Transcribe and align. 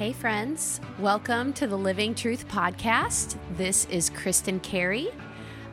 Hey, 0.00 0.14
friends. 0.14 0.80
Welcome 0.98 1.52
to 1.52 1.66
the 1.66 1.76
Living 1.76 2.14
Truth 2.14 2.48
Podcast. 2.48 3.36
This 3.58 3.84
is 3.90 4.08
Kristin 4.08 4.62
Carey. 4.62 5.10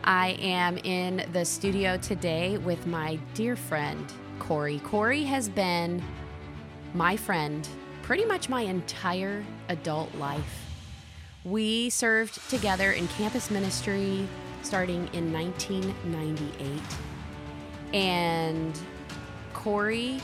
I 0.03 0.31
am 0.41 0.77
in 0.79 1.25
the 1.31 1.45
studio 1.45 1.95
today 1.95 2.57
with 2.57 2.85
my 2.87 3.19
dear 3.35 3.55
friend, 3.55 4.05
Corri. 4.37 4.81
Corri 4.81 5.23
has 5.23 5.47
been 5.47 6.03
my 6.93 7.15
friend 7.15 7.65
pretty 8.01 8.25
much 8.25 8.49
my 8.49 8.63
entire 8.63 9.45
adult 9.69 10.13
life. 10.15 10.65
We 11.45 11.89
served 11.89 12.49
together 12.49 12.91
in 12.91 13.07
campus 13.07 13.49
ministry 13.49 14.27
starting 14.61 15.07
in 15.13 15.31
1998. 15.31 16.81
And 17.93 18.77
Corri 19.53 20.19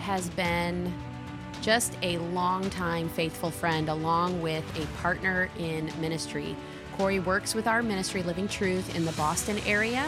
has 0.00 0.30
been 0.30 0.90
just 1.64 1.96
a 2.02 2.18
long-time 2.18 3.08
faithful 3.08 3.50
friend, 3.50 3.88
along 3.88 4.42
with 4.42 4.62
a 4.78 4.84
partner 4.98 5.48
in 5.58 5.90
ministry. 5.98 6.54
Corri 6.98 7.24
works 7.24 7.54
with 7.54 7.66
our 7.66 7.82
ministry, 7.82 8.22
Living 8.22 8.46
Truth, 8.46 8.94
in 8.94 9.06
the 9.06 9.12
Boston 9.12 9.58
area, 9.66 10.02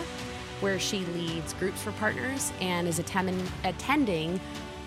where 0.60 0.78
she 0.78 0.98
leads 1.14 1.54
groups 1.54 1.80
for 1.80 1.92
partners 1.92 2.52
and 2.60 2.86
is 2.86 2.98
attending, 2.98 3.42
attending 3.64 4.38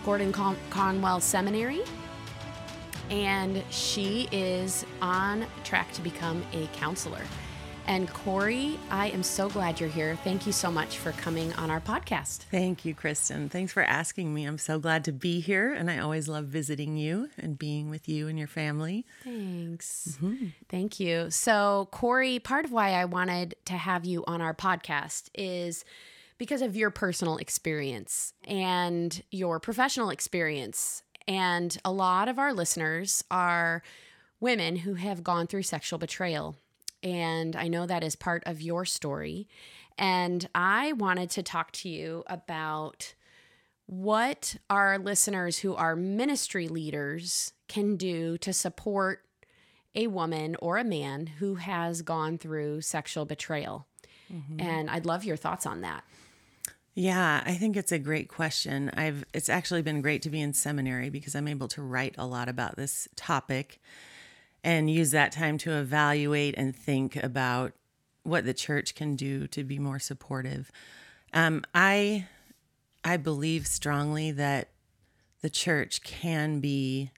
Gordon 0.06 0.32
Con- 0.32 0.58
Conwell 0.70 1.20
Seminary. 1.20 1.82
And 3.10 3.64
she 3.72 4.30
is 4.32 4.86
on 5.02 5.48
track 5.64 5.92
to 5.94 6.02
become 6.02 6.46
a 6.54 6.68
counselor. 6.68 7.24
And 7.90 8.08
Corri, 8.08 8.78
I 8.92 9.08
am 9.08 9.24
so 9.24 9.50
glad 9.50 9.80
you're 9.80 9.90
here. 9.90 10.16
Thank 10.18 10.46
you 10.46 10.52
so 10.52 10.70
much 10.70 11.00
for 11.00 11.12
coming 11.14 11.52
on 11.54 11.72
our 11.72 11.82
podcast. 11.82 12.44
Thank 12.52 12.86
you, 12.86 12.94
Kristin. 12.94 13.50
Thanks 13.50 13.74
for 13.74 13.82
asking 13.82 14.32
me. 14.32 14.46
I'm 14.46 14.60
so 14.60 14.78
glad 14.78 15.04
to 15.06 15.12
be 15.12 15.40
here, 15.40 15.74
and 15.74 15.90
I 15.90 15.98
always 15.98 16.28
love 16.28 16.46
visiting 16.46 16.98
you 16.98 17.32
and 17.40 17.58
being 17.58 17.90
with 17.90 18.08
you 18.08 18.28
and 18.28 18.38
your 18.38 18.48
family. 18.48 19.08
Thanks. 19.24 20.20
Mm-hmm. 20.22 20.50
Thank 20.70 21.00
you. 21.00 21.32
So, 21.32 21.90
Corri, 21.92 22.38
part 22.38 22.64
of 22.64 22.72
why 22.72 22.92
I 22.92 23.06
wanted 23.06 23.56
to 23.66 23.74
have 23.74 24.06
you 24.06 24.24
on 24.28 24.40
our 24.40 24.54
podcast 24.54 25.30
is 25.34 25.84
because 26.38 26.62
of 26.62 26.76
your 26.76 26.92
personal 26.92 27.38
experience 27.38 28.36
and 28.48 29.20
your 29.32 29.60
professional 29.60 30.12
experience. 30.12 31.02
And 31.28 31.76
a 31.84 31.92
lot 31.92 32.28
of 32.28 32.38
our 32.38 32.54
listeners 32.54 33.24
are 33.32 33.82
women 34.40 34.76
who 34.76 34.94
have 34.94 35.24
gone 35.24 35.48
through 35.48 35.64
sexual 35.64 35.98
betrayal 35.98 36.56
and 37.04 37.56
I 37.56 37.68
know 37.68 37.86
that 37.86 38.04
is 38.04 38.16
part 38.16 38.44
of 38.46 38.62
your 38.62 38.86
story. 38.86 39.48
And 39.98 40.48
I 40.56 40.94
wanted 40.94 41.30
to 41.32 41.44
talk 41.44 41.72
to 41.74 41.90
you 41.90 42.24
about 42.28 43.14
what 43.86 44.56
our 44.70 44.98
listeners 44.98 45.60
who 45.60 45.76
are 45.76 45.96
ministry 45.96 46.68
leaders 46.68 47.54
can 47.68 47.98
do 47.98 48.38
to 48.38 48.54
support 48.54 49.26
a 49.96 50.08
woman 50.08 50.56
or 50.62 50.78
a 50.78 50.84
man 50.84 51.26
who 51.26 51.56
has 51.56 52.02
gone 52.02 52.38
through 52.38 52.82
sexual 52.82 53.26
betrayal. 53.26 53.88
Mm-hmm. 54.32 54.62
And 54.62 54.90
I'd 54.90 55.06
love 55.06 55.24
your 55.24 55.38
thoughts 55.38 55.66
on 55.66 55.82
that. 55.82 56.04
Yeah, 56.94 57.42
I 57.46 57.54
think 57.54 57.76
it's 57.76 57.92
a 57.92 58.00
great 58.00 58.28
question. 58.28 58.92
I've 58.96 59.24
it's 59.34 59.50
actually 59.50 59.82
been 59.82 60.02
great 60.02 60.22
to 60.24 60.30
be 60.30 60.42
in 60.42 60.54
seminary 60.54 61.10
because 61.10 61.36
I'm 61.36 61.48
able 61.48 61.68
to 61.70 61.82
write 61.82 62.16
a 62.18 62.26
lot 62.26 62.50
about 62.50 62.76
this 62.76 63.08
topic 63.16 63.80
and 64.64 64.90
use 64.90 65.12
that 65.12 65.32
time 65.32 65.58
to 65.60 65.72
evaluate 65.72 66.56
and 66.58 66.76
think 66.76 67.16
about 67.16 67.74
what 68.24 68.46
the 68.46 68.54
church 68.54 68.96
can 68.96 69.16
do 69.16 69.48
to 69.48 69.64
be 69.64 69.80
more 69.80 70.00
supportive. 70.00 70.72
Um, 71.34 71.64
I 71.74 72.28
I 73.04 73.18
believe 73.18 73.66
strongly 73.66 74.32
that 74.32 74.70
the 75.42 75.50
church 75.50 76.02
can 76.02 76.60
be 76.60 77.12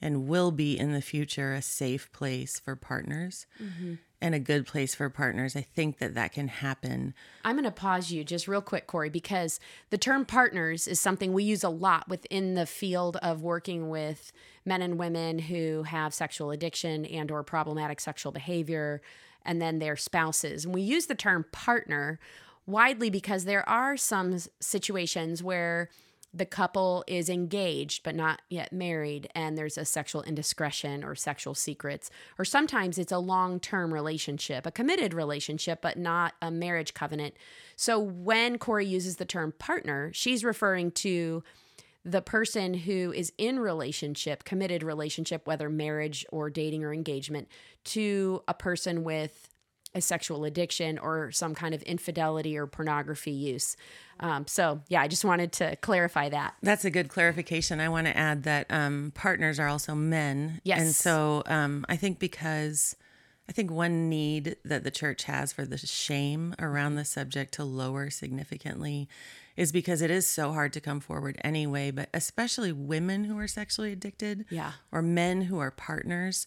and 0.00 0.28
will 0.28 0.50
be 0.50 0.78
in 0.78 0.92
the 0.92 1.02
future 1.02 1.52
a 1.52 1.60
safe 1.60 2.10
place 2.12 2.58
for 2.58 2.76
partners. 2.76 3.46
Mm-hmm 3.62 3.94
and 4.20 4.34
a 4.34 4.40
good 4.40 4.66
place 4.66 4.94
for 4.94 5.08
partners. 5.08 5.54
I 5.54 5.60
think 5.60 5.98
that 5.98 6.14
that 6.14 6.32
can 6.32 6.48
happen. 6.48 7.14
I'm 7.44 7.54
going 7.54 7.64
to 7.64 7.70
pause 7.70 8.10
you 8.10 8.24
just 8.24 8.48
real 8.48 8.60
quick, 8.60 8.86
Corri, 8.86 9.10
because 9.10 9.60
the 9.90 9.98
term 9.98 10.24
partners 10.24 10.88
is 10.88 11.00
something 11.00 11.32
we 11.32 11.44
use 11.44 11.62
a 11.62 11.68
lot 11.68 12.08
within 12.08 12.54
the 12.54 12.66
field 12.66 13.16
of 13.22 13.42
working 13.42 13.88
with 13.88 14.32
men 14.64 14.82
and 14.82 14.98
women 14.98 15.38
who 15.38 15.84
have 15.84 16.12
sexual 16.12 16.50
addiction 16.50 17.04
and 17.06 17.30
or 17.30 17.42
problematic 17.42 18.00
sexual 18.00 18.32
behavior 18.32 19.00
and 19.44 19.62
then 19.62 19.78
their 19.78 19.96
spouses. 19.96 20.64
And 20.64 20.74
we 20.74 20.82
use 20.82 21.06
the 21.06 21.14
term 21.14 21.44
partner 21.52 22.18
widely 22.66 23.10
because 23.10 23.44
there 23.44 23.66
are 23.68 23.96
some 23.96 24.38
situations 24.60 25.42
where 25.42 25.88
the 26.38 26.46
couple 26.46 27.04
is 27.06 27.28
engaged 27.28 28.02
but 28.02 28.14
not 28.14 28.40
yet 28.48 28.72
married 28.72 29.28
and 29.34 29.58
there's 29.58 29.76
a 29.76 29.84
sexual 29.84 30.22
indiscretion 30.22 31.04
or 31.04 31.14
sexual 31.14 31.54
secrets 31.54 32.10
or 32.38 32.44
sometimes 32.44 32.96
it's 32.96 33.12
a 33.12 33.18
long-term 33.18 33.92
relationship 33.92 34.64
a 34.64 34.70
committed 34.70 35.12
relationship 35.12 35.80
but 35.82 35.98
not 35.98 36.34
a 36.40 36.50
marriage 36.50 36.94
covenant. 36.94 37.34
So 37.76 37.98
when 37.98 38.58
corri 38.58 38.86
uses 38.86 39.16
the 39.16 39.24
term 39.24 39.52
partner 39.58 40.10
she's 40.14 40.44
referring 40.44 40.92
to 40.92 41.42
the 42.04 42.22
person 42.22 42.72
who 42.72 43.12
is 43.12 43.32
in 43.36 43.58
relationship 43.58 44.44
committed 44.44 44.82
relationship 44.82 45.46
whether 45.46 45.68
marriage 45.68 46.24
or 46.30 46.48
dating 46.48 46.84
or 46.84 46.94
engagement 46.94 47.48
to 47.84 48.42
a 48.46 48.54
person 48.54 49.02
with 49.02 49.48
a 49.94 50.00
sexual 50.00 50.44
addiction 50.44 50.98
or 50.98 51.32
some 51.32 51.54
kind 51.54 51.74
of 51.74 51.82
infidelity 51.82 52.56
or 52.56 52.66
pornography 52.66 53.30
use. 53.30 53.76
Um, 54.20 54.46
so, 54.46 54.82
yeah, 54.88 55.00
I 55.00 55.08
just 55.08 55.24
wanted 55.24 55.52
to 55.52 55.76
clarify 55.76 56.28
that. 56.28 56.54
That's 56.62 56.84
a 56.84 56.90
good 56.90 57.08
clarification. 57.08 57.80
I 57.80 57.88
want 57.88 58.06
to 58.06 58.16
add 58.16 58.42
that 58.42 58.66
um, 58.70 59.12
partners 59.14 59.58
are 59.58 59.68
also 59.68 59.94
men. 59.94 60.60
Yes. 60.64 60.80
And 60.80 60.94
so 60.94 61.42
um, 61.46 61.86
I 61.88 61.96
think 61.96 62.18
because 62.18 62.96
I 63.48 63.52
think 63.52 63.70
one 63.70 64.08
need 64.08 64.56
that 64.64 64.84
the 64.84 64.90
church 64.90 65.24
has 65.24 65.52
for 65.52 65.64
the 65.64 65.78
shame 65.78 66.54
around 66.58 66.96
the 66.96 67.04
subject 67.04 67.54
to 67.54 67.64
lower 67.64 68.10
significantly 68.10 69.08
is 69.56 69.72
because 69.72 70.02
it 70.02 70.10
is 70.10 70.26
so 70.26 70.52
hard 70.52 70.72
to 70.74 70.80
come 70.80 71.00
forward 71.00 71.36
anyway, 71.42 71.90
but 71.90 72.08
especially 72.12 72.72
women 72.72 73.24
who 73.24 73.38
are 73.38 73.48
sexually 73.48 73.92
addicted 73.92 74.44
yeah. 74.50 74.72
or 74.92 75.02
men 75.02 75.42
who 75.42 75.58
are 75.58 75.70
partners 75.70 76.46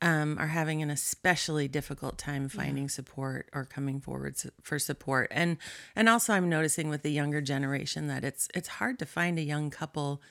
um, 0.00 0.38
are 0.38 0.48
having 0.48 0.82
an 0.82 0.90
especially 0.90 1.66
difficult 1.66 2.18
time 2.18 2.48
finding 2.48 2.84
yeah. 2.84 2.90
support 2.90 3.48
or 3.52 3.64
coming 3.64 4.00
forward 4.00 4.36
for 4.62 4.78
support. 4.78 5.28
And 5.30 5.56
and 5.96 6.08
also 6.08 6.32
I'm 6.32 6.48
noticing 6.48 6.88
with 6.88 7.02
the 7.02 7.10
younger 7.10 7.40
generation 7.40 8.06
that 8.06 8.24
it's 8.24 8.48
it's 8.54 8.68
hard 8.68 8.98
to 9.00 9.06
find 9.06 9.38
a 9.38 9.42
young 9.42 9.70
couple 9.70 10.22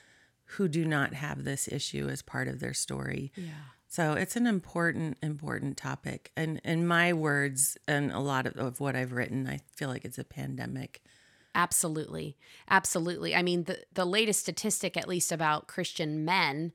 who 0.52 0.68
do 0.68 0.84
not 0.84 1.12
have 1.12 1.44
this 1.44 1.68
issue 1.68 2.08
as 2.08 2.22
part 2.22 2.48
of 2.48 2.60
their 2.60 2.72
story. 2.72 3.32
Yeah. 3.36 3.44
So 3.88 4.14
it's 4.14 4.36
an 4.36 4.46
important 4.46 5.18
important 5.22 5.76
topic. 5.76 6.32
And 6.36 6.60
in 6.64 6.86
my 6.86 7.12
words 7.12 7.76
and 7.86 8.10
a 8.10 8.20
lot 8.20 8.46
of, 8.46 8.56
of 8.56 8.80
what 8.80 8.96
I've 8.96 9.12
written, 9.12 9.46
I 9.46 9.60
feel 9.74 9.88
like 9.88 10.04
it's 10.04 10.18
a 10.18 10.24
pandemic. 10.24 11.02
Absolutely. 11.54 12.36
Absolutely. 12.70 13.34
I 13.34 13.42
mean, 13.42 13.64
the 13.64 13.80
the 13.92 14.06
latest 14.06 14.40
statistic 14.40 14.96
at 14.96 15.08
least 15.08 15.30
about 15.30 15.68
Christian 15.68 16.24
men 16.24 16.72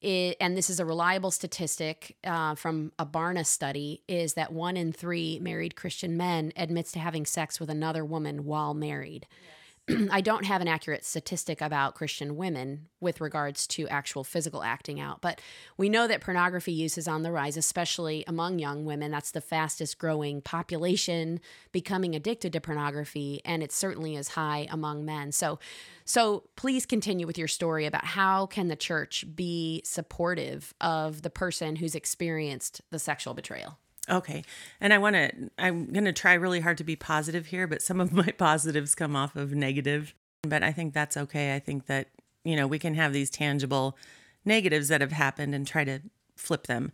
it, 0.00 0.36
and 0.40 0.56
this 0.56 0.70
is 0.70 0.80
a 0.80 0.84
reliable 0.84 1.30
statistic 1.30 2.16
uh, 2.24 2.54
from 2.54 2.92
a 2.98 3.06
Barna 3.06 3.44
study, 3.44 4.02
is 4.08 4.34
that 4.34 4.52
one 4.52 4.76
in 4.76 4.92
three 4.92 5.38
married 5.40 5.76
Christian 5.76 6.16
men 6.16 6.52
admits 6.56 6.92
to 6.92 6.98
having 6.98 7.26
sex 7.26 7.60
with 7.60 7.70
another 7.70 8.04
woman 8.04 8.44
while 8.44 8.74
married. 8.74 9.26
Yeah. 9.30 9.50
I 10.10 10.20
don't 10.20 10.44
have 10.44 10.60
an 10.60 10.68
accurate 10.68 11.04
statistic 11.04 11.60
about 11.60 11.94
Christian 11.94 12.36
women 12.36 12.88
with 13.00 13.20
regards 13.20 13.66
to 13.68 13.88
actual 13.88 14.24
physical 14.24 14.62
acting 14.62 15.00
out, 15.00 15.20
but 15.20 15.40
we 15.76 15.88
know 15.88 16.06
that 16.06 16.20
pornography 16.20 16.72
use 16.72 16.98
is 16.98 17.08
on 17.08 17.22
the 17.22 17.32
rise, 17.32 17.56
especially 17.56 18.24
among 18.26 18.58
young 18.58 18.84
women. 18.84 19.10
That's 19.10 19.30
the 19.30 19.40
fastest 19.40 19.98
growing 19.98 20.40
population 20.42 21.40
becoming 21.72 22.14
addicted 22.14 22.52
to 22.52 22.60
pornography, 22.60 23.40
and 23.44 23.62
it 23.62 23.72
certainly 23.72 24.16
is 24.16 24.28
high 24.28 24.66
among 24.70 25.04
men. 25.04 25.32
So, 25.32 25.58
so 26.04 26.44
please 26.56 26.86
continue 26.86 27.26
with 27.26 27.38
your 27.38 27.48
story 27.48 27.86
about 27.86 28.04
how 28.04 28.46
can 28.46 28.68
the 28.68 28.76
church 28.76 29.24
be 29.34 29.82
supportive 29.84 30.74
of 30.80 31.22
the 31.22 31.30
person 31.30 31.76
who's 31.76 31.94
experienced 31.94 32.80
the 32.90 32.98
sexual 32.98 33.34
betrayal. 33.34 33.78
Okay. 34.10 34.42
And 34.80 34.92
I 34.92 34.98
want 34.98 35.14
to, 35.14 35.50
I'm 35.58 35.86
going 35.86 36.04
to 36.04 36.12
try 36.12 36.34
really 36.34 36.60
hard 36.60 36.78
to 36.78 36.84
be 36.84 36.96
positive 36.96 37.46
here, 37.46 37.66
but 37.66 37.82
some 37.82 38.00
of 38.00 38.12
my 38.22 38.30
positives 38.32 38.94
come 38.94 39.14
off 39.14 39.36
of 39.36 39.52
negative. 39.52 40.14
But 40.42 40.62
I 40.62 40.72
think 40.72 40.94
that's 40.94 41.16
okay. 41.16 41.54
I 41.54 41.58
think 41.58 41.86
that, 41.86 42.08
you 42.44 42.56
know, 42.56 42.66
we 42.66 42.78
can 42.78 42.94
have 42.94 43.12
these 43.12 43.30
tangible 43.30 43.96
negatives 44.44 44.88
that 44.88 45.00
have 45.00 45.12
happened 45.12 45.54
and 45.54 45.66
try 45.66 45.84
to 45.84 46.00
flip 46.36 46.66
them. 46.66 46.92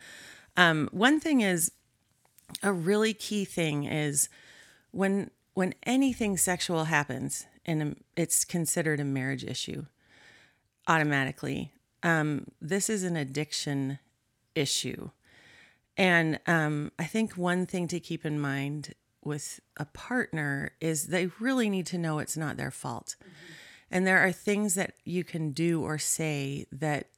Um, 0.56 0.88
one 0.92 1.20
thing 1.20 1.40
is, 1.40 1.70
a 2.62 2.72
really 2.72 3.14
key 3.14 3.44
thing 3.44 3.84
is 3.84 4.28
when 4.92 5.30
when 5.54 5.74
anything 5.84 6.36
sexual 6.36 6.84
happens 6.84 7.46
and 7.64 7.96
it's 8.16 8.44
considered 8.44 9.00
a 9.00 9.04
marriage 9.04 9.44
issue 9.44 9.86
automatically 10.86 11.72
um, 12.02 12.46
this 12.60 12.88
is 12.88 13.02
an 13.02 13.16
addiction 13.16 13.98
issue 14.54 15.10
and 15.96 16.38
um, 16.46 16.92
I 16.98 17.04
think 17.04 17.36
one 17.36 17.66
thing 17.66 17.88
to 17.88 18.00
keep 18.00 18.24
in 18.26 18.38
mind 18.38 18.94
with 19.24 19.60
a 19.76 19.84
partner 19.84 20.72
is 20.80 21.08
they 21.08 21.26
really 21.40 21.68
need 21.68 21.86
to 21.86 21.98
know 21.98 22.18
it's 22.18 22.36
not 22.36 22.56
their 22.56 22.70
fault. 22.70 23.16
Mm-hmm. 23.20 23.52
And 23.90 24.06
there 24.06 24.18
are 24.18 24.32
things 24.32 24.74
that 24.74 24.94
you 25.04 25.24
can 25.24 25.52
do 25.52 25.82
or 25.82 25.98
say 25.98 26.66
that 26.72 27.08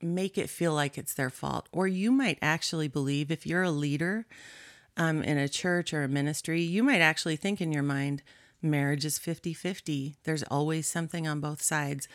make 0.00 0.38
it 0.38 0.50
feel 0.50 0.74
like 0.74 0.98
it's 0.98 1.14
their 1.14 1.30
fault. 1.30 1.68
Or 1.72 1.86
you 1.86 2.12
might 2.12 2.38
actually 2.42 2.88
believe, 2.88 3.30
if 3.30 3.46
you're 3.46 3.62
a 3.62 3.70
leader 3.70 4.26
um, 4.96 5.22
in 5.22 5.38
a 5.38 5.48
church 5.48 5.92
or 5.92 6.02
a 6.02 6.08
ministry, 6.08 6.62
you 6.62 6.82
might 6.82 7.00
actually 7.00 7.36
think 7.36 7.60
in 7.60 7.72
your 7.72 7.82
mind, 7.82 8.22
marriage 8.60 9.04
is 9.04 9.18
50 9.18 9.54
50. 9.54 10.16
There's 10.24 10.42
always 10.44 10.88
something 10.88 11.26
on 11.26 11.40
both 11.40 11.62
sides. 11.62 12.08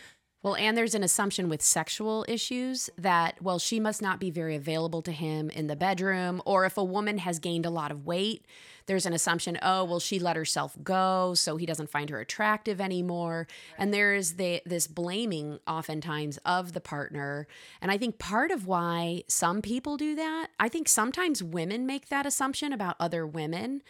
Well, 0.44 0.56
and 0.57 0.78
there's 0.78 0.94
an 0.94 1.04
assumption 1.04 1.48
with 1.48 1.62
sexual 1.62 2.25
issues 2.28 2.90
that, 2.98 3.42
well, 3.42 3.60
she 3.60 3.80
must 3.80 4.01
not 4.01 4.19
be 4.19 4.30
very 4.30 4.57
available 4.57 5.01
to 5.04 5.12
him 5.13 5.50
in 5.50 5.68
the 5.68 5.75
bedroom. 5.78 6.42
Or 6.45 6.66
if 6.66 6.78
a 6.78 6.84
woman 6.84 7.19
has 7.19 7.40
gained 7.40 7.66
a 7.66 7.69
lot 7.69 7.92
of 7.92 8.06
weight, 8.06 8.45
there's 8.86 9.06
an 9.06 9.13
assumption, 9.13 9.57
oh, 9.62 9.86
well, 9.86 10.01
she 10.01 10.19
let 10.19 10.36
herself 10.36 10.75
go, 10.84 11.34
so 11.34 11.56
he 11.56 11.66
doesn't 11.66 11.90
find 11.90 12.10
her 12.10 12.19
attractive 12.19 12.81
anymore. 12.81 13.48
And 13.78 13.94
there 13.94 14.13
is 14.13 14.36
the, 14.36 14.62
this 14.66 14.86
blaming 14.86 15.60
oftentimes 15.66 16.38
of 16.46 16.74
the 16.74 16.81
partner. 16.81 17.48
And 17.81 17.89
I 17.89 17.98
think 17.98 18.19
part 18.19 18.51
of 18.51 18.68
why 18.68 19.24
some 19.30 19.62
people 19.62 19.96
do 19.96 20.13
that, 20.16 20.48
I 20.60 20.68
think 20.68 20.89
sometimes 20.89 21.42
women 21.42 21.86
make 21.86 22.10
that 22.10 22.25
assumption 22.25 22.74
about 22.74 22.98
other 23.00 23.25
women 23.25 23.81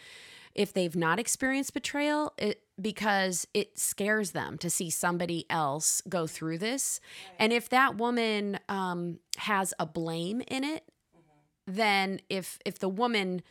if 0.54 0.72
they've 0.72 0.94
not 0.94 1.18
experienced 1.18 1.74
betrayal, 1.74 2.32
it, 2.38 2.62
because 2.80 3.46
it 3.54 3.78
scares 3.78 4.32
them 4.32 4.58
to 4.58 4.68
see 4.68 4.90
somebody 4.90 5.46
else 5.48 6.02
go 6.08 6.26
through 6.26 6.58
this. 6.58 7.00
And 7.38 7.52
if 7.52 7.68
that 7.68 7.96
woman 7.96 8.58
um, 8.68 9.20
has 9.36 9.72
a 9.78 9.86
blame 9.86 10.42
in 10.48 10.64
it, 10.64 10.84
mm-hmm. 11.16 11.74
then 11.74 12.20
if 12.28 12.58
if 12.64 12.78
the 12.78 12.88
woman 12.88 13.42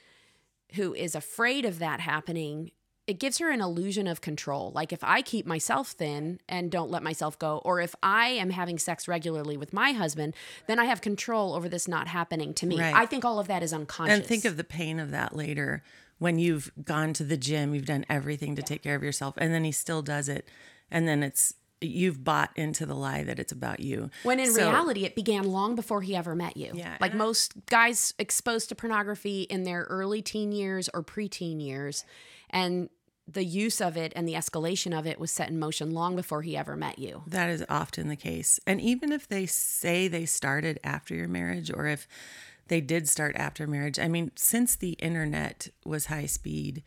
who 0.73 0.93
is 0.93 1.15
afraid 1.15 1.65
of 1.65 1.79
that 1.79 1.99
happening 1.99 2.71
it 3.05 3.19
gives 3.19 3.39
her 3.39 3.51
an 3.51 3.59
illusion 3.59 4.07
of 4.07 4.21
control. 4.21 4.71
Like 4.73 4.93
if 4.93 5.03
I 5.03 5.21
keep 5.21 5.45
myself 5.45 5.89
thin 5.89 6.39
and 6.47 6.71
don't 6.71 6.89
let 6.89 7.03
myself 7.03 7.37
go, 7.37 7.57
or 7.65 7.81
if 7.81 7.93
I 8.01 8.29
am 8.29 8.49
having 8.49 8.79
sex 8.79 9.07
regularly 9.07 9.57
with 9.57 9.73
my 9.73 9.91
husband, 9.91 10.35
then 10.67 10.79
I 10.79 10.85
have 10.85 11.01
control 11.01 11.53
over 11.53 11.67
this 11.67 11.87
not 11.87 12.07
happening 12.07 12.53
to 12.55 12.65
me. 12.65 12.79
Right. 12.79 12.95
I 12.95 13.05
think 13.05 13.25
all 13.25 13.39
of 13.39 13.47
that 13.47 13.61
is 13.61 13.73
unconscious. 13.73 14.15
And 14.15 14.25
think 14.25 14.45
of 14.45 14.55
the 14.55 14.63
pain 14.63 14.99
of 14.99 15.11
that 15.11 15.35
later 15.35 15.83
when 16.23 16.39
you've 16.39 16.71
gone 16.85 17.11
to 17.11 17.23
the 17.25 17.35
gym, 17.35 17.75
you've 17.75 17.85
done 17.85 18.05
everything 18.09 18.55
to 18.55 18.61
take 18.61 18.81
care 18.81 18.95
of 18.95 19.03
yourself, 19.03 19.35
and 19.37 19.53
then 19.53 19.65
he 19.65 19.73
still 19.73 20.01
does 20.01 20.29
it, 20.29 20.47
and 20.89 21.05
then 21.05 21.21
it's 21.21 21.53
you've 21.81 22.23
bought 22.23 22.49
into 22.55 22.85
the 22.85 22.93
lie 22.93 23.25
that 23.25 23.39
it's 23.39 23.51
about 23.51 23.81
you. 23.81 24.09
When 24.23 24.39
in 24.39 24.53
so, 24.53 24.69
reality, 24.69 25.03
it 25.03 25.15
began 25.15 25.43
long 25.43 25.75
before 25.75 26.01
he 26.01 26.15
ever 26.15 26.33
met 26.33 26.55
you. 26.55 26.71
Yeah, 26.73 26.95
like 27.01 27.13
most 27.13 27.65
guys 27.65 28.13
exposed 28.17 28.69
to 28.69 28.75
pornography 28.75 29.41
in 29.41 29.65
their 29.65 29.83
early 29.89 30.21
teen 30.21 30.53
years 30.53 30.89
or 30.93 31.03
preteen 31.03 31.61
years, 31.61 32.05
and 32.49 32.87
the 33.27 33.43
use 33.43 33.81
of 33.81 33.97
it 33.97 34.13
and 34.15 34.25
the 34.25 34.33
escalation 34.33 34.97
of 34.97 35.05
it 35.05 35.19
was 35.19 35.29
set 35.29 35.49
in 35.49 35.59
motion 35.59 35.91
long 35.91 36.15
before 36.15 36.41
he 36.41 36.55
ever 36.55 36.77
met 36.77 36.99
you. 36.99 37.23
That 37.27 37.49
is 37.49 37.65
often 37.67 38.07
the 38.07 38.15
case. 38.15 38.61
And 38.65 38.79
even 38.79 39.11
if 39.11 39.27
they 39.27 39.45
say 39.45 40.07
they 40.07 40.25
started 40.25 40.79
after 40.83 41.15
your 41.15 41.27
marriage 41.27 41.71
or 41.73 41.87
if 41.87 42.07
they 42.67 42.81
did 42.81 43.09
start 43.09 43.35
after 43.35 43.67
marriage. 43.67 43.99
I 43.99 44.07
mean, 44.07 44.31
since 44.35 44.75
the 44.75 44.91
internet 44.93 45.69
was 45.85 46.05
high 46.07 46.25
speed, 46.25 46.83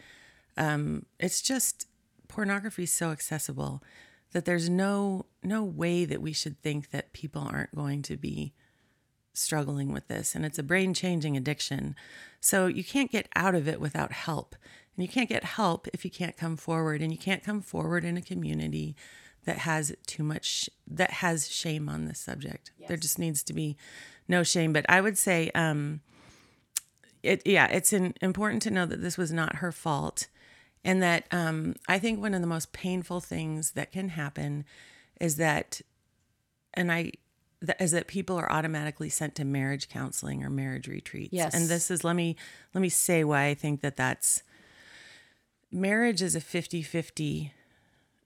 um, 0.57 1.07
it's 1.19 1.43
just 1.43 1.87
pornography 2.29 2.85
is 2.85 2.93
so 2.93 3.11
accessible 3.11 3.83
that 4.33 4.45
there's 4.45 4.69
no 4.69 5.27
no 5.43 5.63
way 5.63 6.05
that 6.05 6.21
we 6.21 6.33
should 6.33 6.61
think 6.63 6.91
that 6.91 7.13
people 7.13 7.43
aren't 7.43 7.75
going 7.75 8.03
to 8.03 8.17
be 8.17 8.53
struggling 9.37 9.93
with 9.93 10.09
this. 10.09 10.35
And 10.35 10.45
it's 10.45 10.59
a 10.59 10.63
brain 10.63 10.95
changing 10.95 11.37
addiction. 11.37 11.95
So 12.41 12.67
you 12.67 12.85
can't 12.85 13.11
get 13.11 13.29
out 13.37 13.55
of 13.55 13.69
it 13.69 13.81
without 13.81 14.13
help. 14.13 14.57
And 14.97 15.03
you 15.05 15.09
can't 15.09 15.29
get 15.29 15.45
help 15.45 15.87
if 15.93 16.05
you 16.05 16.11
can't 16.11 16.37
come 16.37 16.57
forward. 16.57 17.03
And 17.03 17.13
you 17.13 17.19
can't 17.19 17.45
come 17.45 17.61
forward 17.61 18.05
in 18.05 18.17
a 18.17 18.23
community 18.23 18.97
that 19.45 19.59
has 19.59 19.95
too 20.07 20.25
much 20.25 20.69
that 20.87 21.13
has 21.13 21.49
shame 21.49 21.89
on 21.89 22.07
this 22.07 22.19
subject. 22.19 22.73
Yes. 22.79 22.89
there 22.89 22.97
just 22.97 23.19
needs 23.19 23.43
to 23.45 23.53
be 23.53 23.77
no 24.29 24.43
shame. 24.43 24.73
But 24.73 24.87
I 24.89 25.01
would 25.01 25.19
say, 25.19 25.51
um, 25.55 26.01
it 27.23 27.43
yeah, 27.45 27.67
it's 27.67 27.93
in, 27.93 28.15
important 28.21 28.63
to 28.63 28.71
know 28.71 28.87
that 28.87 29.03
this 29.03 29.19
was 29.19 29.33
not 29.33 29.57
her 29.57 29.73
fault, 29.73 30.29
and 30.85 31.03
that 31.03 31.25
um, 31.31 31.75
I 31.89 31.99
think 31.99 32.21
one 32.21 32.35
of 32.35 32.41
the 32.41 32.47
most 32.47 32.73
painful 32.73 33.21
things 33.21 33.73
that 33.73 33.93
can 33.93 34.11
happen 34.11 34.65
is 35.21 35.37
that, 35.37 35.81
and 36.75 36.93
I 36.93 37.13
that 37.63 37.81
is 37.81 37.93
that 37.93 38.07
people 38.07 38.37
are 38.37 38.51
automatically 38.51 39.09
sent 39.09 39.35
to 39.37 39.45
marriage 39.45 39.89
counseling 39.89 40.45
or 40.45 40.51
marriage 40.51 40.89
retreats. 40.89 41.33
Yes. 41.33 41.55
And 41.55 41.69
this 41.69 41.91
is 41.91 42.05
let 42.05 42.17
me 42.17 42.37
let 42.75 42.81
me 42.81 42.89
say 42.89 43.25
why 43.25 43.47
I 43.47 43.55
think 43.55 43.81
that 43.81 43.97
that's 43.97 44.43
marriage 45.73 46.23
is 46.23 46.37
a 46.37 46.41
50-50 46.41 47.51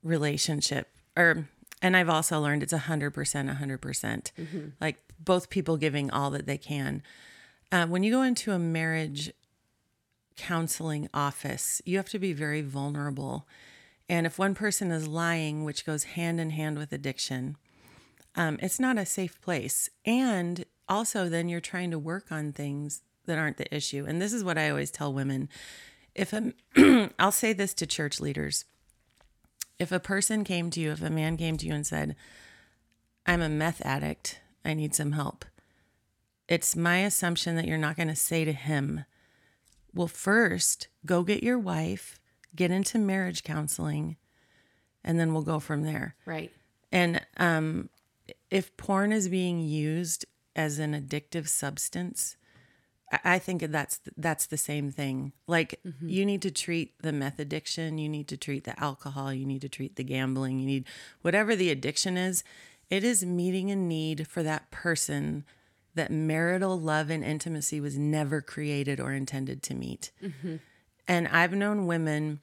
relationship 0.02 0.88
or 1.16 1.48
and 1.82 1.96
I've 1.96 2.08
also 2.08 2.40
learned 2.40 2.62
it's 2.62 2.72
100% 2.72 3.12
100% 3.12 3.52
mm 3.58 4.48
hmm 4.48 4.68
like 4.80 4.96
both 5.22 5.50
people 5.50 5.76
giving 5.76 6.10
all 6.10 6.30
that 6.30 6.46
they 6.46 6.58
can. 6.58 7.02
Uh, 7.70 7.86
when 7.86 8.02
you 8.02 8.10
go 8.10 8.22
into 8.22 8.52
a 8.52 8.58
marriage 8.58 9.32
counseling 10.36 11.08
office, 11.12 11.82
you 11.84 11.96
have 11.96 12.08
to 12.08 12.18
be 12.18 12.32
very 12.32 12.62
vulnerable. 12.62 13.46
And 14.08 14.26
if 14.26 14.38
one 14.38 14.54
person 14.54 14.90
is 14.90 15.06
lying, 15.06 15.64
which 15.64 15.86
goes 15.86 16.04
hand 16.04 16.40
in 16.40 16.50
hand 16.50 16.78
with 16.78 16.92
addiction, 16.92 17.56
um, 18.34 18.58
it's 18.62 18.80
not 18.80 18.98
a 18.98 19.06
safe 19.06 19.40
place. 19.40 19.88
And 20.04 20.64
also, 20.88 21.28
then 21.28 21.48
you're 21.48 21.60
trying 21.60 21.90
to 21.92 21.98
work 21.98 22.32
on 22.32 22.52
things 22.52 23.02
that 23.26 23.38
aren't 23.38 23.58
the 23.58 23.72
issue. 23.74 24.04
And 24.08 24.20
this 24.20 24.32
is 24.32 24.42
what 24.42 24.58
I 24.58 24.70
always 24.70 24.90
tell 24.90 25.12
women. 25.12 25.48
If 26.14 26.34
I'll 27.18 27.32
say 27.32 27.52
this 27.52 27.74
to 27.74 27.86
church 27.86 28.18
leaders, 28.18 28.64
if 29.78 29.92
a 29.92 30.00
person 30.00 30.42
came 30.42 30.70
to 30.70 30.80
you, 30.80 30.90
if 30.90 31.02
a 31.02 31.10
man 31.10 31.36
came 31.36 31.56
to 31.58 31.66
you 31.66 31.72
and 31.72 31.86
said, 31.86 32.16
I'm 33.26 33.42
a 33.42 33.48
meth 33.48 33.80
addict 33.84 34.40
I 34.64 34.74
need 34.74 34.94
some 34.94 35.12
help. 35.12 35.44
It's 36.48 36.74
my 36.74 36.98
assumption 36.98 37.56
that 37.56 37.66
you're 37.66 37.78
not 37.78 37.96
going 37.96 38.08
to 38.08 38.16
say 38.16 38.44
to 38.44 38.52
him, 38.52 39.04
well, 39.94 40.08
first, 40.08 40.88
go 41.06 41.22
get 41.22 41.42
your 41.42 41.58
wife, 41.58 42.20
get 42.54 42.70
into 42.70 42.98
marriage 42.98 43.44
counseling, 43.44 44.16
and 45.04 45.18
then 45.18 45.32
we'll 45.32 45.42
go 45.42 45.60
from 45.60 45.82
there. 45.82 46.14
Right. 46.26 46.52
And 46.92 47.20
um, 47.36 47.88
if 48.50 48.76
porn 48.76 49.12
is 49.12 49.28
being 49.28 49.60
used 49.60 50.26
as 50.56 50.78
an 50.78 50.92
addictive 50.92 51.48
substance, 51.48 52.36
I 53.24 53.40
think 53.40 53.62
that's 53.62 54.00
that's 54.16 54.46
the 54.46 54.56
same 54.56 54.92
thing. 54.92 55.32
Like 55.48 55.80
mm-hmm. 55.84 56.08
you 56.08 56.24
need 56.24 56.42
to 56.42 56.50
treat 56.50 56.94
the 57.02 57.12
meth 57.12 57.40
addiction, 57.40 57.98
you 57.98 58.08
need 58.08 58.28
to 58.28 58.36
treat 58.36 58.64
the 58.64 58.78
alcohol, 58.80 59.32
you 59.32 59.46
need 59.46 59.62
to 59.62 59.68
treat 59.68 59.96
the 59.96 60.04
gambling, 60.04 60.60
you 60.60 60.66
need 60.66 60.84
whatever 61.22 61.56
the 61.56 61.70
addiction 61.70 62.16
is. 62.16 62.44
It 62.90 63.04
is 63.04 63.24
meeting 63.24 63.70
a 63.70 63.76
need 63.76 64.26
for 64.26 64.42
that 64.42 64.70
person 64.70 65.44
that 65.94 66.10
marital 66.10 66.78
love 66.78 67.10
and 67.10 67.24
intimacy 67.24 67.80
was 67.80 67.96
never 67.96 68.40
created 68.40 69.00
or 69.00 69.12
intended 69.12 69.62
to 69.64 69.74
meet. 69.74 70.10
Mm-hmm. 70.22 70.56
And 71.08 71.28
I've 71.28 71.52
known 71.52 71.86
women 71.86 72.40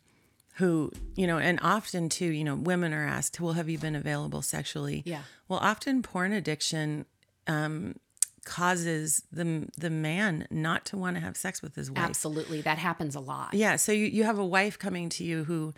who, 0.56 0.92
you 1.16 1.28
know, 1.28 1.38
and 1.38 1.60
often 1.62 2.10
too, 2.10 2.26
you 2.26 2.44
know, 2.44 2.56
women 2.56 2.94
are 2.94 3.06
asked, 3.06 3.40
well, 3.40 3.54
have 3.54 3.70
you 3.70 3.78
been 3.78 3.96
available 3.96 4.42
sexually? 4.42 5.04
Yeah. 5.06 5.22
Well, 5.48 5.60
often 5.60 6.02
porn 6.02 6.34
addiction 6.34 7.06
um, 7.46 7.96
causes 8.44 9.24
the 9.32 9.68
the 9.78 9.90
man 9.90 10.48
not 10.50 10.86
to 10.86 10.98
want 10.98 11.18
to 11.18 11.22
have 11.22 11.38
sex 11.38 11.62
with 11.62 11.76
his 11.76 11.92
wife. 11.92 12.04
Absolutely, 12.04 12.62
that 12.62 12.78
happens 12.78 13.14
a 13.14 13.20
lot. 13.20 13.54
Yeah, 13.54 13.76
so 13.76 13.92
you 13.92 14.06
you 14.06 14.24
have 14.24 14.40
a 14.40 14.46
wife 14.46 14.80
coming 14.80 15.10
to 15.10 15.24
you 15.24 15.44
who 15.44 15.74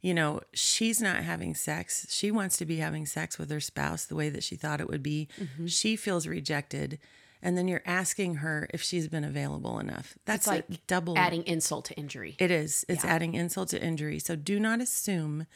you 0.00 0.14
know, 0.14 0.40
she's 0.52 1.00
not 1.00 1.16
having 1.16 1.54
sex. 1.54 2.06
She 2.10 2.30
wants 2.30 2.56
to 2.58 2.64
be 2.64 2.76
having 2.76 3.06
sex 3.06 3.38
with 3.38 3.50
her 3.50 3.60
spouse 3.60 4.06
the 4.06 4.16
way 4.16 4.30
that 4.30 4.42
she 4.42 4.56
thought 4.56 4.80
it 4.80 4.88
would 4.88 5.02
be. 5.02 5.28
Mm-hmm. 5.38 5.66
She 5.66 5.96
feels 5.96 6.26
rejected. 6.26 6.98
And 7.42 7.56
then 7.56 7.68
you're 7.68 7.82
asking 7.86 8.36
her 8.36 8.68
if 8.72 8.82
she's 8.82 9.08
been 9.08 9.24
available 9.24 9.78
enough. 9.78 10.16
That's 10.26 10.46
it's 10.46 10.68
like 10.68 10.86
double 10.86 11.16
adding 11.16 11.42
insult 11.46 11.86
to 11.86 11.94
injury. 11.94 12.36
It 12.38 12.50
is. 12.50 12.84
It's 12.88 13.04
yeah. 13.04 13.10
adding 13.10 13.34
insult 13.34 13.70
to 13.70 13.82
injury. 13.82 14.18
So 14.18 14.36
do 14.36 14.60
not 14.60 14.80
assume 14.80 15.46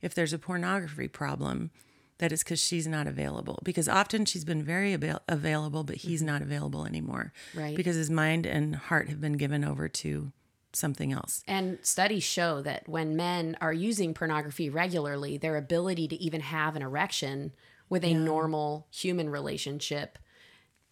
if 0.00 0.14
there's 0.14 0.32
a 0.32 0.38
pornography 0.38 1.08
problem 1.08 1.70
that 2.18 2.30
it's 2.30 2.44
because 2.44 2.62
she's 2.62 2.86
not 2.86 3.08
available. 3.08 3.58
Because 3.64 3.88
often 3.88 4.24
she's 4.24 4.44
been 4.44 4.62
very 4.62 4.92
avail- 4.92 5.22
available, 5.28 5.82
but 5.82 5.96
he's 5.96 6.20
mm-hmm. 6.20 6.26
not 6.28 6.42
available 6.42 6.86
anymore. 6.86 7.32
Right. 7.54 7.76
Because 7.76 7.96
his 7.96 8.10
mind 8.10 8.46
and 8.46 8.76
heart 8.76 9.08
have 9.08 9.20
been 9.20 9.36
given 9.36 9.64
over 9.64 9.88
to 9.88 10.32
something 10.76 11.12
else. 11.12 11.42
And 11.46 11.78
studies 11.82 12.24
show 12.24 12.62
that 12.62 12.88
when 12.88 13.16
men 13.16 13.56
are 13.60 13.72
using 13.72 14.14
pornography 14.14 14.70
regularly, 14.70 15.36
their 15.36 15.56
ability 15.56 16.08
to 16.08 16.16
even 16.16 16.40
have 16.40 16.76
an 16.76 16.82
erection 16.82 17.52
with 17.88 18.04
a 18.04 18.10
yeah. 18.10 18.18
normal 18.18 18.86
human 18.90 19.30
relationship 19.30 20.18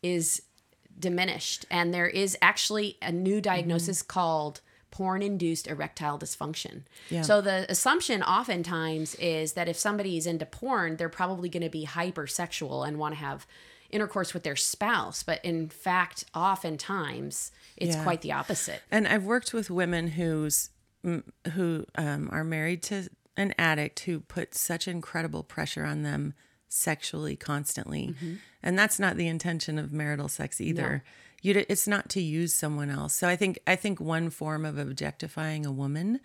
is 0.03 0.43
diminished. 0.99 1.67
And 1.71 1.93
there 1.93 2.09
is 2.09 2.37
actually 2.43 2.99
a 3.03 3.13
new 3.13 3.41
diagnosis 3.41 4.01
mm-hmm. 4.03 4.09
called 4.09 4.61
porn 4.91 5.23
induced 5.23 5.67
erectile 5.67 6.19
dysfunction. 6.19 6.83
Yeah. 7.09 7.23
So 7.23 7.41
the 7.41 7.67
assumption 7.71 8.23
oftentimes 8.23 9.15
is 9.17 9.55
that 9.55 9.69
if 9.69 9.77
somebody 9.77 10.17
is 10.19 10.27
into 10.27 10.47
porn, 10.47 10.97
they're 10.97 11.09
probably 11.09 11.49
going 11.49 11.63
to 11.63 11.71
be 11.71 11.87
hypersexual 11.87 12.87
and 12.87 12.99
want 12.99 13.15
to 13.15 13.21
have 13.21 13.47
intercourse 13.93 14.35
with 14.35 14.43
their 14.43 14.57
spouse. 14.57 15.23
But 15.23 15.45
in 15.45 15.69
fact, 15.69 16.25
oftentimes 16.35 17.53
it's 17.77 17.97
yeah. 17.97 18.03
quite 18.03 18.23
the 18.23 18.33
opposite. 18.33 18.83
And 18.91 19.07
I've 19.07 19.25
worked 19.25 19.53
with 19.53 19.71
women 19.71 20.09
who's 20.09 20.71
who 21.53 21.85
um, 21.97 22.29
are 22.31 22.45
married 22.45 22.83
to 22.85 23.09
an 23.37 23.55
addict 23.59 24.01
who 24.01 24.21
put 24.21 24.55
such 24.55 24.87
incredible 24.87 25.43
pressure 25.43 25.85
on 25.85 26.03
them 26.03 26.35
sexually 26.69 27.37
constantly. 27.37 28.15
And 28.63 28.79
that's 28.79 28.99
not 28.99 29.17
the 29.17 29.27
intention 29.27 29.79
of 29.79 29.93
marital 29.93 30.29
sex 30.29 30.61
either. 30.61 31.05
You 31.43 31.65
it's 31.69 31.89
not 31.89 32.09
to 32.11 32.21
use 32.21 32.55
someone 32.55 32.89
else. 32.89 33.15
So 33.15 33.29
I 33.29 33.37
think 33.37 33.59
I 33.67 33.75
think 33.77 34.01
one 34.01 34.31
form 34.31 34.65
of 34.65 34.79
objectifying 34.79 35.67
a 35.67 35.73
woman 35.73 36.21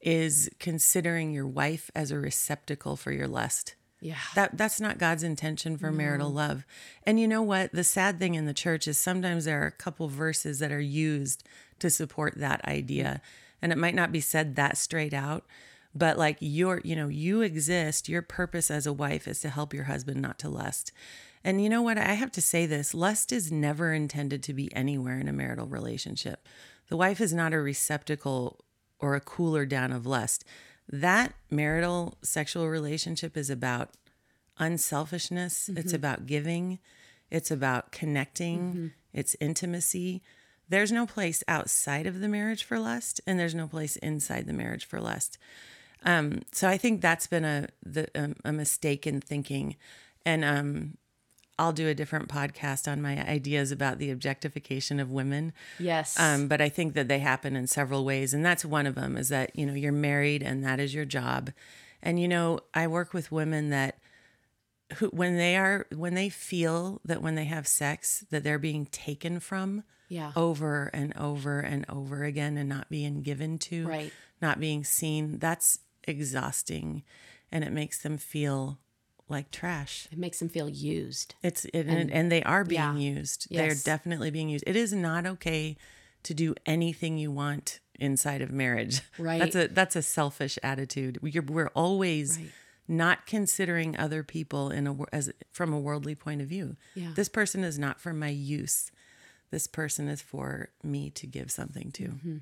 is 0.00 0.48
considering 0.58 1.32
your 1.32 1.46
wife 1.46 1.90
as 1.94 2.10
a 2.10 2.18
receptacle 2.18 2.96
for 2.96 3.12
your 3.12 3.28
lust. 3.28 3.74
Yeah. 4.00 4.18
That 4.34 4.58
that's 4.58 4.80
not 4.80 4.98
God's 4.98 5.22
intention 5.22 5.78
for 5.78 5.90
marital 5.90 6.30
love. 6.30 6.66
And 7.04 7.18
you 7.18 7.26
know 7.26 7.42
what? 7.42 7.72
The 7.72 7.84
sad 7.84 8.18
thing 8.18 8.34
in 8.34 8.44
the 8.44 8.52
church 8.52 8.86
is 8.86 8.98
sometimes 8.98 9.44
there 9.46 9.62
are 9.62 9.66
a 9.66 9.72
couple 9.72 10.08
verses 10.08 10.58
that 10.58 10.70
are 10.70 10.80
used 10.80 11.44
to 11.78 11.88
support 11.88 12.34
that 12.36 12.64
idea. 12.66 13.22
And 13.62 13.72
it 13.72 13.78
might 13.78 13.94
not 13.94 14.12
be 14.12 14.20
said 14.20 14.54
that 14.56 14.76
straight 14.76 15.14
out, 15.14 15.46
but 15.94 16.18
like 16.18 16.36
your, 16.40 16.82
you 16.84 16.94
know, 16.94 17.08
you 17.08 17.40
exist, 17.40 18.08
your 18.08 18.22
purpose 18.22 18.70
as 18.70 18.86
a 18.86 18.92
wife 18.92 19.26
is 19.26 19.40
to 19.40 19.48
help 19.48 19.72
your 19.72 19.84
husband 19.84 20.20
not 20.20 20.38
to 20.40 20.48
lust. 20.50 20.92
And 21.42 21.62
you 21.62 21.70
know 21.70 21.82
what? 21.82 21.96
I 21.96 22.14
have 22.14 22.32
to 22.32 22.42
say 22.42 22.66
this, 22.66 22.92
lust 22.92 23.32
is 23.32 23.50
never 23.50 23.94
intended 23.94 24.42
to 24.42 24.52
be 24.52 24.74
anywhere 24.74 25.18
in 25.18 25.28
a 25.28 25.32
marital 25.32 25.66
relationship. 25.66 26.46
The 26.88 26.96
wife 26.96 27.20
is 27.20 27.32
not 27.32 27.54
a 27.54 27.60
receptacle 27.60 28.64
or 28.98 29.14
a 29.14 29.20
cooler 29.20 29.64
down 29.64 29.92
of 29.92 30.06
lust. 30.06 30.44
That 30.88 31.34
marital 31.50 32.16
sexual 32.22 32.68
relationship 32.68 33.36
is 33.36 33.50
about 33.50 33.90
unselfishness, 34.58 35.68
it's 35.76 35.92
about 35.92 36.26
giving, 36.26 36.78
it's 37.30 37.50
about 37.50 37.92
connecting, 37.92 38.92
it's 39.12 39.36
intimacy. 39.40 40.22
There's 40.68 40.92
no 40.92 41.06
place 41.06 41.42
outside 41.48 42.06
of 42.06 42.20
the 42.20 42.28
marriage 42.28 42.64
for 42.64 42.78
lust, 42.78 43.20
and 43.26 43.38
there's 43.38 43.54
no 43.54 43.66
place 43.68 43.96
inside 43.96 44.46
the 44.46 44.52
marriage 44.52 44.84
for 44.84 45.00
lust. 45.00 45.38
Um, 46.04 46.42
so 46.52 46.68
I 46.68 46.76
think 46.76 47.00
that's 47.00 47.26
been 47.26 47.44
a 47.44 47.68
the, 47.84 48.08
um, 48.14 48.36
a 48.44 48.52
mistake 48.52 49.06
in 49.06 49.20
thinking, 49.20 49.76
and 50.24 50.44
um, 50.44 50.96
I'll 51.58 51.72
do 51.72 51.88
a 51.88 51.94
different 51.94 52.28
podcast 52.28 52.90
on 52.90 53.00
my 53.00 53.18
ideas 53.26 53.72
about 53.72 53.98
the 53.98 54.10
objectification 54.10 55.00
of 55.00 55.10
women. 55.10 55.52
Yes. 55.78 56.18
Um, 56.20 56.48
but 56.48 56.60
I 56.60 56.68
think 56.68 56.94
that 56.94 57.08
they 57.08 57.18
happen 57.20 57.56
in 57.56 57.66
several 57.66 58.04
ways, 58.04 58.34
and 58.34 58.44
that's 58.44 58.64
one 58.64 58.86
of 58.86 58.94
them. 58.94 59.16
Is 59.16 59.28
that 59.30 59.56
you 59.56 59.64
know 59.66 59.74
you're 59.74 59.92
married 59.92 60.42
and 60.42 60.62
that 60.64 60.80
is 60.80 60.94
your 60.94 61.04
job, 61.06 61.50
and 62.02 62.20
you 62.20 62.28
know 62.28 62.60
I 62.74 62.86
work 62.86 63.14
with 63.14 63.32
women 63.32 63.70
that 63.70 63.98
who 64.96 65.06
when 65.08 65.36
they 65.36 65.56
are 65.56 65.86
when 65.94 66.14
they 66.14 66.28
feel 66.28 67.00
that 67.04 67.22
when 67.22 67.34
they 67.34 67.44
have 67.46 67.66
sex 67.66 68.24
that 68.30 68.44
they're 68.44 68.58
being 68.58 68.86
taken 68.86 69.40
from 69.40 69.82
yeah. 70.08 70.32
over 70.36 70.90
and 70.92 71.16
over 71.16 71.58
and 71.60 71.84
over 71.88 72.22
again 72.22 72.56
and 72.56 72.68
not 72.68 72.88
being 72.88 73.22
given 73.22 73.58
to, 73.58 73.88
Right. 73.88 74.12
not 74.40 74.60
being 74.60 74.84
seen. 74.84 75.38
That's 75.38 75.80
exhausting, 76.04 77.02
and 77.50 77.64
it 77.64 77.72
makes 77.72 78.02
them 78.02 78.18
feel 78.18 78.78
like 79.28 79.50
trash. 79.50 80.06
It 80.12 80.18
makes 80.18 80.38
them 80.38 80.48
feel 80.48 80.68
used. 80.68 81.34
It's 81.42 81.64
it, 81.66 81.86
and, 81.86 82.10
and 82.10 82.30
they 82.30 82.42
are 82.44 82.64
being 82.64 82.80
yeah. 82.80 82.96
used. 82.96 83.46
Yes. 83.50 83.84
They're 83.84 83.94
definitely 83.96 84.30
being 84.30 84.48
used. 84.48 84.64
It 84.66 84.76
is 84.76 84.92
not 84.92 85.26
okay 85.26 85.76
to 86.22 86.34
do 86.34 86.54
anything 86.64 87.18
you 87.18 87.30
want 87.30 87.80
inside 87.98 88.42
of 88.42 88.50
marriage. 88.50 89.00
Right. 89.18 89.40
That's 89.40 89.56
a 89.56 89.68
that's 89.68 89.96
a 89.96 90.02
selfish 90.02 90.58
attitude. 90.62 91.18
We're, 91.22 91.42
we're 91.42 91.70
always 91.74 92.38
Right. 92.38 92.50
not 92.88 93.26
considering 93.26 93.96
other 93.96 94.22
people 94.22 94.70
in 94.70 94.86
a 94.86 94.96
as 95.12 95.32
from 95.52 95.72
a 95.72 95.78
worldly 95.80 96.14
point 96.14 96.40
of 96.40 96.48
view. 96.48 96.76
Yeah. 96.94 97.10
This 97.14 97.28
person 97.28 97.64
is 97.64 97.78
not 97.78 98.00
for 98.00 98.12
my 98.12 98.28
use. 98.28 98.90
This 99.50 99.66
person 99.66 100.08
is 100.08 100.20
for 100.20 100.70
me 100.82 101.10
to 101.10 101.26
give 101.26 101.50
something 101.50 101.90
to. 101.92 102.40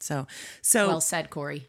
So 0.00 0.26
so 0.62 0.80
Mm-hmm. 0.80 0.88
Well 0.90 1.00
said, 1.00 1.30
Corri. 1.30 1.66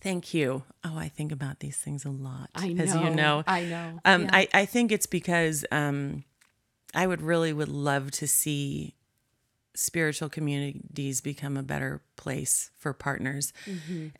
Thank 0.00 0.32
you. 0.34 0.64
Oh, 0.84 0.96
I 0.96 1.08
think 1.08 1.32
about 1.32 1.60
these 1.60 1.76
things 1.76 2.04
a 2.04 2.10
lot. 2.10 2.50
I 2.54 2.74
As 2.78 2.94
you 2.94 3.00
know. 3.00 3.14
know. 3.14 3.44
I 3.46 3.64
know. 3.64 4.00
Um, 4.04 4.22
Yeah. 4.22 4.30
I, 4.32 4.48
I 4.54 4.64
think 4.66 4.92
it's 4.92 5.06
because 5.06 5.64
um, 5.70 6.24
I 6.94 7.06
would 7.06 7.22
really 7.22 7.52
would 7.52 7.68
love 7.68 8.10
to 8.12 8.26
see 8.28 8.94
spiritual 9.74 10.28
communities 10.28 11.20
become 11.20 11.56
a 11.56 11.62
better 11.62 12.02
place 12.16 12.70
for 12.76 12.92
partners. 12.92 13.52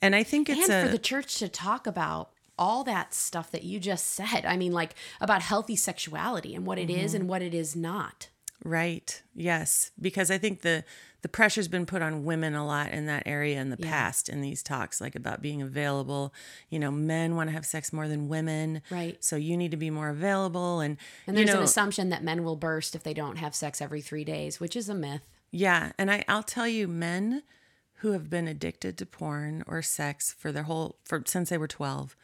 And 0.01 0.15
I 0.15 0.23
think 0.23 0.49
it's 0.49 0.61
Mm-hmm. 0.61 0.71
and 0.73 0.83
a 0.85 0.87
for 0.87 0.93
the 0.93 0.99
church 0.99 1.39
to 1.39 1.49
talk 1.49 1.87
about 1.87 2.31
all 2.59 2.85
that 2.85 3.15
stuff 3.15 3.51
that 3.51 3.65
you 3.65 3.81
just 3.81 4.07
said. 4.07 4.45
I 4.47 4.57
mean, 4.57 4.73
like 4.73 4.95
about 5.21 5.43
healthy 5.43 5.77
sexuality 5.77 6.55
and 6.55 6.67
what 6.67 6.79
it 6.79 6.91
is 6.91 7.13
Mm-hmm. 7.13 7.21
and 7.23 7.29
what 7.29 7.43
it 7.43 7.55
is 7.55 7.75
not. 7.75 8.29
right. 8.65 9.23
Yes, 9.35 9.91
because 10.01 10.31
I 10.31 10.39
think 10.39 10.61
the 10.61 10.85
the 11.23 11.29
pressure's 11.29 11.69
been 11.69 11.87
put 11.87 12.03
on 12.03 12.25
women 12.25 12.55
a 12.55 12.67
lot 12.67 12.93
in 12.93 13.07
that 13.07 13.25
area 13.27 13.61
in 13.61 13.71
the 13.71 13.77
past 13.77 14.29
in 14.29 14.41
these 14.41 14.63
talks 14.63 15.01
like 15.01 15.15
about 15.15 15.43
being 15.43 15.61
available. 15.61 16.33
You 16.69 16.79
know, 16.79 16.91
men 16.91 17.37
want 17.37 17.49
to 17.49 17.53
have 17.53 17.67
sex 17.67 17.93
more 17.93 18.09
than 18.09 18.29
women. 18.29 18.83
Right. 18.91 19.23
So 19.23 19.37
you 19.37 19.57
need 19.57 19.71
to 19.71 19.77
be 19.77 19.91
more 19.91 20.09
available 20.09 20.81
and 20.81 20.97
And 21.27 21.37
you 21.37 21.45
there's 21.45 21.55
know, 21.55 21.61
an 21.61 21.65
assumption 21.65 22.09
that 22.11 22.25
men 22.25 22.45
will 22.45 22.57
burst 22.57 22.95
if 22.95 23.03
they 23.03 23.15
don't 23.15 23.37
have 23.37 23.55
sex 23.55 23.81
every 23.81 24.01
three 24.01 24.25
days, 24.25 24.61
which 24.61 24.77
is 24.77 24.89
a 24.89 24.95
myth. 24.95 25.23
Yeah, 25.51 25.93
and 25.99 26.11
I 26.11 26.25
I'll 26.29 26.43
tell 26.43 26.69
you, 26.69 26.87
men 26.87 27.43
who 27.97 28.13
have 28.13 28.31
been 28.31 28.49
addicted 28.49 28.97
to 28.99 29.07
porn 29.07 29.63
or 29.67 29.83
sex 29.83 30.35
for 30.39 30.53
their 30.53 30.63
whole 30.63 30.97
for 31.05 31.23
since 31.27 31.51
they 31.51 31.59
were 31.59 31.69
twelve, 31.69 32.17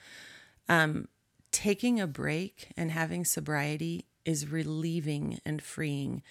um, 0.68 1.08
taking 1.50 2.00
a 2.00 2.06
break 2.06 2.72
and 2.76 2.90
having 2.92 3.24
sobriety 3.24 4.06
is 4.24 4.50
relieving 4.50 5.40
and 5.44 5.60
freeing. 5.62 6.22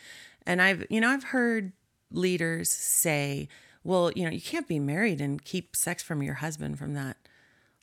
And 0.46 0.62
I've 0.62 0.86
you 0.90 1.02
know 1.02 1.10
I've 1.10 1.26
heard 1.26 1.74
leaders 2.16 2.70
say, 2.72 3.48
well, 3.84 4.12
you 4.16 4.24
know, 4.24 4.32
you 4.32 4.42
can't 4.42 4.68
be 4.68 4.80
married 4.80 5.22
and 5.22 5.44
keep 5.44 5.76
sex 5.76 6.02
from 6.02 6.24
your 6.24 6.36
husband 6.36 6.80
from 6.80 6.94
that 6.96 7.18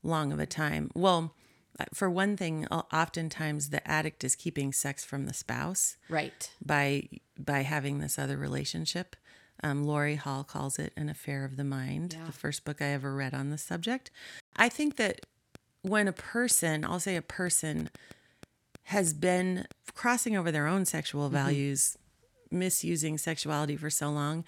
long 0.03 0.33
of 0.33 0.41
a 0.41 0.47
time. 0.47 0.91
Well, 0.95 1.35
uh, 1.79 1.85
for 1.95 2.11
one 2.11 2.37
thing, 2.37 2.67
oftentimes 2.69 3.71
the 3.71 3.87
addict 3.89 4.25
is 4.25 4.35
keeping 4.35 4.73
sex 4.73 5.05
from 5.05 5.27
the 5.27 5.35
spouse 5.35 5.97
Right. 6.09 6.51
by 6.65 7.09
by 7.39 7.62
having 7.62 7.99
this 7.99 8.19
other 8.19 8.37
relationship. 8.37 9.17
Um, 9.65 9.85
Laurie 9.85 10.17
Hall 10.17 10.45
calls 10.45 10.79
it 10.79 10.93
an 10.97 11.09
affair 11.09 11.45
of 11.45 11.57
the 11.57 11.65
mind. 11.65 12.15
Yeah. 12.19 12.27
The 12.27 12.33
first 12.33 12.65
book 12.65 12.83
I 12.83 12.87
ever 12.87 13.15
read 13.15 13.33
on 13.33 13.51
the 13.51 13.59
subject. 13.59 14.11
I 14.57 14.69
think 14.69 14.97
that 14.97 15.21
when 15.83 16.09
a 16.09 16.12
person, 16.12 16.85
I'll 16.85 17.01
say 17.01 17.17
a 17.17 17.23
person, 17.23 17.89
has 18.85 19.15
been 19.15 19.67
crossing 19.95 20.37
over 20.37 20.51
their 20.51 20.67
own 20.67 20.85
sexual 20.85 21.29
values, 21.29 21.97
misusing 22.52 23.18
sexuality 23.18 23.76
for 23.76 23.90
so 23.90 24.11
long, 24.11 24.44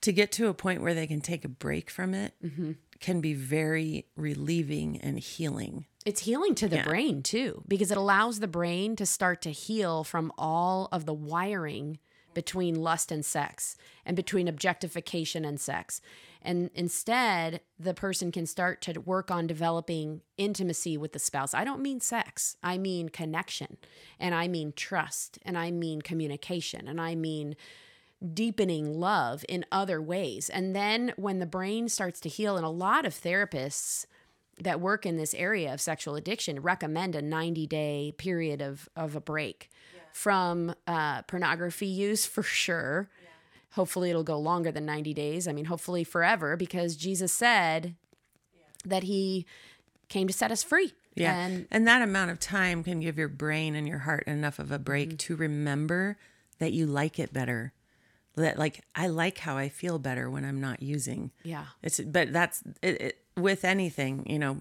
to 0.00 0.12
get 0.12 0.32
to 0.32 0.48
a 0.48 0.54
point 0.54 0.82
where 0.82 0.94
they 0.94 1.06
can 1.06 1.20
take 1.20 1.44
a 1.44 1.48
break 1.48 1.88
from 1.90 2.12
it 2.14 2.34
mm-hmm. 2.44 2.72
can 3.00 3.20
be 3.20 3.34
very 3.34 4.06
relieving 4.16 5.00
and 5.00 5.18
healing. 5.18 5.86
It's 6.04 6.22
healing 6.22 6.56
to 6.56 6.68
the 6.68 6.76
Yeah. 6.76 6.84
brain 6.84 7.22
too, 7.22 7.62
because 7.68 7.92
it 7.92 7.96
allows 7.96 8.40
the 8.40 8.48
brain 8.48 8.96
to 8.96 9.06
start 9.06 9.42
to 9.42 9.50
heal 9.52 10.02
from 10.02 10.32
all 10.36 10.88
of 10.90 11.06
the 11.06 11.14
wiring 11.14 11.98
between 12.34 12.74
lust 12.74 13.12
and 13.12 13.24
sex 13.24 13.76
and 14.04 14.16
between 14.16 14.48
objectification 14.48 15.44
and 15.44 15.60
sex. 15.60 16.00
And 16.40 16.70
instead, 16.74 17.60
the 17.78 17.94
person 17.94 18.32
can 18.32 18.46
start 18.46 18.82
to 18.82 19.00
work 19.00 19.30
on 19.30 19.46
developing 19.46 20.22
intimacy 20.36 20.96
with 20.96 21.12
the 21.12 21.18
spouse. 21.18 21.54
I 21.54 21.64
don't 21.64 21.80
mean 21.80 22.00
sex, 22.00 22.56
I 22.62 22.78
mean 22.78 23.08
connection, 23.08 23.76
and 24.18 24.34
I 24.34 24.48
mean 24.48 24.72
trust, 24.74 25.38
and 25.42 25.56
I 25.56 25.70
mean 25.70 26.02
communication, 26.02 26.88
and 26.88 27.00
I 27.00 27.14
mean 27.14 27.56
deepening 28.34 28.98
love 28.98 29.44
in 29.48 29.64
other 29.72 30.00
ways. 30.00 30.48
And 30.48 30.74
then 30.74 31.12
when 31.16 31.38
the 31.38 31.46
brain 31.46 31.88
starts 31.88 32.20
to 32.20 32.28
heal, 32.28 32.56
and 32.56 32.66
a 32.66 32.70
lot 32.70 33.04
of 33.06 33.14
therapists 33.14 34.06
that 34.60 34.80
work 34.80 35.06
in 35.06 35.16
this 35.16 35.34
area 35.34 35.72
of 35.72 35.80
sexual 35.80 36.14
addiction 36.14 36.60
recommend 36.60 37.14
a 37.14 37.22
90 37.22 37.66
day 37.66 38.14
period 38.16 38.60
of, 38.60 38.88
of 38.96 39.16
a 39.16 39.20
break 39.20 39.70
from 40.12 40.74
uh, 40.86 41.22
pornography 41.22 41.86
use 41.86 42.26
for 42.26 42.42
sure. 42.42 43.08
Hopefully, 43.72 44.10
it'll 44.10 44.22
go 44.22 44.38
longer 44.38 44.70
than 44.70 44.84
90 44.84 45.14
days. 45.14 45.48
I 45.48 45.52
mean, 45.52 45.64
hopefully, 45.64 46.04
forever, 46.04 46.56
because 46.56 46.94
Jesus 46.96 47.32
said 47.32 47.94
that 48.84 49.04
he 49.04 49.46
came 50.08 50.26
to 50.26 50.32
set 50.34 50.50
us 50.52 50.62
free. 50.62 50.92
Yeah. 51.14 51.34
And 51.46 51.66
And, 51.70 51.86
that 51.86 52.02
amount 52.02 52.30
of 52.32 52.38
time 52.38 52.82
can 52.84 53.00
give 53.00 53.16
your 53.16 53.28
brain 53.28 53.74
and 53.74 53.88
your 53.88 54.00
heart 54.00 54.24
enough 54.26 54.58
of 54.58 54.70
a 54.70 54.78
break 54.78 55.08
Mm-hmm. 55.10 55.16
to 55.16 55.36
remember 55.36 56.18
that 56.58 56.72
you 56.72 56.84
like 56.86 57.18
it 57.18 57.32
better. 57.32 57.72
That 58.36 58.58
like 58.58 58.82
I 58.94 59.06
like 59.08 59.38
how 59.38 59.56
I 59.56 59.68
feel 59.70 59.98
better 59.98 60.30
when 60.30 60.44
I'm 60.44 60.60
not 60.60 60.82
using. 60.82 61.30
yeah. 61.42 61.64
It's 61.82 61.98
but 62.00 62.32
that's 62.32 62.62
it, 62.82 63.00
it, 63.00 63.18
with 63.36 63.64
anything, 63.64 64.26
you 64.28 64.38
know, 64.38 64.58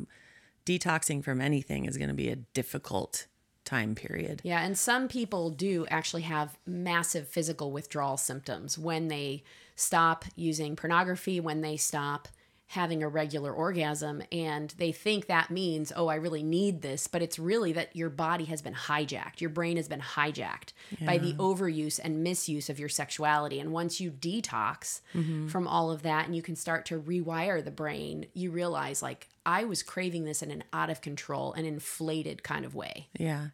detoxing 0.65 1.23
from 1.23 1.41
anything 1.41 1.85
is 1.85 1.97
going 1.97 2.09
to 2.09 2.13
be 2.15 2.29
a 2.29 2.35
difficult 2.35 3.27
time 3.71 3.95
period. 3.95 4.41
Yeah, 4.43 4.61
and 4.61 4.77
some 4.77 5.07
people 5.07 5.49
do 5.49 5.87
actually 5.89 6.23
have 6.23 6.57
massive 6.65 7.27
physical 7.27 7.71
withdrawal 7.71 8.17
symptoms 8.17 8.77
when 8.77 9.07
they 9.07 9.43
stop 9.75 10.25
using 10.35 10.75
pornography, 10.75 11.39
when 11.39 11.61
they 11.61 11.77
stop 11.77 12.27
having 12.67 13.03
a 13.03 13.07
regular 13.07 13.51
orgasm, 13.51 14.23
and 14.31 14.73
they 14.77 14.93
think 14.93 15.25
that 15.25 15.51
means, 15.51 15.91
oh, 15.93 16.07
I 16.07 16.15
really 16.15 16.41
need 16.41 16.81
this, 16.81 17.05
but 17.05 17.21
it's 17.21 17.37
really 17.37 17.73
that 17.73 17.93
your 17.93 18.09
body 18.09 18.45
has 18.45 18.61
been 18.61 18.73
hijacked. 18.73 19.41
Your 19.41 19.49
brain 19.49 19.75
has 19.75 19.89
been 19.89 19.99
hijacked 19.99 20.71
by 21.05 21.17
the 21.17 21.33
overuse 21.33 21.99
and 22.01 22.23
misuse 22.23 22.69
of 22.69 22.79
your 22.79 22.87
sexuality. 22.87 23.59
And 23.59 23.73
once 23.73 23.99
you 23.99 24.09
detox 24.09 25.01
mm-hmm. 25.13 25.49
from 25.49 25.67
all 25.67 25.91
of 25.91 26.03
that 26.03 26.27
and 26.27 26.35
you 26.35 26.41
can 26.41 26.55
start 26.55 26.85
to 26.85 26.99
rewire 26.99 27.61
the 27.61 27.71
brain, 27.71 28.27
you 28.33 28.51
realize, 28.51 29.01
like, 29.01 29.27
I 29.45 29.65
was 29.65 29.83
craving 29.83 30.23
this 30.23 30.41
in 30.41 30.49
an 30.49 30.63
out 30.71 30.89
of 30.89 31.01
control 31.01 31.51
and 31.51 31.67
inflated 31.67 32.41
kind 32.41 32.63
of 32.63 32.73
way. 32.73 33.09
Yeah. 33.19 33.47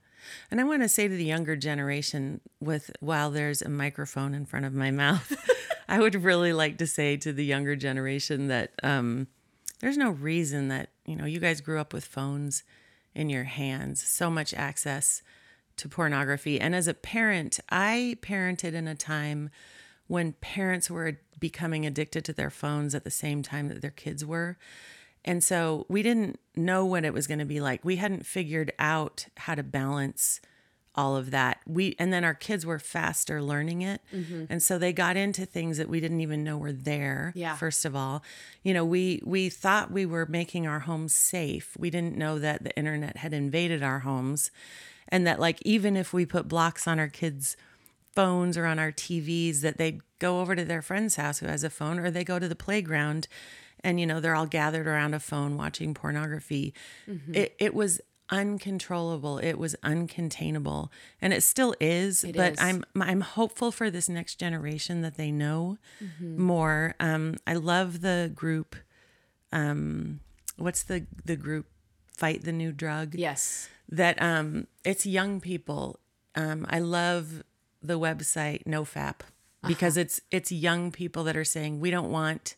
And 0.52 0.60
I 0.60 0.64
want 0.64 0.82
to 0.84 0.90
say 0.90 1.08
to 1.08 1.16
the 1.16 1.24
younger 1.24 1.56
generation 1.56 2.42
with 2.60 2.92
while 3.00 3.32
there's 3.32 3.62
a 3.62 3.70
microphone 3.70 4.34
in 4.34 4.46
front 4.46 4.66
of 4.66 4.74
my 4.74 4.92
mouth, 5.04 5.36
I 5.88 6.00
would 6.00 6.16
really 6.16 6.54
like 6.54 6.78
to 6.80 6.88
say 6.88 7.18
to 7.18 7.32
the 7.32 7.46
younger 7.46 7.76
generation 7.76 8.48
that 8.48 8.72
um, 8.84 9.28
there's 9.80 9.98
no 9.98 10.10
reason 10.10 10.68
that, 10.70 10.90
you 11.06 11.16
know, 11.16 11.26
you 11.26 11.40
guys 11.40 11.62
grew 11.62 11.80
up 11.80 11.94
with 11.94 12.06
phones 12.06 12.64
in 13.14 13.30
your 13.30 13.46
hands, 13.46 14.04
so 14.04 14.30
much 14.30 14.54
access 14.54 15.22
to 15.78 15.88
pornography. 15.90 16.60
And 16.60 16.76
as 16.76 16.88
a 16.88 16.94
parent, 16.94 17.60
I 17.70 18.18
parented 18.22 18.74
in 18.74 18.88
a 18.88 18.96
time 18.96 19.50
when 20.08 20.34
parents 20.34 20.90
were 20.90 21.20
becoming 21.40 21.86
addicted 21.86 22.26
to 22.26 22.34
their 22.34 22.50
phones 22.50 22.96
at 22.96 23.04
the 23.04 23.12
same 23.12 23.44
time 23.44 23.68
that 23.68 23.82
their 23.82 23.92
kids 23.92 24.26
were. 24.26 24.58
And 25.28 25.44
so 25.44 25.86
we 25.90 26.02
didn't 26.02 26.40
know 26.56 26.86
what 26.86 27.06
it 27.06 27.14
was 27.14 27.28
going 27.28 27.40
to 27.40 27.46
be 27.46 27.60
like. 27.60 27.84
We 27.84 27.98
hadn't 27.98 28.26
figured 28.26 28.72
out 28.80 29.28
how 29.38 29.56
to 29.56 29.64
balance 29.64 30.40
all 30.96 31.16
of 31.16 31.30
that. 31.32 31.60
We 31.68 31.96
and 32.00 32.12
then 32.12 32.24
our 32.24 32.34
kids 32.34 32.66
were 32.66 32.80
faster 32.80 33.42
learning 33.42 33.84
it. 33.84 34.02
Mm-hmm. 34.14 34.46
And 34.50 34.64
so 34.64 34.80
they 34.80 34.92
got 34.92 35.16
into 35.16 35.46
things 35.46 35.78
that 35.78 35.90
we 35.90 36.00
didn't 36.00 36.22
even 36.22 36.44
know 36.44 36.58
were 36.58 36.74
there. 36.74 37.34
Yeah. 37.36 37.56
First 37.56 37.86
of 37.86 37.96
all, 37.96 38.24
you 38.64 38.74
know, 38.74 38.84
we 38.84 39.22
we 39.24 39.50
thought 39.50 39.92
we 39.92 40.06
were 40.06 40.26
making 40.26 40.66
our 40.66 40.80
homes 40.80 41.14
safe. 41.14 41.78
We 41.78 41.92
didn't 41.92 42.18
know 42.18 42.40
that 42.40 42.64
the 42.64 42.76
internet 42.76 43.18
had 43.18 43.32
invaded 43.32 43.84
our 43.84 44.00
homes 44.00 44.50
and 45.10 45.28
that 45.28 45.40
like 45.40 45.60
even 45.62 45.96
if 45.96 46.14
we 46.14 46.26
put 46.26 46.48
blocks 46.48 46.88
on 46.88 47.00
our 47.00 47.10
kids 47.10 47.56
phones 48.16 48.58
or 48.58 48.66
on 48.66 48.80
our 48.80 48.92
TVs 48.92 49.62
that 49.62 49.78
they'd 49.78 50.02
go 50.18 50.40
over 50.42 50.56
to 50.56 50.66
their 50.66 50.82
friend's 50.82 51.18
house 51.18 51.38
who 51.38 51.46
has 51.46 51.64
a 51.64 51.70
phone 51.70 52.00
or 52.00 52.10
they 52.10 52.24
go 52.24 52.40
to 52.40 52.48
the 52.48 52.56
playground 52.56 53.28
and 53.84 54.00
you 54.00 54.06
know 54.06 54.20
they're 54.20 54.36
all 54.36 54.46
gathered 54.46 54.88
around 54.88 55.14
a 55.14 55.20
phone 55.20 55.58
watching 55.58 55.94
pornography. 55.94 56.74
Mm-hmm. 57.08 57.36
It 57.36 57.56
it 57.60 57.74
was 57.74 58.02
uncontrollable. 58.30 59.38
It 59.38 59.58
was 59.58 59.76
uncontainable, 59.84 60.90
and 61.22 61.34
it 61.34 61.44
still 61.44 61.76
is. 61.80 62.24
It 62.24 62.36
but 62.36 62.54
is. 62.54 62.60
I'm 62.60 62.84
I'm 63.00 63.22
hopeful 63.22 63.72
for 63.72 63.90
this 63.90 64.10
next 64.10 64.36
generation 64.36 65.02
that 65.02 65.16
they 65.16 65.32
know 65.32 65.78
more. 66.22 66.96
Um, 67.00 67.38
I 67.46 67.54
love 67.54 68.02
the 68.02 68.32
group. 68.34 68.76
Um, 69.52 70.20
what's 70.58 70.84
the 70.84 71.06
the 71.26 71.36
group? 71.36 71.68
Fight 72.08 72.44
the 72.44 72.52
new 72.52 72.72
drug. 72.72 73.14
Yes. 73.14 73.70
That 73.90 74.22
um, 74.22 74.68
it's 74.84 75.06
young 75.06 75.40
people. 75.40 76.00
Um, 76.36 76.66
I 76.70 76.80
love 76.80 77.44
the 77.82 78.00
website 78.00 78.64
NoFap 78.66 79.22
because 79.68 79.98
it's 79.98 80.22
it's 80.32 80.52
young 80.52 80.92
people 80.92 81.24
that 81.26 81.38
are 81.38 81.46
saying 81.46 81.80
we 81.80 81.92
don't 81.92 82.12
want 82.12 82.56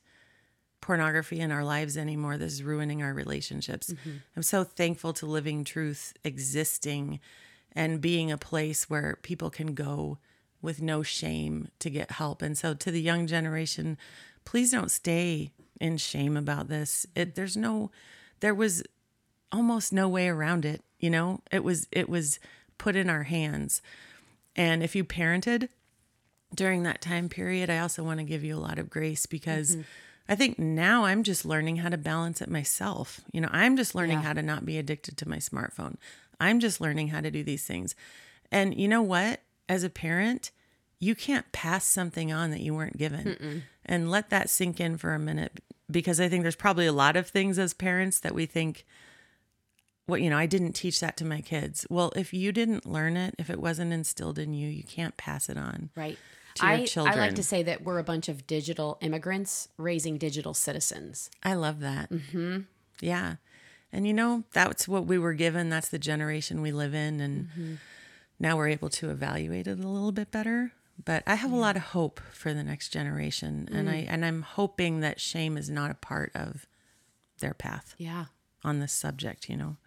pornography 0.82 1.40
in 1.40 1.52
our 1.52 1.64
lives 1.64 1.98
anymore. 1.98 2.38
This 2.38 2.54
is 2.54 2.64
ruining 2.64 3.04
our 3.04 3.14
relationships. 3.14 3.92
Mm-hmm. 3.92 4.18
I'm 4.36 4.44
so 4.44 4.64
thankful 4.64 5.14
to 5.14 5.26
Living 5.26 5.64
Truth 5.64 6.14
existing 6.24 7.20
and 7.74 8.02
being 8.02 8.32
a 8.32 8.38
place 8.38 8.90
where 8.90 9.18
people 9.22 9.50
can 9.50 9.74
go 9.74 10.18
with 10.62 10.82
no 10.82 11.04
shame 11.04 11.70
to 11.80 11.90
get 11.90 12.12
help. 12.12 12.42
And 12.42 12.58
so 12.58 12.74
to 12.74 12.92
the 12.92 13.02
young 13.02 13.28
generation, 13.28 13.98
please 14.46 14.72
don't 14.72 14.92
stay 14.92 15.52
in 15.80 15.98
shame 15.98 16.36
about 16.36 16.68
this. 16.68 17.06
It 17.16 17.20
mm-hmm. 17.20 17.32
there's 17.36 17.58
no 17.58 17.92
there 18.40 18.56
was 18.56 18.84
almost 19.52 19.92
no 19.92 20.08
way 20.08 20.28
around 20.28 20.66
it, 20.66 20.84
you 21.00 21.10
know? 21.10 21.42
It 21.52 21.64
was 21.64 21.88
it 21.92 22.10
was 22.10 22.40
put 22.78 22.96
in 22.96 23.10
our 23.10 23.24
hands. 23.24 23.82
And 24.56 24.84
if 24.84 24.96
you 24.96 25.04
parented 25.04 25.70
during 26.54 26.84
that 26.84 27.02
time 27.02 27.30
period, 27.30 27.70
I 27.70 27.80
also 27.80 28.04
want 28.04 28.20
to 28.20 28.26
give 28.26 28.44
you 28.44 28.56
a 28.56 28.60
lot 28.60 28.80
of 28.80 28.90
grace 28.90 29.26
because 29.26 29.72
mm-hmm. 29.72 29.82
I 30.30 30.36
think 30.36 30.60
now 30.60 31.06
I'm 31.06 31.24
just 31.24 31.44
learning 31.44 31.78
how 31.78 31.90
to 31.90 31.98
balance 31.98 32.40
it 32.42 32.50
myself. 32.50 33.20
You 33.34 33.42
know, 33.42 33.50
I'm 33.52 33.76
just 33.76 33.96
learning 33.96 34.20
Yeah. 34.20 34.24
how 34.26 34.34
to 34.34 34.42
not 34.44 34.66
be 34.66 34.78
addicted 34.78 35.18
to 35.18 35.28
my 35.28 35.38
smartphone. 35.38 35.96
I'm 36.40 36.60
just 36.60 36.80
learning 36.80 37.10
how 37.10 37.20
to 37.22 37.32
do 37.32 37.44
these 37.44 37.66
things. 37.66 37.96
And 38.52 38.80
you 38.80 38.88
know 38.88 39.02
what? 39.02 39.42
As 39.68 39.84
a 39.84 39.90
parent, 39.90 40.52
you 41.00 41.16
can't 41.16 41.52
pass 41.52 41.86
something 41.86 42.32
on 42.32 42.52
that 42.52 42.62
you 42.62 42.74
weren't 42.74 42.98
given. 42.98 43.64
And 43.86 44.12
let 44.12 44.30
that 44.30 44.50
sink 44.50 44.80
in 44.80 44.98
for 44.98 45.14
a 45.14 45.20
minute 45.20 45.64
because 45.90 46.20
I 46.20 46.30
think 46.30 46.44
there's 46.44 46.56
probably 46.56 46.86
a 46.86 46.94
lot 46.94 47.16
of 47.18 47.28
things 47.28 47.58
as 47.58 47.74
parents 47.74 48.20
that 48.20 48.36
we 48.36 48.46
think 48.46 48.86
what 50.06 50.22
you 50.24 50.30
know, 50.30 50.38
I 50.38 50.48
didn't 50.48 50.74
teach 50.74 51.00
that 51.02 51.18
to 51.18 51.26
my 51.26 51.40
kids. 51.42 51.86
Well, 51.90 52.12
if 52.16 52.34
you 52.34 52.52
didn't 52.52 52.86
learn 52.88 53.16
it, 53.16 53.36
if 53.38 53.50
it 53.50 53.60
wasn't 53.60 53.94
instilled 53.94 54.40
in 54.40 54.54
you, 54.54 54.68
you 54.68 54.84
can't 54.84 55.16
pass 55.18 55.50
it 55.50 55.58
on. 55.58 55.90
Right. 55.96 56.18
To 56.56 56.66
your 56.66 57.08
I, 57.08 57.12
I 57.12 57.16
like 57.16 57.36
to 57.36 57.44
say 57.44 57.64
that 57.64 57.84
we're 57.84 58.00
a 58.00 58.04
bunch 58.04 58.28
of 58.30 58.46
digital 58.48 58.98
immigrants 59.02 59.70
raising 59.78 60.18
digital 60.18 60.54
citizens. 60.54 61.30
I 61.44 61.54
love 61.54 61.80
that. 61.82 62.10
Mm-hmm. 62.12 62.60
Yeah. 63.02 63.36
And 63.92 64.06
you 64.06 64.14
know, 64.14 64.44
that's 64.54 64.88
what 64.88 65.06
we 65.06 65.18
were 65.18 65.34
given. 65.34 65.70
That's 65.70 65.90
the 65.90 66.00
generation 66.00 66.62
we 66.62 66.72
live 66.72 66.94
in. 66.94 67.20
And 67.20 67.80
now 68.40 68.56
we're 68.58 68.68
able 68.70 68.90
to 68.90 69.10
evaluate 69.10 69.68
it 69.68 69.80
a 69.80 69.88
little 69.88 70.12
bit 70.12 70.32
better. 70.32 70.74
But 71.04 71.24
I 71.26 71.36
have 71.36 71.52
a 71.52 71.56
lot 71.56 71.76
of 71.78 71.82
hope 71.84 72.20
for 72.32 72.54
the 72.54 72.64
next 72.64 72.90
generation. 72.90 73.70
And 73.72 73.90
I 73.90 74.06
and 74.10 74.26
I'm 74.26 74.42
hoping 74.42 75.00
that 75.00 75.20
shame 75.20 75.58
is 75.58 75.70
not 75.70 75.92
a 75.92 75.96
part 75.96 76.32
of 76.36 76.66
their 77.40 77.54
path 77.54 77.96
Yeah. 77.98 78.26
on 78.64 78.80
this 78.80 78.92
subject, 78.92 79.48
you 79.50 79.56
know. 79.56 79.78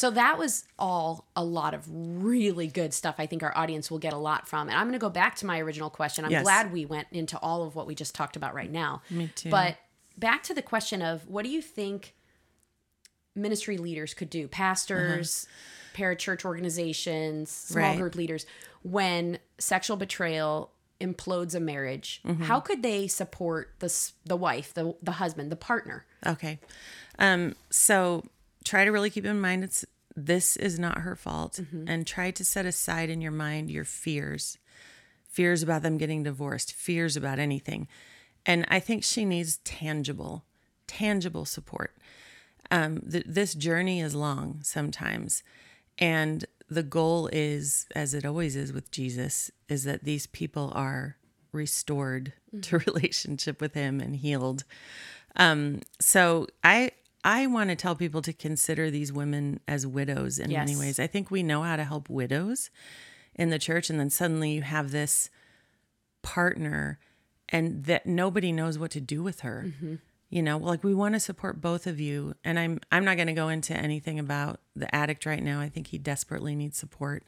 So 0.00 0.10
that 0.12 0.38
was 0.38 0.64
all 0.78 1.28
a 1.36 1.44
lot 1.44 1.74
of 1.74 1.86
really 1.90 2.68
good 2.68 2.94
stuff. 2.94 3.16
I 3.18 3.26
think 3.26 3.42
our 3.42 3.54
audience 3.56 3.90
will 3.90 3.98
get 3.98 4.14
a 4.14 4.16
lot 4.18 4.48
from. 4.48 4.68
And 4.68 4.76
I'm 4.78 4.84
going 4.86 4.94
to 4.94 4.98
go 4.98 5.10
back 5.10 5.36
to 5.36 5.46
my 5.46 5.58
original 5.60 5.90
question. 5.90 6.24
I'm 6.24 6.30
Yes. 6.30 6.42
glad 6.42 6.72
we 6.72 6.86
went 6.86 7.08
into 7.12 7.38
all 7.40 7.64
of 7.64 7.74
what 7.74 7.86
we 7.86 7.94
just 7.94 8.14
talked 8.14 8.34
about 8.34 8.54
right 8.54 8.70
now. 8.70 9.02
Me 9.10 9.30
too. 9.34 9.50
But 9.50 9.76
back 10.16 10.42
to 10.44 10.54
the 10.54 10.62
question 10.62 11.02
of 11.02 11.28
what 11.28 11.44
do 11.44 11.50
you 11.50 11.60
think 11.60 12.14
ministry 13.36 13.76
leaders 13.76 14.14
could 14.14 14.30
do? 14.30 14.48
Pastors, 14.48 15.46
parachurch 15.94 16.44
organizations, 16.46 17.50
small 17.50 17.82
Uh-huh. 17.82 17.90
Right. 17.92 17.98
group 18.00 18.14
leaders, 18.14 18.46
when 18.82 19.38
sexual 19.58 19.98
betrayal 19.98 20.72
implodes 21.00 21.54
a 21.54 21.60
marriage, 21.60 22.20
Mm-hmm. 22.26 22.44
how 22.44 22.60
could 22.60 22.82
they 22.82 23.06
support 23.06 23.74
the 23.80 23.90
the 24.24 24.36
wife, 24.36 24.72
the 24.72 24.94
the 25.02 25.12
husband, 25.12 25.52
the 25.52 25.56
partner? 25.56 26.06
Okay. 26.26 26.58
Um, 27.18 27.54
so 27.70 28.24
try 28.70 28.84
to 28.84 28.92
really 28.92 29.10
keep 29.10 29.24
in 29.24 29.40
mind 29.40 29.64
it's 29.64 29.84
this 30.14 30.56
is 30.56 30.78
not 30.78 30.98
her 30.98 31.16
fault 31.16 31.60
and 31.88 32.06
try 32.06 32.30
to 32.30 32.44
set 32.44 32.64
aside 32.64 33.10
in 33.10 33.20
your 33.20 33.32
mind 33.32 33.68
your 33.68 33.84
fears. 33.84 34.58
Fears 35.28 35.62
about 35.62 35.82
them 35.82 35.98
getting 35.98 36.22
divorced, 36.22 36.72
fears 36.72 37.16
about 37.16 37.40
anything. 37.40 37.88
And 38.46 38.64
I 38.68 38.78
think 38.78 39.02
she 39.02 39.24
needs 39.24 39.56
tangible, 39.58 40.44
tangible 40.86 41.44
support. 41.44 41.96
Um, 42.70 43.00
th- 43.10 43.24
this 43.26 43.54
journey 43.54 44.00
is 44.00 44.14
long 44.14 44.60
sometimes. 44.62 45.42
And 45.98 46.44
the 46.68 46.84
goal 46.84 47.28
is, 47.32 47.86
as 47.96 48.14
it 48.14 48.24
always 48.24 48.54
is 48.54 48.72
with 48.72 48.92
Jesus, 48.92 49.50
is 49.68 49.82
that 49.82 50.04
these 50.04 50.28
people 50.28 50.70
are 50.76 51.16
restored 51.50 52.34
to 52.62 52.78
relationship 52.86 53.60
with 53.60 53.74
him 53.74 54.00
and 54.00 54.14
healed. 54.14 54.62
Um, 55.36 55.80
so 56.00 56.46
I 56.62 56.92
I 57.24 57.46
want 57.46 57.70
to 57.70 57.76
tell 57.76 57.94
people 57.94 58.22
to 58.22 58.32
consider 58.32 58.90
these 58.90 59.12
women 59.12 59.60
as 59.68 59.86
widows 59.86 60.38
in 60.38 60.50
many 60.50 60.76
ways. 60.76 60.98
I 60.98 61.06
think 61.06 61.30
we 61.30 61.42
know 61.42 61.62
how 61.62 61.76
to 61.76 61.84
help 61.84 62.08
widows 62.08 62.70
in 63.34 63.50
the 63.50 63.58
church, 63.58 63.90
and 63.90 64.00
then 64.00 64.10
suddenly 64.10 64.52
you 64.52 64.62
have 64.62 64.90
this 64.90 65.30
partner, 66.22 66.98
and 67.48 67.84
that 67.84 68.06
nobody 68.06 68.52
knows 68.52 68.78
what 68.78 68.90
to 68.92 69.00
do 69.00 69.22
with 69.22 69.40
her. 69.40 69.72
You 70.30 70.42
know, 70.42 70.58
like 70.58 70.84
we 70.84 70.94
want 70.94 71.14
to 71.14 71.20
support 71.20 71.60
both 71.60 71.86
of 71.86 71.98
you, 72.00 72.34
and 72.44 72.58
I'm 72.58 72.80
I'm 72.92 73.04
not 73.04 73.16
going 73.16 73.26
to 73.26 73.32
go 73.34 73.48
into 73.48 73.74
anything 73.74 74.18
about 74.18 74.60
the 74.76 74.92
addict 74.94 75.26
right 75.26 75.42
now. 75.42 75.60
I 75.60 75.68
think 75.68 75.88
he 75.88 75.98
desperately 75.98 76.54
needs 76.54 76.78
support, 76.78 77.24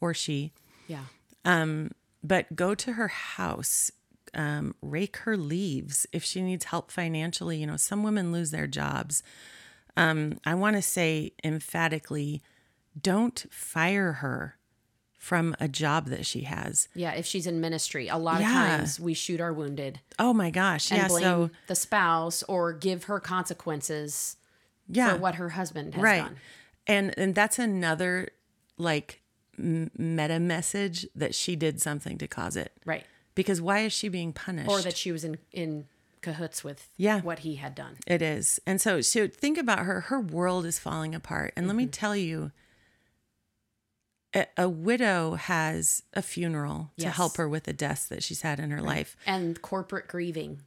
or 0.00 0.12
she 0.14 0.52
Yeah. 0.88 1.04
Um, 1.44 1.92
but 2.22 2.54
go 2.54 2.74
to 2.74 2.94
her 2.94 3.08
house 3.08 3.90
um, 4.34 4.74
rake 4.82 5.18
her 5.18 5.36
leaves 5.36 6.06
if 6.12 6.24
she 6.24 6.42
needs 6.42 6.66
help 6.66 6.90
financially. 6.90 7.58
You 7.58 7.66
know 7.66 7.76
some 7.76 8.02
women 8.02 8.32
lose 8.32 8.50
their 8.50 8.66
jobs. 8.66 9.22
Um, 9.96 10.38
i 10.46 10.54
want 10.54 10.76
to 10.76 10.82
say 10.82 11.32
emphatically 11.42 12.40
don't 12.98 13.44
fire 13.50 14.12
her 14.14 14.56
from 15.18 15.54
a 15.60 15.68
job 15.68 16.06
that 16.06 16.24
she 16.24 16.42
has. 16.42 16.88
Yeah, 16.94 17.12
if 17.12 17.26
she's 17.26 17.46
in 17.46 17.60
ministry, 17.60 18.08
a 18.08 18.16
lot 18.16 18.40
of 18.40 18.46
times 18.46 18.98
we 18.98 19.12
shoot 19.12 19.40
our 19.40 19.52
wounded 19.52 20.00
oh 20.18 20.32
my 20.32 20.50
gosh 20.50 20.90
and 20.90 21.02
yeah 21.02 21.08
blame 21.08 21.22
so 21.22 21.50
the 21.66 21.74
spouse 21.74 22.42
or 22.44 22.72
give 22.72 23.04
her 23.04 23.20
consequences 23.20 24.36
yeah. 24.88 25.12
for 25.12 25.18
what 25.18 25.34
her 25.36 25.50
husband 25.50 25.94
has 25.94 26.02
right. 26.02 26.22
done. 26.22 26.36
and 26.86 27.18
and 27.18 27.34
that's 27.34 27.58
another 27.58 28.28
like 28.78 29.20
m- 29.58 29.90
meta 29.96 30.40
message 30.40 31.06
that 31.14 31.34
she 31.34 31.54
did 31.56 31.80
something 31.80 32.18
to 32.18 32.26
cause 32.26 32.56
it. 32.56 32.72
Right. 32.84 33.04
Because 33.40 33.60
why 33.60 33.80
is 33.80 33.92
she 33.92 34.08
being 34.08 34.32
punished 34.32 34.68
Or 34.70 34.80
that 34.82 34.96
she 34.96 35.12
was 35.12 35.24
in 35.24 35.38
in 35.52 35.86
cahoots 36.22 36.62
with 36.62 36.90
Yeah. 36.98 37.20
what 37.22 37.38
he 37.40 37.54
had 37.56 37.74
done. 37.74 37.96
It 38.06 38.20
is. 38.20 38.60
And 38.66 38.80
so 38.80 39.00
so 39.00 39.26
think 39.26 39.56
about 39.58 39.80
her. 39.80 40.02
Her 40.02 40.20
world 40.20 40.66
is 40.66 40.78
falling 40.78 41.14
apart. 41.14 41.52
And 41.56 41.66
let 41.66 41.76
me 41.76 41.84
Mm-hmm. 41.84 41.90
tell 41.92 42.14
you, 42.16 42.52
a, 44.34 44.46
a 44.56 44.68
widow 44.68 45.34
has 45.34 46.02
a 46.14 46.22
funeral 46.22 46.90
to 46.98 47.10
help 47.10 47.36
her 47.36 47.48
with 47.48 47.64
the 47.64 47.72
deaths 47.72 48.06
that 48.08 48.22
she's 48.22 48.42
had 48.42 48.60
in 48.60 48.70
her 48.70 48.82
life. 48.82 49.16
And 49.26 49.60
corporate 49.60 50.08
grieving. 50.08 50.60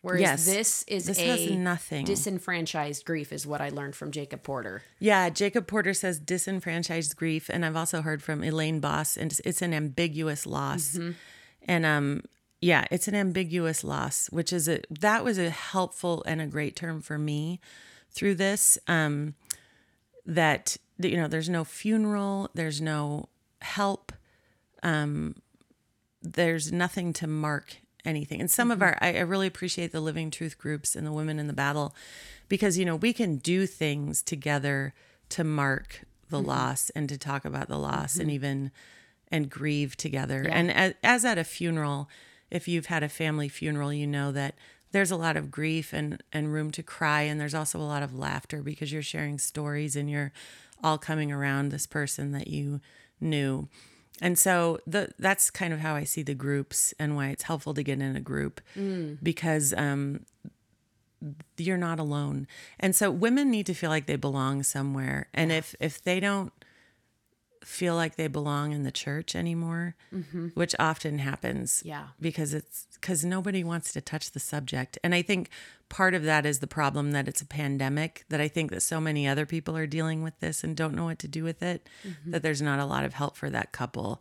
Whereas 0.00 0.20
Yes. 0.20 0.44
this 0.44 0.84
is 0.86 1.06
This 1.06 1.18
a 1.18 1.26
has 1.26 1.50
nothing. 1.50 2.04
disenfranchised 2.04 3.04
grief, 3.04 3.32
is 3.32 3.44
what 3.44 3.60
I 3.60 3.70
learned 3.70 3.96
from 3.96 4.12
Jacob 4.12 4.44
Porter. 4.44 4.82
Yeah, 5.00 5.28
Jacob 5.30 5.66
Porter 5.66 5.92
says 5.92 6.20
disenfranchised 6.20 7.16
grief, 7.16 7.50
and 7.52 7.64
I've 7.66 7.74
also 7.74 8.02
heard 8.02 8.22
from 8.22 8.42
Pauline 8.42 8.78
Boss, 8.78 9.16
and 9.16 9.32
it's- 9.32 9.40
it's 9.44 9.60
an 9.60 9.74
ambiguous 9.74 10.46
loss. 10.46 10.96
And 11.62 11.84
um, 11.84 12.22
yeah, 12.60 12.86
it's 12.90 13.08
an 13.08 13.14
ambiguous 13.14 13.84
loss, 13.84 14.28
which 14.28 14.52
is 14.52 14.68
a 14.68 14.80
that 14.90 15.24
was 15.24 15.38
a 15.38 15.50
helpful 15.50 16.22
and 16.26 16.40
a 16.40 16.46
great 16.46 16.76
term 16.76 17.00
for 17.00 17.18
me 17.18 17.60
through 18.10 18.36
this. 18.36 18.78
Um, 18.86 19.34
that 20.26 20.76
you 20.98 21.16
know, 21.16 21.28
there's 21.28 21.48
no 21.48 21.64
funeral, 21.64 22.50
there's 22.54 22.80
no 22.80 23.28
help, 23.62 24.12
um, 24.82 25.36
there's 26.22 26.72
nothing 26.72 27.12
to 27.14 27.26
mark 27.26 27.76
anything. 28.04 28.40
And 28.40 28.50
some 28.50 28.70
of 28.70 28.82
our, 28.82 28.98
I, 29.00 29.14
I 29.14 29.20
really 29.20 29.46
appreciate 29.46 29.92
the 29.92 30.00
Living 30.00 30.30
Truth 30.30 30.58
groups 30.58 30.96
and 30.96 31.06
the 31.06 31.12
Women 31.12 31.38
in 31.38 31.46
the 31.46 31.52
Battle 31.52 31.94
because, 32.48 32.78
you 32.78 32.84
know, 32.84 32.96
we 32.96 33.12
can 33.12 33.36
do 33.36 33.66
things 33.66 34.22
together 34.22 34.94
to 35.30 35.44
mark 35.44 36.04
the 36.30 36.40
loss 36.40 36.90
and 36.90 37.08
to 37.08 37.16
talk 37.18 37.44
about 37.44 37.68
the 37.68 37.78
loss 37.78 38.16
and 38.16 38.30
even 38.30 38.70
and 39.30 39.50
grieve 39.50 39.96
together. 39.96 40.46
And 40.48 40.70
as, 40.70 40.94
as 41.02 41.24
at 41.24 41.38
a 41.38 41.44
funeral, 41.44 42.08
if 42.50 42.66
you've 42.68 42.86
had 42.86 43.02
a 43.02 43.08
family 43.08 43.48
funeral, 43.48 43.92
you 43.92 44.06
know 44.06 44.32
that 44.32 44.54
there's 44.92 45.10
a 45.10 45.16
lot 45.16 45.36
of 45.36 45.50
grief 45.50 45.92
and, 45.92 46.22
and 46.32 46.52
room 46.52 46.70
to 46.72 46.82
cry. 46.82 47.22
And 47.22 47.40
there's 47.40 47.54
also 47.54 47.78
a 47.78 47.82
lot 47.82 48.02
of 48.02 48.14
laughter 48.14 48.62
because 48.62 48.92
you're 48.92 49.02
sharing 49.02 49.38
stories 49.38 49.96
and 49.96 50.10
you're 50.10 50.32
all 50.82 50.98
coming 50.98 51.30
around 51.30 51.70
this 51.70 51.86
person 51.86 52.32
that 52.32 52.48
you 52.48 52.80
knew. 53.20 53.68
And 54.20 54.38
so 54.38 54.80
the 54.86 55.10
that's 55.18 55.50
kind 55.50 55.72
of 55.72 55.80
how 55.80 55.94
I 55.94 56.04
see 56.04 56.22
the 56.22 56.34
groups 56.34 56.92
and 56.98 57.14
why 57.14 57.28
it's 57.28 57.44
helpful 57.44 57.74
to 57.74 57.82
get 57.82 58.00
in 58.00 58.16
a 58.16 58.20
group 58.20 58.60
because 59.22 59.72
um, 59.74 60.24
you're 61.56 61.76
not 61.76 62.00
alone. 62.00 62.48
And 62.80 62.96
so 62.96 63.10
women 63.10 63.50
need 63.50 63.66
to 63.66 63.74
feel 63.74 63.90
like 63.90 64.06
they 64.06 64.16
belong 64.16 64.62
somewhere. 64.64 65.28
And 65.34 65.52
if 65.52 65.74
if 65.78 66.02
they 66.02 66.18
don't 66.18 66.52
feel 67.64 67.94
like 67.94 68.16
they 68.16 68.26
belong 68.28 68.72
in 68.72 68.82
the 68.82 68.90
church 68.90 69.34
anymore, 69.36 69.94
which 70.54 70.74
often 70.78 71.18
happens, 71.18 71.82
Yeah. 71.84 72.08
because 72.20 72.54
it's 72.54 72.86
because 72.94 73.24
nobody 73.24 73.62
wants 73.62 73.92
to 73.92 74.00
touch 74.00 74.32
the 74.32 74.40
subject. 74.40 74.98
And 75.04 75.14
I 75.14 75.22
think 75.22 75.50
part 75.88 76.14
of 76.14 76.24
that 76.24 76.44
is 76.44 76.58
the 76.58 76.66
problem 76.66 77.12
that 77.12 77.28
it's 77.28 77.40
a 77.40 77.46
pandemic. 77.46 78.24
That 78.28 78.40
I 78.40 78.48
think 78.48 78.70
that 78.70 78.80
so 78.82 79.00
many 79.00 79.26
other 79.28 79.46
people 79.46 79.76
are 79.76 79.86
dealing 79.86 80.22
with 80.22 80.38
this 80.40 80.64
and 80.64 80.76
don't 80.76 80.94
know 80.94 81.04
what 81.04 81.18
to 81.20 81.28
do 81.28 81.44
with 81.44 81.62
it. 81.62 81.88
That 82.26 82.42
there's 82.42 82.62
not 82.62 82.78
a 82.80 82.84
lot 82.84 83.04
of 83.04 83.14
help 83.14 83.36
for 83.36 83.50
that 83.50 83.72
couple. 83.72 84.20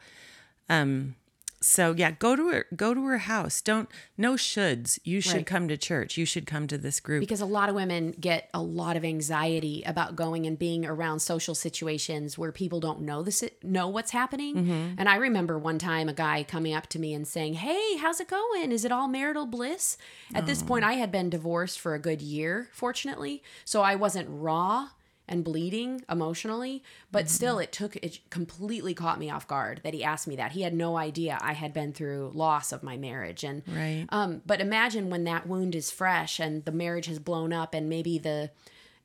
Um, 0.70 1.16
so 1.60 1.94
yeah, 1.98 2.12
go 2.12 2.36
to 2.36 2.50
her, 2.50 2.66
go 2.76 2.94
to 2.94 3.04
her 3.06 3.18
house. 3.20 3.62
Don't 3.62 3.90
no 4.18 4.34
shoulds. 4.34 5.00
You 5.04 5.22
should 5.22 5.38
Right. 5.38 5.46
come 5.46 5.68
to 5.68 5.78
church. 5.78 6.18
You 6.18 6.26
should 6.26 6.46
come 6.46 6.68
to 6.68 6.78
this 6.78 7.00
group. 7.00 7.20
because 7.22 7.42
a 7.42 7.46
lot 7.46 7.68
of 7.70 7.76
women 7.76 8.12
get 8.20 8.50
a 8.54 8.62
lot 8.62 8.96
of 8.96 9.04
anxiety 9.04 9.84
about 9.86 10.16
going 10.16 10.46
and 10.46 10.58
being 10.60 10.86
around 10.86 11.20
social 11.20 11.56
situations 11.56 12.38
where 12.38 12.52
people 12.52 12.80
don't 12.80 13.02
know 13.02 13.24
this 13.24 13.44
know 13.64 13.88
what's 13.88 14.12
happening. 14.12 14.56
Mm-hmm. 14.56 14.94
And 15.00 15.10
I 15.10 15.16
remember 15.16 15.58
one 15.58 15.80
time 15.80 16.10
a 16.10 16.14
guy 16.14 16.44
coming 16.44 16.74
up 16.74 16.88
to 16.88 17.00
me 17.00 17.14
and 17.14 17.28
saying, 17.28 17.56
"Hey, 17.56 17.98
how's 17.98 18.20
it 18.20 18.28
going? 18.28 18.72
Is 18.72 18.86
it 18.86 18.92
all 18.92 19.08
marital 19.08 19.46
bliss?" 19.46 19.98
At 20.36 20.46
this 20.46 20.62
point, 20.62 20.86
I 20.86 20.94
had 20.94 21.12
been 21.12 21.30
divorced 21.30 21.80
for 21.80 21.96
a 21.96 22.00
good 22.00 22.22
year, 22.22 22.70
fortunately, 22.72 23.42
so 23.66 23.82
I 23.82 23.96
wasn't 23.96 24.28
raw 24.30 24.90
and 25.28 25.44
bleeding 25.44 26.02
emotionally, 26.10 26.84
but 27.12 27.26
Mm-hmm. 27.26 27.34
still 27.34 27.60
it 27.60 27.72
took 27.72 27.96
it 27.98 28.20
completely 28.30 28.94
caught 28.94 29.20
me 29.20 29.30
off 29.30 29.48
guard 29.48 29.82
that 29.84 29.94
he 29.94 30.04
asked 30.04 30.28
me 30.28 30.36
that. 30.38 30.54
He 30.54 30.62
had 30.62 30.74
no 30.74 30.98
idea 30.98 31.38
I 31.42 31.54
had 31.54 31.74
been 31.74 31.92
through 31.94 32.32
loss 32.34 32.72
of 32.72 32.84
my 32.84 32.96
marriage 32.98 33.44
and 33.44 33.64
Right. 33.68 34.06
um, 34.10 34.42
but 34.46 34.62
imagine 34.62 35.10
when 35.10 35.24
that 35.26 35.48
wound 35.48 35.76
is 35.76 35.92
fresh 35.92 36.40
and 36.40 36.64
the 36.66 36.72
marriage 36.72 37.08
has 37.08 37.20
blown 37.20 37.52
up 37.52 37.74
and 37.74 37.90
maybe 37.90 38.18
the 38.18 38.52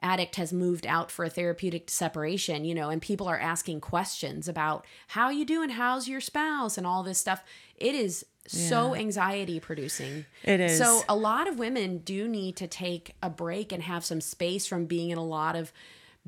addict 0.04 0.34
has 0.36 0.52
moved 0.52 0.84
out 0.86 1.10
for 1.12 1.24
a 1.24 1.30
therapeutic 1.30 1.88
separation, 1.88 2.64
you 2.64 2.74
know, 2.74 2.88
and 2.90 3.00
people 3.00 3.28
are 3.28 3.38
asking 3.38 3.80
questions 3.80 4.48
about 4.48 4.84
how 5.08 5.30
you 5.30 5.44
doing, 5.44 5.70
how's 5.70 6.08
your 6.08 6.20
spouse, 6.20 6.76
and 6.76 6.84
all 6.86 7.04
this 7.04 7.18
stuff. 7.18 7.44
It 7.76 7.94
is 7.94 8.26
so 8.48 8.96
anxiety 8.96 9.60
producing. 9.60 10.24
It 10.42 10.58
is. 10.58 10.76
So 10.76 11.04
a 11.08 11.14
lot 11.14 11.46
of 11.46 11.60
women 11.60 11.98
do 11.98 12.26
need 12.26 12.56
to 12.56 12.66
take 12.66 13.14
a 13.22 13.30
break 13.30 13.70
and 13.70 13.84
have 13.84 14.04
some 14.04 14.20
space 14.20 14.66
from 14.66 14.86
being 14.86 15.10
in 15.10 15.18
a 15.18 15.24
lot 15.24 15.54
of 15.54 15.72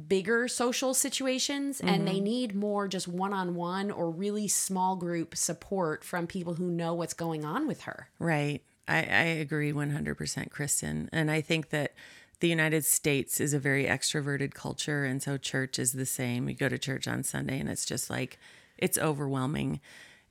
bigger 0.09 0.49
social 0.49 0.93
situations 0.93 1.81
and 1.81 2.07
they 2.07 2.19
need 2.19 2.55
more 2.55 2.89
just 2.89 3.07
one-on-one 3.07 3.91
or 3.93 4.11
really 4.11 4.49
small 4.49 4.97
group 4.97 5.37
support 5.37 6.03
from 6.03 6.27
people 6.27 6.55
who 6.55 6.69
know 6.69 6.95
what's 6.95 7.15
going 7.15 7.45
on 7.45 7.67
with 7.69 7.83
her. 7.83 8.09
Right. 8.19 8.61
I, 8.89 8.97
I 8.99 9.23
agree 9.41 9.73
100%, 9.73 10.51
Kristin. 10.51 11.09
And 11.13 11.31
I 11.31 11.41
think 11.41 11.71
that 11.71 11.93
the 12.41 12.49
United 12.49 12.85
States 12.85 13.41
is 13.41 13.55
a 13.55 13.59
very 13.59 13.85
extroverted 13.85 14.53
culture. 14.53 15.05
And 15.05 15.23
so 15.23 15.37
church 15.37 15.79
is 15.79 15.93
the 15.93 16.07
same. 16.07 16.49
You 16.49 16.57
go 16.57 16.69
to 16.69 16.77
church 16.79 17.07
on 17.07 17.23
Sunday 17.23 17.61
and 17.61 17.69
it's 17.69 17.85
just 17.87 18.11
like, 18.11 18.39
it's 18.77 18.99
overwhelming. 18.99 19.81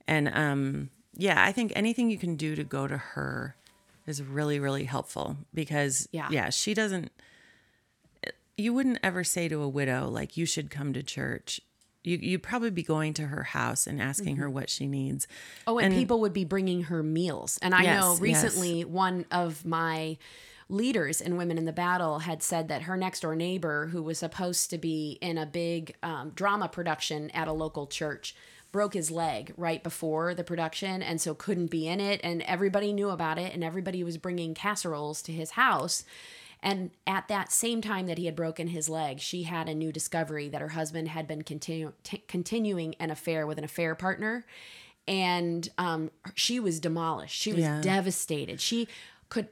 And 0.06 0.28
um, 0.34 0.90
yeah, 1.16 1.42
I 1.42 1.52
think 1.52 1.72
anything 1.74 2.10
you 2.10 2.18
can 2.18 2.36
do 2.36 2.54
to 2.54 2.64
go 2.64 2.86
to 2.86 2.98
her 2.98 3.56
is 4.06 4.22
really, 4.22 4.60
really 4.60 4.84
helpful 4.84 5.38
because, 5.54 6.06
Yeah. 6.12 6.28
yeah, 6.30 6.50
she 6.50 6.74
doesn't, 6.74 7.10
you 8.56 8.72
wouldn't 8.72 8.98
ever 9.02 9.24
say 9.24 9.48
to 9.48 9.62
a 9.62 9.68
widow, 9.68 10.08
like, 10.08 10.36
you 10.36 10.46
should 10.46 10.70
come 10.70 10.92
to 10.92 11.02
church. 11.02 11.60
You, 12.02 12.18
you'd 12.18 12.42
probably 12.42 12.70
be 12.70 12.82
going 12.82 13.14
to 13.14 13.28
her 13.28 13.44
house 13.44 13.86
and 13.86 14.00
asking 14.00 14.36
her 14.36 14.50
what 14.50 14.68
she 14.68 14.86
needs. 14.86 15.26
Oh, 15.66 15.78
and, 15.78 15.94
people 15.94 16.20
would 16.20 16.34
be 16.34 16.44
bringing 16.44 16.84
her 16.84 17.02
meals. 17.02 17.58
And 17.62 17.74
I 17.74 17.82
Yes, 17.82 18.00
know 18.00 18.12
yes. 18.12 18.20
recently 18.20 18.84
one 18.84 19.24
of 19.30 19.64
my 19.64 20.18
leaders 20.68 21.20
in 21.20 21.36
Women 21.36 21.56
in 21.56 21.64
the 21.64 21.72
Battle 21.72 22.20
had 22.20 22.42
said 22.42 22.68
that 22.68 22.82
her 22.82 22.96
next 22.96 23.20
door 23.20 23.34
neighbor, 23.34 23.86
who 23.86 24.02
was 24.02 24.18
supposed 24.18 24.70
to 24.70 24.78
be 24.78 25.18
in 25.20 25.38
a 25.38 25.46
big 25.46 25.94
um, 26.02 26.32
drama 26.34 26.68
production 26.68 27.30
at 27.30 27.48
a 27.48 27.52
local 27.52 27.86
church, 27.86 28.36
broke 28.70 28.94
his 28.94 29.10
leg 29.10 29.54
right 29.56 29.82
before 29.82 30.34
the 30.34 30.44
production 30.44 31.02
and 31.02 31.20
so 31.20 31.32
couldn't 31.32 31.70
be 31.70 31.86
in 31.86 32.00
it. 32.00 32.20
And 32.24 32.42
everybody 32.42 32.92
knew 32.92 33.08
about 33.08 33.38
it, 33.38 33.54
and 33.54 33.64
everybody 33.64 34.04
was 34.04 34.18
bringing 34.18 34.52
casseroles 34.52 35.22
to 35.22 35.32
his 35.32 35.52
house. 35.52 36.04
And 36.64 36.90
at 37.06 37.28
that 37.28 37.52
same 37.52 37.82
time 37.82 38.06
that 38.06 38.16
he 38.16 38.24
had 38.24 38.34
broken 38.34 38.68
his 38.68 38.88
leg, 38.88 39.20
she 39.20 39.42
had 39.42 39.68
a 39.68 39.74
new 39.74 39.92
discovery 39.92 40.48
that 40.48 40.62
her 40.62 40.70
husband 40.70 41.08
had 41.08 41.28
been 41.28 41.42
continu- 41.42 41.92
t- 42.02 42.24
continuing 42.26 42.94
an 42.98 43.10
affair 43.10 43.46
with 43.46 43.58
an 43.58 43.64
affair 43.64 43.94
partner. 43.94 44.46
And 45.06 45.68
um, 45.76 46.10
she 46.34 46.58
was 46.58 46.80
demolished. 46.80 47.38
She 47.38 47.52
was 47.52 47.60
Yeah. 47.60 47.82
devastated. 47.82 48.62
She 48.62 48.88
could 49.28 49.48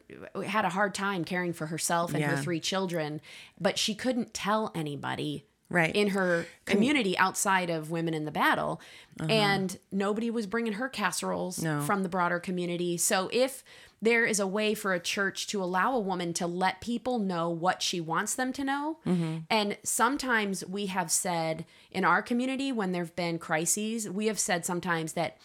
had 0.46 0.64
a 0.64 0.70
hard 0.70 0.94
time 0.94 1.24
caring 1.24 1.52
for 1.52 1.66
herself 1.66 2.14
and 2.14 2.24
her 2.24 2.36
three 2.38 2.60
children, 2.60 3.20
but 3.60 3.78
she 3.78 3.94
couldn't 3.94 4.32
tell 4.32 4.70
anybody 4.74 5.44
Right. 5.72 5.94
in 5.94 6.08
her 6.08 6.46
community 6.64 7.16
outside 7.18 7.70
of 7.70 7.90
women 7.90 8.14
in 8.14 8.24
the 8.24 8.30
battle. 8.30 8.80
Uh-huh. 9.18 9.30
And 9.30 9.78
nobody 9.90 10.30
was 10.30 10.46
bringing 10.46 10.74
her 10.74 10.88
casseroles 10.88 11.62
No. 11.62 11.80
from 11.80 12.02
the 12.02 12.08
broader 12.08 12.38
community. 12.38 12.96
So 12.96 13.28
if 13.32 13.64
there 14.02 14.24
is 14.24 14.40
a 14.40 14.46
way 14.46 14.74
for 14.74 14.92
a 14.92 15.00
church 15.00 15.46
to 15.46 15.62
allow 15.62 15.94
a 15.94 16.00
woman 16.00 16.34
to 16.34 16.46
let 16.46 16.80
people 16.80 17.20
know 17.20 17.48
what 17.48 17.80
she 17.80 18.00
wants 18.00 18.34
them 18.34 18.52
to 18.52 18.64
know 18.64 18.98
mm-hmm. 19.06 19.38
and 19.48 19.78
sometimes 19.84 20.66
we 20.66 20.86
have 20.86 21.10
said 21.10 21.64
in 21.92 22.04
our 22.04 22.20
community 22.20 22.72
when 22.72 22.90
there've 22.90 23.14
been 23.14 23.38
crises 23.38 24.10
we 24.10 24.26
have 24.26 24.40
said 24.40 24.66
sometimes 24.66 25.12
that 25.12 25.36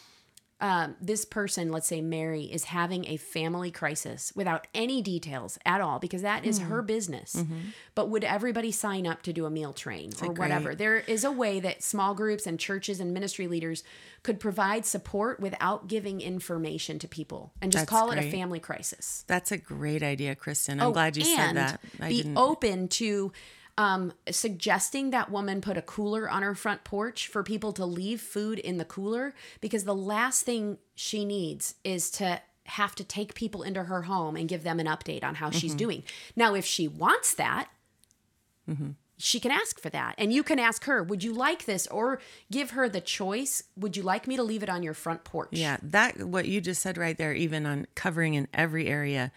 um, 0.59 0.95
this 0.99 1.23
person, 1.23 1.71
let's 1.71 1.85
say 1.87 2.01
Mary, 2.01 2.45
is 2.45 2.63
having 2.65 3.05
a 3.05 3.17
family 3.17 3.69
crisis 3.69 4.33
without 4.35 4.65
any 4.73 5.03
details 5.03 5.59
at 5.65 5.81
all 5.81 5.99
because 5.99 6.23
that 6.23 6.45
is 6.45 6.57
her 6.59 6.81
business. 6.81 7.43
But 7.93 8.09
would 8.09 8.23
everybody 8.23 8.71
sign 8.71 9.05
up 9.05 9.21
to 9.23 9.33
do 9.33 9.45
a 9.45 9.51
meal 9.51 9.71
train 9.73 10.13
or 10.21 10.31
whatever? 10.33 10.69
great- 10.69 10.77
There 10.79 10.97
is 10.97 11.23
a 11.23 11.31
way 11.31 11.59
that 11.59 11.83
small 11.83 12.15
groups 12.15 12.47
and 12.47 12.59
churches 12.59 12.99
and 12.99 13.13
ministry 13.13 13.47
leaders 13.47 13.83
could 14.23 14.39
provide 14.39 14.85
support 14.85 15.39
without 15.39 15.87
giving 15.87 16.21
information 16.21 16.97
to 16.99 17.07
people 17.07 17.53
and 17.61 17.71
just 17.71 17.83
That's 17.83 17.89
call 17.91 18.11
it 18.11 18.17
a 18.17 18.31
family 18.31 18.59
crisis. 18.59 19.23
That's 19.27 19.51
a 19.51 19.57
great 19.57 20.01
idea, 20.01 20.35
Kristin. 20.35 20.81
I'm 20.81 20.87
Oh, 20.87 20.91
glad 20.91 21.15
you 21.17 21.23
said 21.23 21.53
that. 21.55 21.79
I 22.01 22.09
be 22.09 22.17
didn't. 22.23 22.37
open 22.37 22.87
to 22.87 23.31
um, 23.77 24.11
suggesting 24.31 25.11
that 25.11 25.29
woman 25.31 25.61
put 25.61 25.77
a 25.77 25.81
cooler 25.81 26.29
on 26.29 26.41
her 26.41 26.55
front 26.55 26.83
porch 26.83 27.27
for 27.27 27.43
people 27.43 27.71
to 27.73 27.85
leave 27.85 28.19
food 28.21 28.57
in 28.59 28.77
the 28.77 28.85
cooler 28.85 29.33
because 29.61 29.83
the 29.83 29.93
last 29.95 30.43
thing 30.43 30.77
she 30.95 31.25
needs 31.25 31.75
is 31.83 32.09
to 32.11 32.41
have 32.65 32.95
to 32.95 33.03
take 33.03 33.33
people 33.35 33.63
into 33.63 33.83
her 33.83 34.01
home 34.03 34.35
and 34.35 34.49
give 34.49 34.63
them 34.63 34.79
an 34.79 34.87
update 34.87 35.23
on 35.23 35.35
how 35.35 35.49
Mm-hmm. 35.49 35.57
she's 35.59 35.75
doing. 35.75 36.03
Now, 36.35 36.53
if 36.55 36.65
she 36.65 36.87
wants 36.87 37.33
that, 37.35 37.69
Mm-hmm. 38.69 38.89
she 39.17 39.39
can 39.39 39.51
ask 39.51 39.79
for 39.79 39.89
that. 39.89 40.15
And 40.17 40.33
you 40.33 40.43
can 40.43 40.59
ask 40.59 40.83
her, 40.85 41.01
would 41.01 41.23
you 41.23 41.31
like 41.33 41.63
this? 41.65 41.87
Or 41.87 42.19
give 42.51 42.71
her 42.71 42.89
the 42.89 42.99
choice, 42.99 43.63
would 43.77 43.95
you 43.95 44.03
like 44.03 44.27
me 44.27 44.35
to 44.35 44.43
leave 44.43 44.61
it 44.63 44.69
on 44.69 44.83
your 44.83 44.93
front 44.93 45.23
porch? 45.23 45.49
Yeah, 45.51 45.77
that 45.83 46.21
what 46.27 46.47
you 46.49 46.59
just 46.59 46.81
said 46.81 46.97
right 46.97 47.17
there, 47.17 47.33
even 47.33 47.65
on 47.65 47.87
covering 47.95 48.33
in 48.33 48.47
every 48.53 48.87
area. 48.87 49.31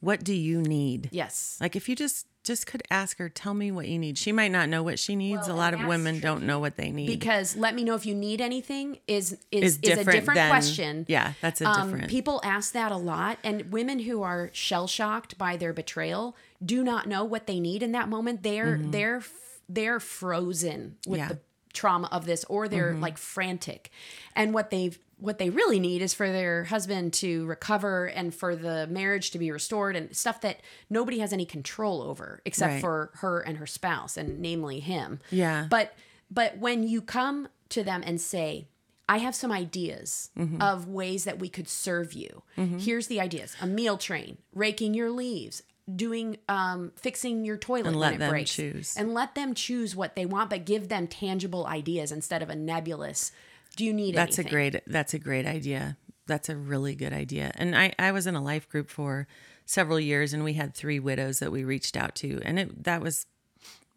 What 0.00 0.24
do 0.24 0.32
you 0.32 0.62
need? 0.62 1.10
Yes. 1.12 1.58
Like 1.60 1.76
if 1.76 1.86
you 1.90 1.94
just 1.94 2.26
just 2.50 2.66
could 2.66 2.82
ask 2.90 3.18
her, 3.18 3.28
tell 3.28 3.54
me 3.54 3.70
what 3.70 3.86
you 3.86 3.98
need. 3.98 4.18
She 4.18 4.32
might 4.32 4.50
not 4.50 4.68
know 4.68 4.82
what 4.82 4.98
she 4.98 5.14
needs. 5.14 5.46
Well, 5.46 5.56
a 5.56 5.58
lot 5.58 5.72
of 5.72 5.84
women 5.86 6.18
don't 6.20 6.42
know 6.44 6.58
what 6.58 6.76
they 6.76 6.90
need. 6.90 7.06
because 7.06 7.54
let 7.56 7.74
me 7.74 7.84
know 7.84 7.94
if 7.94 8.04
you 8.06 8.14
need 8.14 8.40
anything 8.40 8.98
is 9.06 9.32
is, 9.32 9.38
is 9.50 9.62
is, 9.74 9.78
different 9.78 10.08
a 10.08 10.12
different 10.12 10.36
than- 10.38 10.50
question. 10.50 11.04
Yeah, 11.08 11.32
that's 11.40 11.60
a 11.60 11.66
Um, 11.68 11.90
different. 11.90 12.10
people 12.10 12.40
ask 12.42 12.72
that 12.72 12.90
a 12.92 12.96
lot, 12.96 13.38
and 13.44 13.70
women 13.72 14.00
who 14.00 14.22
are 14.22 14.50
shell 14.52 14.86
shocked 14.88 15.38
by 15.38 15.56
their 15.56 15.72
betrayal 15.72 16.36
do 16.64 16.82
not 16.82 17.06
know 17.06 17.22
what 17.24 17.46
they 17.46 17.60
need 17.60 17.82
in 17.82 17.92
that 17.92 18.08
moment. 18.08 18.42
They're 18.42 18.78
they're 18.82 19.22
they're 19.68 20.00
frozen 20.00 20.96
with 21.06 21.06
Mm-hmm. 21.06 21.14
Yeah. 21.20 21.24
Mm-hmm. 21.26 21.34
the 21.34 21.40
trauma 21.72 22.08
of 22.12 22.26
this, 22.26 22.44
or 22.44 22.68
they're 22.68 22.94
like 22.94 23.18
frantic, 23.18 23.90
and 24.34 24.52
what 24.54 24.70
they've 24.70 24.98
what 25.18 25.36
they 25.38 25.50
really 25.50 25.78
need 25.78 26.00
is 26.00 26.14
for 26.14 26.32
their 26.32 26.64
husband 26.64 27.12
to 27.12 27.44
recover 27.44 28.06
and 28.06 28.34
for 28.34 28.56
the 28.56 28.86
marriage 28.86 29.30
to 29.32 29.38
be 29.38 29.50
restored 29.50 29.94
and 29.94 30.16
stuff 30.16 30.40
that 30.40 30.60
nobody 30.88 31.18
has 31.18 31.30
any 31.30 31.44
control 31.44 32.00
over 32.00 32.40
except 32.46 32.72
Right. 32.72 32.80
for 32.80 33.10
her 33.16 33.40
and 33.40 33.58
her 33.58 33.66
spouse 33.66 34.16
and 34.16 34.40
namely 34.40 34.80
him 34.80 35.20
Yeah. 35.30 35.66
but 35.68 35.92
but 36.30 36.56
when 36.56 36.84
you 36.88 37.02
come 37.02 37.48
to 37.68 37.84
them 37.84 38.02
and 38.06 38.18
say 38.18 38.66
i 39.10 39.18
have 39.18 39.34
some 39.34 39.52
ideas 39.52 40.30
Mm-hmm. 40.38 40.62
of 40.62 40.88
ways 40.88 41.24
that 41.24 41.38
we 41.38 41.50
could 41.50 41.68
serve 41.68 42.14
you 42.14 42.42
here's 42.78 43.08
the 43.08 43.20
ideas 43.20 43.54
a 43.60 43.66
meal 43.66 43.98
train 43.98 44.38
raking 44.54 44.94
your 44.94 45.10
leaves 45.10 45.62
doing 45.94 46.36
um 46.48 46.92
fixing 46.96 47.44
your 47.44 47.56
toilet 47.56 47.88
And 47.88 47.96
let 47.96 48.18
them 48.18 48.30
breaks 48.30 48.52
choose. 48.54 48.94
and 48.96 49.12
let 49.12 49.34
them 49.34 49.54
choose 49.54 49.96
what 49.96 50.14
they 50.14 50.24
want 50.24 50.50
but 50.50 50.64
give 50.64 50.88
them 50.88 51.08
tangible 51.08 51.66
ideas 51.66 52.12
instead 52.12 52.42
of 52.42 52.48
a 52.48 52.54
nebulous 52.54 53.32
do 53.76 53.84
you 53.84 53.92
need 53.92 54.14
That's 54.14 54.38
anything 54.38 54.46
a 54.46 54.50
great 54.50 54.80
that's 54.86 55.14
a 55.14 55.18
great 55.18 55.46
idea. 55.46 55.96
That's 56.26 56.48
a 56.48 56.56
really 56.56 56.94
good 56.94 57.12
idea. 57.12 57.50
And 57.54 57.76
I 57.76 57.92
I 57.98 58.12
was 58.12 58.26
in 58.26 58.34
a 58.34 58.42
life 58.42 58.68
group 58.68 58.90
for 58.90 59.26
several 59.64 59.98
years 60.00 60.32
and 60.32 60.42
we 60.44 60.54
had 60.54 60.74
three 60.74 60.98
widows 61.00 61.38
that 61.38 61.52
we 61.52 61.64
reached 61.64 61.96
out 61.96 62.14
to 62.16 62.40
and 62.44 62.58
it 62.58 62.84
that 62.84 63.00
was 63.00 63.26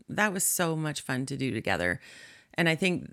that 0.09 0.33
was 0.33 0.43
so 0.43 0.75
much 0.75 1.01
fun 1.01 1.25
to 1.27 1.37
do 1.37 1.51
together. 1.51 1.99
And 2.55 2.69
I 2.69 2.75
think 2.75 3.09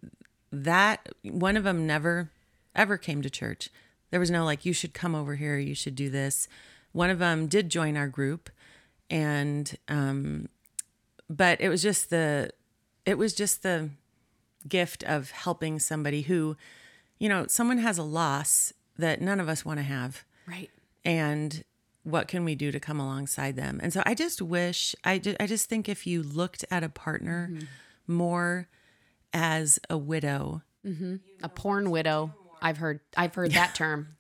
that 0.53 1.09
one 1.23 1.57
of 1.57 1.65
them 1.65 1.87
never 1.87 2.31
ever 2.75 2.97
came 2.99 3.23
to 3.23 3.31
church. 3.31 3.69
There 4.11 4.21
was 4.21 4.31
no 4.31 4.45
like 4.45 4.65
you 4.67 4.73
should 4.73 4.95
come 4.95 5.15
over 5.15 5.37
here, 5.37 5.59
you 5.59 5.75
should 5.75 5.95
do 5.95 6.11
this. 6.11 6.49
One 6.93 7.11
of 7.11 7.19
them 7.19 7.47
did 7.47 7.69
join 7.69 7.97
our 7.97 8.09
group 8.09 8.51
and 9.11 9.77
um 9.89 10.49
but 11.29 11.61
it 11.61 11.69
was 11.69 11.83
just 11.83 12.09
the 12.11 12.51
it 13.05 13.19
was 13.19 13.35
just 13.35 13.63
the 13.63 13.91
gift 14.69 15.03
of 15.05 15.31
helping 15.31 15.79
somebody 15.79 16.23
who, 16.23 16.57
you 17.19 17.29
know, 17.29 17.47
someone 17.47 17.79
has 17.79 17.97
a 17.99 18.03
loss 18.03 18.73
that 18.99 19.21
none 19.21 19.41
of 19.41 19.49
us 19.49 19.65
want 19.65 19.79
to 19.79 19.83
have. 19.85 20.25
right. 20.47 20.71
And 21.05 21.65
what 22.03 22.29
can 22.29 22.45
we 22.45 22.55
do 22.55 22.71
to 22.71 22.79
come 22.81 23.01
alongside 23.01 23.57
them? 23.57 23.81
And 23.83 23.91
so 23.93 24.03
I 24.05 24.15
just 24.15 24.43
wish, 24.43 24.95
I, 25.03 25.19
ju- 25.19 25.37
I 25.41 25.47
just 25.47 25.69
think 25.69 25.89
if 25.89 26.07
you 26.07 26.23
looked 26.23 26.63
at 26.71 26.83
a 26.85 26.91
partner 26.91 27.51
more 28.07 28.69
as 29.33 29.79
a 29.89 29.97
widow, 29.97 30.63
a 31.43 31.49
porn 31.49 31.91
widow. 31.91 32.35
I've 32.63 32.77
heard 32.79 33.01
i've 33.17 33.35
heard 33.35 33.53
that 33.53 33.75
term 33.75 34.17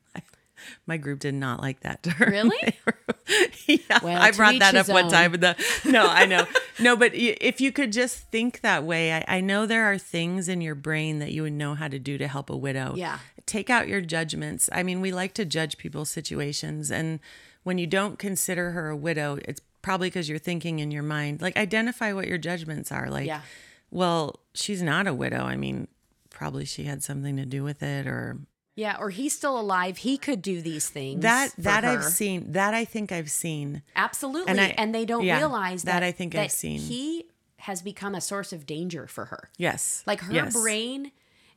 my 0.86 0.96
group 0.96 1.20
did 1.20 1.34
not 1.34 1.60
like 1.60 1.80
that 1.80 2.02
term. 2.04 2.30
Really? 2.30 2.78
yeah, 3.66 3.98
Well, 4.02 4.20
I 4.20 4.30
brought 4.32 4.58
that 4.58 4.74
up 4.74 4.88
one 4.88 5.04
own. 5.06 5.10
time. 5.10 5.32
The, 5.32 5.56
no, 5.84 6.06
I 6.06 6.26
know. 6.26 6.46
No, 6.78 6.96
but 6.96 7.12
if 7.14 7.60
you 7.60 7.72
could 7.72 7.92
just 7.92 8.30
think 8.30 8.62
that 8.62 8.84
way, 8.84 9.12
I, 9.12 9.24
I 9.28 9.40
know 9.42 9.66
there 9.66 9.84
are 9.92 9.98
things 9.98 10.48
in 10.48 10.62
your 10.62 10.74
brain 10.74 11.18
that 11.18 11.30
you 11.30 11.42
would 11.42 11.52
know 11.52 11.74
how 11.74 11.88
to 11.88 11.98
do 11.98 12.16
to 12.16 12.26
help 12.26 12.48
a 12.48 12.56
widow. 12.56 12.94
Yeah. 12.96 13.18
Take 13.44 13.68
out 13.68 13.86
your 13.86 14.00
judgments. 14.00 14.70
I 14.72 14.82
mean, 14.82 15.02
we 15.02 15.12
like 15.12 15.34
to 15.34 15.44
judge 15.44 15.76
people's 15.76 16.08
situations. 16.08 16.90
And 16.90 17.20
when 17.64 17.76
you 17.76 17.86
don't 17.86 18.18
consider 18.18 18.70
her 18.70 18.88
a 18.88 18.96
widow, 18.96 19.38
it's 19.44 19.60
probably 19.82 20.08
because 20.08 20.26
you're 20.30 20.38
thinking 20.38 20.78
in 20.78 20.90
your 20.90 21.02
mind, 21.02 21.42
like, 21.42 21.58
identify 21.58 22.14
what 22.14 22.26
your 22.26 22.38
judgments 22.38 22.90
are. 22.90 23.10
Like, 23.10 23.26
Yeah. 23.26 23.42
well, 23.90 24.40
she's 24.54 24.80
not 24.80 25.06
a 25.06 25.12
widow. 25.12 25.42
I 25.44 25.56
mean, 25.56 25.86
probably 26.30 26.64
she 26.64 26.84
had 26.84 27.02
something 27.02 27.36
to 27.36 27.44
do 27.44 27.62
with 27.62 27.82
it 27.82 28.06
or 28.06 28.38
yeah 28.74 28.96
or 28.98 29.10
he's 29.10 29.34
still 29.36 29.58
alive 29.58 29.98
he 29.98 30.16
could 30.16 30.42
do 30.42 30.60
these 30.62 30.88
things 30.88 31.22
that 31.22 31.52
that 31.58 31.84
I've 31.84 32.04
seen 32.04 32.52
that 32.52 32.74
I 32.74 32.84
think 32.84 33.12
I've 33.12 33.30
seen 33.30 33.82
Absolutely. 33.96 34.50
And 34.50 34.78
And, 34.78 34.94
they 34.94 35.04
don't 35.04 35.24
yeah, 35.24 35.38
realize 35.38 35.82
that 35.84 36.00
that, 36.00 36.02
I 36.02 36.12
think 36.12 36.34
I've 36.34 36.50
seen. 36.52 36.78
He 36.80 37.26
has 37.58 37.82
become 37.82 38.14
a 38.14 38.20
source 38.20 38.52
of 38.52 38.66
danger 38.66 39.06
for 39.06 39.26
her. 39.26 39.50
yes 39.58 40.02
Like 40.06 40.20
her 40.20 40.32
yes. 40.32 40.52
brain, 40.54 41.12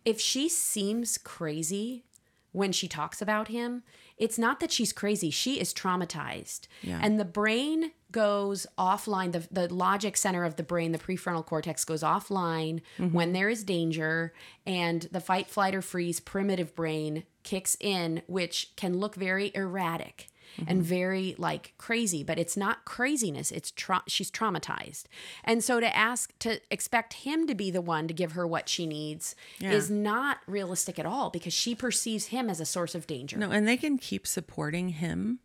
if 0.06 0.20
she 0.20 0.50
seems 0.50 1.18
crazy 1.18 2.04
when 2.54 2.72
she 2.72 2.88
talks 2.88 3.22
about 3.22 3.50
him, 3.50 3.84
it's 4.18 4.40
not 4.40 4.60
that 4.62 4.72
she's 4.72 4.94
crazy. 4.94 5.30
She 5.30 5.60
is 5.60 5.74
traumatized. 5.74 6.68
Yeah. 6.82 7.00
And 7.02 7.20
the 7.20 7.26
brain 7.26 7.92
goes 8.12 8.66
offline. 8.78 9.32
The, 9.34 9.48
the 9.52 9.74
logic 9.74 10.16
center 10.16 10.44
of 10.46 10.56
the 10.56 10.64
brain, 10.64 10.92
the 10.92 11.00
prefrontal 11.00 11.46
cortex, 11.46 11.84
goes 11.84 12.02
offline 12.04 12.82
Mm-hmm. 12.98 13.12
when 13.12 13.34
there 13.34 13.50
is 13.50 13.64
danger. 13.64 14.34
And 14.66 15.02
the 15.12 15.20
fight, 15.20 15.50
flight, 15.50 15.76
or 15.76 15.82
freeze 15.82 16.20
primitive 16.20 16.76
brain 16.76 17.24
kicks 17.44 17.76
in, 17.80 18.22
which 18.28 18.72
can 18.78 18.98
look 18.98 19.16
very 19.16 19.52
erratic. 19.54 20.28
Mm-hmm. 20.60 20.70
And 20.70 20.84
very 20.84 21.36
like 21.38 21.74
crazy, 21.78 22.24
but 22.24 22.38
it's 22.38 22.56
not 22.56 22.86
craziness. 22.86 23.52
It's 23.52 23.72
tra- 23.72 24.04
she's 24.08 24.30
traumatized, 24.30 25.06
and 25.44 25.64
so 25.64 25.80
to 25.80 25.96
ask 25.96 26.38
to 26.40 26.60
expect 26.70 27.14
him 27.14 27.48
to 27.48 27.56
be 27.56 27.72
the 27.72 27.82
one 27.82 28.08
to 28.08 28.14
give 28.14 28.34
her 28.34 28.46
what 28.46 28.70
she 28.70 28.86
needs 28.86 29.36
is 29.60 29.90
not 29.90 30.40
realistic 30.46 31.00
at 31.00 31.06
all 31.06 31.30
because 31.30 31.54
she 31.54 31.74
perceives 31.74 32.28
him 32.28 32.50
as 32.50 32.60
a 32.60 32.66
source 32.66 32.94
of 32.94 33.08
danger. 33.08 33.38
No, 33.38 33.50
and 33.52 33.68
they 33.68 33.78
can 33.78 33.98
keep 33.98 34.28
supporting 34.28 34.90
him 34.90 35.40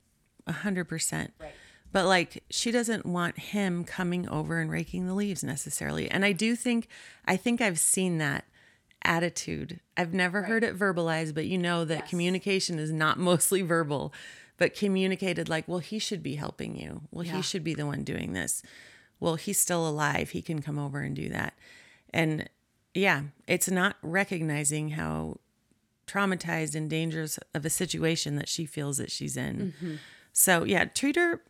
a 0.46 0.52
hundred 0.52 0.86
percent. 0.86 1.32
But 1.90 2.06
like 2.06 2.44
she 2.50 2.70
doesn't 2.70 3.06
want 3.06 3.38
him 3.38 3.84
coming 3.84 4.28
over 4.28 4.60
and 4.60 4.70
raking 4.70 5.06
the 5.06 5.14
leaves 5.14 5.42
necessarily. 5.42 6.10
And 6.10 6.24
I 6.24 6.32
do 6.32 6.54
think 6.54 6.88
I 7.24 7.36
think 7.36 7.60
I've 7.60 7.78
seen 7.78 8.18
that 8.18 8.44
attitude. 9.02 9.80
I've 9.96 10.12
never 10.12 10.42
heard 10.42 10.64
it 10.64 10.78
verbalized, 10.78 11.34
but 11.34 11.46
you 11.46 11.58
know 11.58 11.84
that 11.84 12.08
communication 12.08 12.78
is 12.78 12.92
not 12.92 13.18
mostly 13.18 13.62
verbal, 13.62 14.12
but 14.58 14.74
communicated 14.74 15.48
like, 15.48 15.66
well, 15.66 15.78
he 15.78 15.98
should 15.98 16.22
be 16.22 16.34
helping 16.34 16.76
you. 16.78 17.02
Well, 17.10 17.24
Yeah. 17.24 17.36
he 17.36 17.42
should 17.42 17.64
be 17.64 17.74
the 17.74 17.86
one 17.86 18.04
doing 18.04 18.34
this. 18.34 18.62
Well, 19.20 19.36
he's 19.36 19.58
still 19.58 19.88
alive. 19.88 20.30
He 20.30 20.42
can 20.42 20.60
come 20.60 20.78
over 20.78 21.00
and 21.00 21.16
do 21.16 21.28
that. 21.30 21.54
And 22.12 22.48
yeah, 22.94 23.22
it's 23.46 23.70
not 23.70 23.96
recognizing 24.02 24.90
how 24.90 25.38
traumatized 26.06 26.74
and 26.74 26.88
dangerous 26.90 27.38
of 27.54 27.64
a 27.64 27.70
situation 27.70 28.36
that 28.36 28.48
she 28.48 28.64
feels 28.66 28.98
that 28.98 29.10
she's 29.10 29.36
in. 29.36 29.74
Mm-hmm. 29.80 29.94
So 30.32 30.64
yeah, 30.64 30.84
treat 30.86 31.16
her 31.16 31.42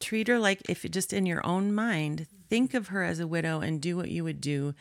treat 0.00 0.28
her 0.28 0.38
like 0.38 0.62
if 0.68 0.84
you 0.84 0.90
just 0.90 1.12
in 1.12 1.26
your 1.26 1.44
own 1.44 1.74
mind, 1.74 2.26
think 2.48 2.72
of 2.74 2.88
her 2.88 3.02
as 3.02 3.18
a 3.20 3.26
widow 3.26 3.60
and 3.60 3.80
do 3.80 3.96
what 3.96 4.10
you 4.10 4.22
would 4.24 4.40
do 4.40 4.74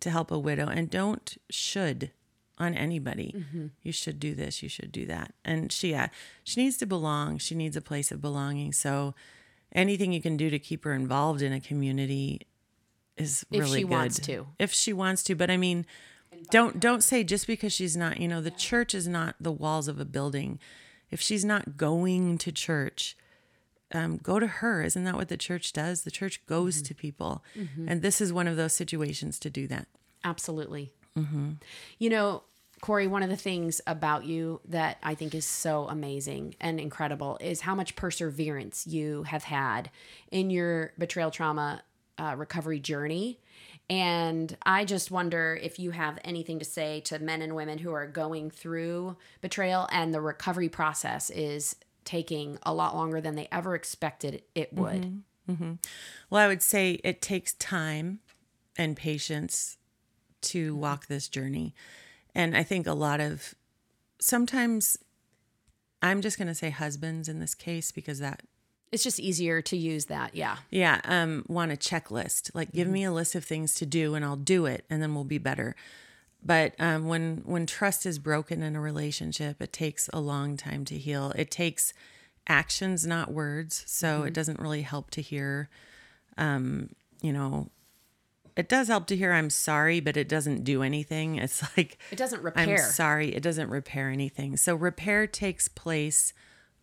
to 0.00 0.10
help 0.10 0.30
a 0.30 0.38
widow 0.38 0.66
and 0.66 0.88
don't 0.90 1.36
should 1.50 2.10
on 2.62 2.74
anybody. 2.74 3.44
You 3.82 3.92
should 3.92 4.18
do 4.20 4.34
this, 4.34 4.62
you 4.62 4.68
should 4.68 4.92
do 4.92 5.04
that. 5.06 5.34
And 5.44 5.70
she 5.72 5.90
yeah, 5.90 6.08
she 6.44 6.62
needs 6.62 6.76
to 6.78 6.86
belong. 6.86 7.38
She 7.38 7.54
needs 7.54 7.76
a 7.76 7.80
place 7.82 8.10
of 8.12 8.20
belonging. 8.20 8.72
So 8.72 9.14
anything 9.72 10.12
you 10.12 10.22
can 10.22 10.36
do 10.36 10.48
to 10.50 10.58
keep 10.58 10.84
her 10.84 10.92
involved 10.94 11.42
in 11.42 11.52
a 11.52 11.60
community 11.60 12.42
is 13.16 13.44
If 13.50 13.60
really 13.60 13.78
she 13.80 13.82
good. 13.84 13.90
wants 13.90 14.18
to. 14.20 14.46
If 14.58 14.72
she 14.72 14.92
wants 14.92 15.22
to, 15.24 15.34
but 15.34 15.50
I 15.50 15.56
mean 15.56 15.84
don't 16.50 16.80
don't 16.80 17.02
say 17.04 17.22
just 17.24 17.46
because 17.46 17.72
she's 17.72 17.96
not, 17.96 18.18
you 18.20 18.26
know, 18.28 18.40
the 18.40 18.50
church 18.50 18.94
is 18.94 19.06
not 19.06 19.36
the 19.40 19.52
walls 19.52 19.86
of 19.88 20.00
a 20.00 20.04
building. 20.04 20.58
If 21.10 21.20
she's 21.20 21.44
not 21.44 21.76
going 21.76 22.38
to 22.38 22.50
church, 22.50 23.16
um, 23.92 24.16
go 24.16 24.38
to 24.40 24.46
her. 24.46 24.82
Isn't 24.82 25.04
that 25.04 25.14
what 25.14 25.28
the 25.28 25.36
church 25.36 25.74
does? 25.74 26.02
The 26.02 26.10
church 26.10 26.44
goes 26.46 26.76
Mm-hmm. 26.76 26.84
to 26.84 26.94
people. 26.94 27.44
And 27.86 28.00
this 28.00 28.20
is 28.22 28.32
one 28.32 28.48
of 28.48 28.56
those 28.56 28.72
situations 28.72 29.38
to 29.40 29.50
do 29.50 29.66
that. 29.68 29.86
Absolutely. 30.24 30.92
You 31.98 32.08
know, 32.08 32.44
Corri, 32.82 33.06
one 33.06 33.22
of 33.22 33.30
the 33.30 33.36
things 33.36 33.80
about 33.86 34.24
you 34.24 34.60
that 34.68 34.98
I 35.04 35.14
think 35.14 35.34
is 35.36 35.46
so 35.46 35.86
amazing 35.88 36.56
and 36.60 36.80
incredible 36.80 37.38
is 37.40 37.60
how 37.60 37.76
much 37.76 37.94
perseverance 37.94 38.86
you 38.88 39.22
have 39.22 39.44
had 39.44 39.88
in 40.32 40.50
your 40.50 40.92
betrayal 40.98 41.30
trauma 41.30 41.82
uh, 42.18 42.34
recovery 42.36 42.80
journey. 42.80 43.38
And 43.88 44.56
I 44.64 44.84
just 44.84 45.12
wonder 45.12 45.58
if 45.62 45.78
you 45.78 45.92
have 45.92 46.18
anything 46.24 46.58
to 46.58 46.64
say 46.64 47.00
to 47.02 47.20
men 47.20 47.40
and 47.40 47.54
women 47.54 47.78
who 47.78 47.92
are 47.92 48.06
going 48.06 48.50
through 48.50 49.16
betrayal 49.40 49.88
and 49.92 50.12
the 50.12 50.20
recovery 50.20 50.68
process 50.68 51.30
is 51.30 51.76
taking 52.04 52.58
a 52.64 52.74
lot 52.74 52.96
longer 52.96 53.20
than 53.20 53.36
they 53.36 53.48
ever 53.52 53.76
expected 53.76 54.42
it 54.56 54.72
would. 54.72 55.22
Well, 56.30 56.44
I 56.44 56.48
would 56.48 56.62
say 56.62 57.00
it 57.04 57.22
takes 57.22 57.52
time 57.54 58.18
and 58.76 58.96
patience 58.96 59.78
to 60.42 60.74
walk 60.74 61.06
this 61.06 61.28
journey. 61.28 61.74
And 62.34 62.56
I 62.56 62.62
think 62.62 62.86
a 62.86 62.94
lot 62.94 63.20
of 63.20 63.54
sometimes 64.20 64.96
I'm 66.00 66.20
just 66.20 66.38
going 66.38 66.48
to 66.48 66.54
say 66.54 66.70
husbands 66.70 67.28
in 67.28 67.40
this 67.40 67.54
case 67.54 67.92
because 67.92 68.18
that 68.18 68.42
It's 68.90 69.04
just 69.04 69.20
easier 69.20 69.62
to 69.62 69.76
use 69.76 70.06
that. 70.06 70.34
Yeah. 70.34 70.56
Yeah, 70.70 71.00
um, 71.04 71.44
want 71.48 71.72
a 71.72 71.76
checklist. 71.76 72.50
Like, 72.54 72.72
give 72.72 72.88
me 72.88 73.04
a 73.04 73.12
list 73.12 73.34
of 73.34 73.44
things 73.44 73.74
to 73.76 73.86
do, 73.86 74.14
and 74.14 74.24
I'll 74.24 74.36
do 74.36 74.66
it, 74.66 74.84
and 74.90 75.00
then 75.02 75.14
we'll 75.14 75.24
be 75.24 75.38
better. 75.38 75.74
But 76.44 76.74
um, 76.80 77.06
when 77.06 77.42
when 77.44 77.66
trust 77.66 78.04
is 78.04 78.18
broken 78.18 78.62
in 78.62 78.74
a 78.74 78.80
relationship, 78.80 79.62
it 79.62 79.72
takes 79.72 80.10
a 80.12 80.20
long 80.20 80.56
time 80.56 80.84
to 80.86 80.98
heal. 80.98 81.32
It 81.36 81.50
takes 81.50 81.94
actions, 82.48 83.06
not 83.06 83.30
words. 83.32 83.84
So 83.86 84.24
it 84.24 84.34
doesn't 84.34 84.58
really 84.58 84.82
help 84.82 85.10
to 85.12 85.22
hear 85.22 85.68
um, 86.36 86.90
you 87.20 87.32
know, 87.32 87.70
it 88.56 88.68
does 88.68 88.88
help 88.88 89.06
to 89.06 89.16
hear 89.16 89.32
I'm 89.32 89.50
sorry, 89.50 90.00
but 90.00 90.16
it 90.16 90.28
doesn't 90.28 90.64
do 90.64 90.82
anything. 90.82 91.36
It's 91.36 91.62
like 91.76 91.98
It 92.10 92.16
doesn't 92.18 92.42
repair. 92.42 92.76
I'm 92.76 92.78
sorry, 92.78 93.34
it 93.34 93.42
doesn't 93.42 93.70
repair 93.70 94.10
anything. 94.10 94.56
So 94.56 94.74
repair 94.74 95.26
takes 95.26 95.68
place 95.68 96.32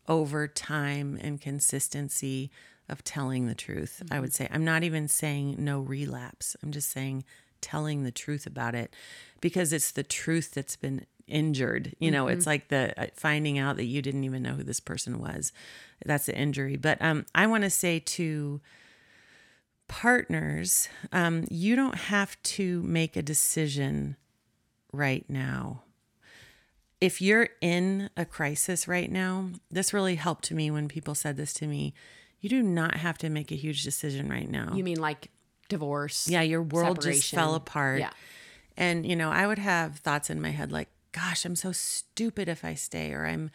over 0.07 0.47
time 0.47 1.17
and 1.21 1.39
consistency 1.39 2.51
of 2.89 3.03
telling 3.03 3.45
the 3.45 3.55
truth. 3.55 4.01
I 4.11 4.19
would 4.19 4.33
say 4.33 4.47
I'm 4.51 4.65
not 4.65 4.83
even 4.83 5.07
saying 5.07 5.55
no 5.59 5.79
relapse. 5.79 6.55
I'm 6.63 6.71
just 6.71 6.89
saying 6.89 7.23
telling 7.61 8.03
the 8.03 8.11
truth 8.11 8.47
about 8.47 8.73
it 8.73 8.93
because 9.41 9.71
it's 9.71 9.91
the 9.91 10.03
truth 10.03 10.51
that's 10.53 10.75
been 10.75 11.05
injured. 11.27 11.93
You 11.99 12.09
know, 12.09 12.27
it's 12.27 12.47
like 12.47 12.69
the 12.69 12.93
uh, 12.99 13.07
finding 13.13 13.59
out 13.59 13.75
that 13.75 13.85
you 13.85 14.01
didn't 14.01 14.23
even 14.23 14.41
know 14.41 14.53
who 14.53 14.63
this 14.63 14.79
person 14.79 15.19
was. 15.19 15.51
That's 16.03 16.25
the 16.25 16.35
injury. 16.35 16.75
But 16.75 16.99
um 17.01 17.25
I 17.35 17.45
want 17.45 17.63
to 17.63 17.69
say 17.69 17.99
to 17.99 18.61
partners, 19.89 20.87
um, 21.11 21.45
you 21.49 21.75
don't 21.75 21.95
have 21.95 22.41
to 22.43 22.81
make 22.83 23.17
a 23.17 23.21
decision 23.21 24.15
right 24.93 25.25
now. 25.27 25.83
If 27.01 27.21
you're 27.21 27.49
in 27.59 28.09
a 28.15 28.23
crisis 28.23 28.87
right 28.87 29.11
now, 29.11 29.49
this 29.69 29.93
really 29.93 30.15
helped 30.15 30.51
me 30.51 30.71
when 30.71 30.87
people 30.87 31.15
said 31.15 31.35
this 31.35 31.53
to 31.55 31.67
me. 31.67 31.93
You 32.39 32.49
do 32.49 32.61
not 32.61 32.95
have 32.95 33.17
to 33.17 33.29
make 33.29 33.51
a 33.51 33.55
huge 33.55 33.83
decision 33.83 34.29
right 34.29 34.49
now. 34.49 34.73
You 34.73 34.83
mean 34.83 34.99
like 34.99 35.31
divorce? 35.67 36.27
yeah, 36.29 36.41
your 36.41 36.61
world 36.61 37.01
just 37.01 37.31
fell 37.31 37.55
apart. 37.55 37.99
Yeah. 37.99 38.11
And, 38.77 39.05
you 39.05 39.15
know, 39.15 39.29
I 39.29 39.45
would 39.45 39.59
have 39.59 39.97
thoughts 39.97 40.29
in 40.29 40.39
my 40.39 40.51
head 40.51 40.71
like, 40.71 40.87
gosh, 41.11 41.43
I'm 41.43 41.55
so 41.55 41.71
stupid 41.71 42.47
if 42.47 42.63
I 42.63 42.75
stay, 42.75 43.11
or 43.11 43.25
I'm, 43.25 43.51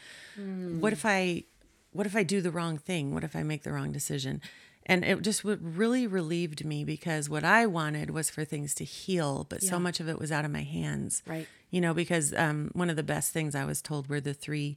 what 0.81 0.92
if 0.92 1.07
I, 1.07 1.44
what 1.92 2.07
if 2.07 2.16
I 2.16 2.25
do 2.25 2.40
the 2.40 2.51
wrong 2.51 2.77
thing? 2.77 3.14
What 3.14 3.25
if 3.25 3.37
I 3.37 3.42
make 3.42 3.62
the 3.62 3.73
wrong 3.73 3.92
decision? 3.92 4.42
And 4.87 5.05
it 5.05 5.23
just 5.23 5.44
really 5.44 6.07
relieved 6.07 6.64
me 6.64 6.85
because 6.85 7.31
what 7.31 7.42
I 7.42 7.64
wanted 7.66 8.11
was 8.11 8.29
for 8.29 8.44
things 8.44 8.75
to 8.75 8.85
heal, 8.85 9.47
but 9.49 9.62
so 9.62 9.79
much 9.79 9.99
of 9.99 10.09
it 10.11 10.18
was 10.18 10.31
out 10.31 10.44
of 10.44 10.51
my 10.51 10.62
hands. 10.62 11.23
Right. 11.27 11.49
You 11.70 11.81
know, 11.81 11.94
because 11.94 12.35
um, 12.35 12.70
one 12.75 12.90
of 12.90 12.97
the 12.97 13.03
best 13.03 13.33
things 13.33 13.55
I 13.55 13.64
was 13.64 13.81
told 13.81 14.09
were 14.09 14.20
the 14.20 14.35
three 14.35 14.77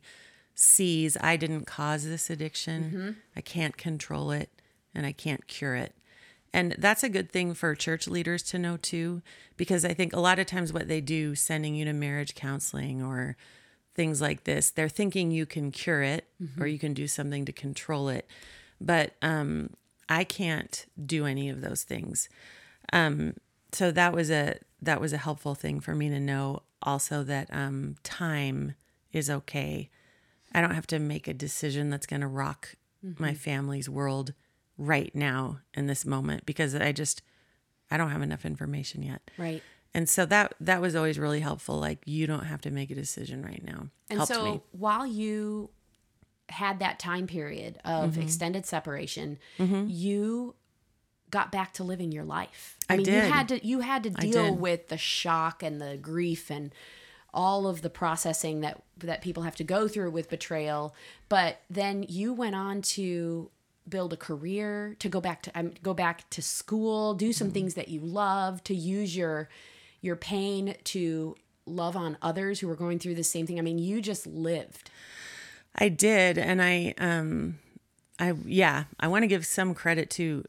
C's. 0.56 1.18
I 1.22 1.36
didn't 1.36 1.66
cause 1.66 2.06
this 2.06 2.30
addiction. 2.30 2.84
Mm-hmm. 2.84 3.12
I 3.36 3.42
can't 3.42 3.78
control 3.78 4.32
it, 4.32 4.50
and 4.96 5.06
I 5.06 5.12
can't 5.12 5.46
cure 5.48 5.76
it. 5.76 5.94
And 6.54 6.76
that's 6.78 7.04
a 7.04 7.10
good 7.10 7.30
thing 7.30 7.54
for 7.54 7.76
church 7.76 8.08
leaders 8.08 8.42
to 8.44 8.58
know 8.58 8.78
too, 8.78 9.22
because 9.58 9.86
I 9.86 9.94
think 9.94 10.14
a 10.14 10.20
lot 10.20 10.40
of 10.40 10.48
times 10.48 10.74
what 10.74 10.88
they 10.88 11.02
do, 11.02 11.36
sending 11.36 11.76
you 11.76 11.86
to 11.86 11.94
marriage 11.94 12.34
counseling 12.34 13.04
or 13.04 13.36
things 13.94 14.22
like 14.22 14.46
this, 14.46 14.70
they're 14.70 14.90
thinking 14.90 15.32
you 15.32 15.46
can 15.46 15.70
cure 15.72 16.02
it 16.02 16.26
or 16.60 16.68
you 16.68 16.80
can 16.80 16.94
do 16.94 17.08
something 17.08 17.46
to 17.46 17.52
control 17.52 18.10
it. 18.10 18.28
But 18.80 19.14
um, 19.22 19.72
I 20.10 20.24
can't 20.24 20.86
do 21.04 21.26
any 21.26 21.50
of 21.50 21.62
those 21.62 21.84
things. 21.84 22.30
Um, 22.94 23.36
so 23.72 23.92
that 23.92 24.14
was 24.14 24.32
a 24.32 24.60
that 24.82 25.02
was 25.02 25.14
a 25.14 25.18
helpful 25.18 25.56
thing 25.56 25.80
for 25.80 25.94
me 25.96 26.10
to 26.10 26.20
know. 26.20 26.64
Also 26.84 27.24
that 27.24 27.50
um, 27.52 27.96
time 28.04 28.76
is 29.12 29.30
okay. 29.30 29.90
I 30.54 30.62
don't 30.62 30.76
have 30.76 30.88
to 30.88 31.00
make 31.00 31.28
a 31.28 31.34
decision 31.34 31.90
that's 31.90 32.06
going 32.06 32.22
to 32.22 32.28
rock 32.28 32.76
my 33.20 33.34
family's 33.34 33.90
world 33.90 34.34
right 34.78 35.14
now 35.16 35.60
in 35.74 35.88
this 35.88 36.06
moment 36.06 36.46
because 36.46 36.76
I 36.76 36.92
just 36.92 37.22
I 37.90 37.98
don't 37.98 38.12
have 38.12 38.22
enough 38.22 38.46
information 38.46 39.04
yet. 39.04 39.30
Right. 39.38 39.62
And 39.94 40.08
so 40.08 40.26
that 40.28 40.54
that 40.60 40.82
was 40.82 40.96
always 40.96 41.18
really 41.18 41.40
helpful. 41.40 41.78
Like 41.78 42.00
you 42.06 42.28
don't 42.28 42.46
have 42.46 42.62
to 42.62 42.72
make 42.72 42.92
a 42.92 42.96
decision 42.96 43.44
right 43.44 43.64
now. 43.64 43.88
And 44.10 44.20
Helped 44.20 44.34
so 44.34 44.44
me. 44.44 44.62
while 44.72 45.08
you 45.08 45.70
had 46.50 46.80
that 46.80 47.00
time 47.00 47.28
period 47.28 47.78
of 47.84 48.12
Mm-hmm. 48.12 48.22
extended 48.22 48.66
separation, 48.66 49.38
you 49.88 50.56
got 51.30 51.52
back 51.52 51.74
to 51.74 51.84
living 51.84 52.12
your 52.12 52.24
life. 52.24 52.78
I 52.90 52.98
mean, 52.98 53.06
you 53.06 53.12
had 53.32 53.48
to 53.50 53.66
you 53.68 53.80
had 53.82 54.04
to 54.04 54.10
deal 54.12 54.56
with 54.56 54.88
the 54.88 54.98
shock 54.98 55.62
and 55.62 55.82
the 55.82 55.98
grief 55.98 56.50
and 56.50 56.72
all 57.34 57.68
of 57.68 57.82
the 57.82 57.90
processing 57.90 58.62
that 58.62 58.82
that 58.98 59.22
people 59.22 59.44
have 59.44 59.56
to 59.58 59.64
go 59.64 59.88
through 59.88 60.12
with 60.12 60.30
betrayal. 60.30 60.96
But 61.30 61.60
then 61.70 62.06
you 62.08 62.34
went 62.34 62.56
on 62.56 62.82
to 62.84 63.52
build 63.90 64.12
a 64.14 64.18
career, 64.18 64.96
to 65.00 65.08
go 65.10 65.22
back 65.22 65.42
to 65.44 65.52
um, 65.60 65.74
go 65.84 65.94
back 65.94 66.30
to 66.32 66.42
school, 66.42 67.14
do 67.14 67.26
Mm-hmm. 67.28 67.32
some 67.34 67.52
things 67.52 67.74
that 67.76 67.90
you 67.90 68.00
love, 68.00 68.64
to 68.66 68.74
use 68.74 69.16
your 69.16 69.50
your 70.02 70.16
pain 70.16 70.76
to 70.86 71.36
love 71.66 71.98
on 71.98 72.18
others 72.22 72.62
who 72.62 72.68
were 72.70 72.76
going 72.76 73.00
through 73.00 73.16
the 73.16 73.24
same 73.24 73.46
thing. 73.46 73.60
I 73.60 73.62
mean, 73.62 73.78
you 73.80 74.02
just 74.02 74.26
lived. 74.26 74.90
I 75.78 75.90
did, 75.90 76.38
and 76.38 76.62
I 76.62 76.94
um, 76.98 77.60
I 78.20 78.34
yeah, 78.46 78.86
I 79.00 79.08
want 79.08 79.24
to 79.24 79.28
give 79.28 79.46
some 79.46 79.74
credit 79.74 80.10
to. 80.12 80.46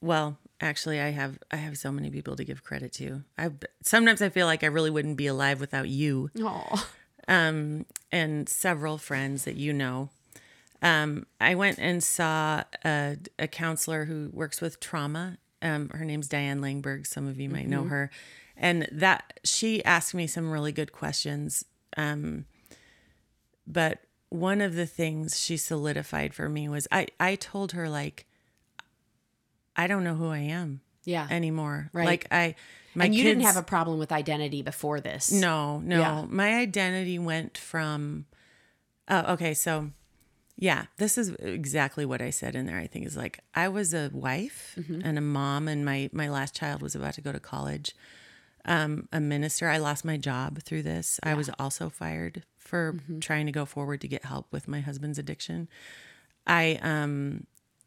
Well, 0.00 0.38
actually, 0.60 1.00
I 1.00 1.10
have 1.10 1.38
I 1.50 1.56
have 1.56 1.78
so 1.78 1.90
many 1.90 2.10
people 2.10 2.36
to 2.36 2.44
give 2.44 2.62
credit 2.62 2.92
to. 2.94 3.22
I 3.38 3.50
sometimes 3.82 4.20
I 4.22 4.28
feel 4.28 4.46
like 4.46 4.62
I 4.62 4.68
really 4.68 4.90
wouldn't 4.90 5.16
be 5.16 5.26
alive 5.26 5.60
without 5.60 5.88
you. 5.88 6.30
Oh, 6.40 6.88
um, 7.28 7.86
and 8.12 8.48
several 8.48 8.98
friends 8.98 9.44
that 9.44 9.56
you 9.56 9.72
know. 9.72 10.10
Um, 10.82 11.26
I 11.40 11.54
went 11.54 11.78
and 11.78 12.04
saw 12.04 12.62
a, 12.84 13.16
a 13.38 13.48
counselor 13.48 14.04
who 14.04 14.30
works 14.32 14.60
with 14.60 14.78
trauma. 14.78 15.38
Um, 15.62 15.88
her 15.88 16.04
name's 16.04 16.28
Diane 16.28 16.60
Langberg. 16.60 17.06
Some 17.06 17.26
of 17.26 17.40
you 17.40 17.48
might 17.48 17.66
know 17.66 17.84
her. 17.84 18.10
And 18.58 18.86
that 18.92 19.40
she 19.42 19.84
asked 19.84 20.14
me 20.14 20.26
some 20.26 20.50
really 20.50 20.72
good 20.72 20.92
questions. 20.92 21.64
Um, 21.96 22.44
but 23.66 24.00
one 24.28 24.60
of 24.60 24.74
the 24.74 24.86
things 24.86 25.40
she 25.40 25.56
solidified 25.56 26.34
for 26.34 26.48
me 26.48 26.68
was 26.68 26.86
I, 26.90 27.06
I 27.18 27.36
told 27.36 27.72
her, 27.72 27.88
like, 27.88 28.26
I 29.74 29.86
don't 29.86 30.04
know 30.04 30.14
who 30.14 30.28
I 30.28 30.38
am 30.38 30.80
yeah. 31.04 31.26
anymore. 31.30 31.90
Right. 31.92 32.06
Like, 32.06 32.26
I, 32.30 32.54
my 32.94 33.06
and 33.06 33.14
you 33.14 33.22
didn't 33.22 33.42
have 33.42 33.56
a 33.56 33.62
problem 33.62 33.98
with 33.98 34.10
identity 34.10 34.62
before 34.62 35.00
this. 35.00 35.30
no, 35.30 35.80
no. 35.80 36.00
Yeah. 36.00 36.24
My 36.28 36.54
identity 36.54 37.18
went 37.18 37.58
from 37.58 38.26
Oh, 39.08 39.34
okay, 39.34 39.54
so 39.54 39.90
yeah, 40.56 40.86
this 40.96 41.18
is 41.18 41.30
exactly 41.38 42.04
what 42.04 42.22
I 42.22 42.30
said 42.30 42.56
in 42.56 42.66
there. 42.66 42.78
I 42.78 42.86
think 42.86 43.06
is 43.06 43.16
like 43.16 43.40
I 43.54 43.68
was 43.68 43.94
a 43.94 44.10
wife 44.12 44.74
mm-hmm. 44.78 45.00
and 45.04 45.18
a 45.18 45.22
mom 45.22 45.68
and 45.68 45.84
my 45.84 46.10
my 46.12 46.28
last 46.28 46.54
child 46.54 46.82
was 46.82 46.94
about 46.94 47.14
to 47.14 47.20
go 47.20 47.32
to 47.32 47.40
college. 47.40 47.94
Um 48.66 49.08
a 49.12 49.20
minister. 49.20 49.68
I 49.68 49.78
lost 49.78 50.04
my 50.04 50.16
job 50.16 50.62
through 50.62 50.82
this. 50.82 51.18
I 51.22 51.34
was 51.34 51.48
also 51.58 51.88
fired 51.88 52.44
for 52.58 52.96
trying 53.20 53.46
to 53.46 53.52
go 53.52 53.64
forward 53.64 54.00
to 54.00 54.08
get 54.08 54.24
help 54.24 54.46
with 54.52 54.66
my 54.68 54.80
husband's 54.80 55.18
addiction. 55.18 55.68
I 56.46 56.78
um 56.82 57.46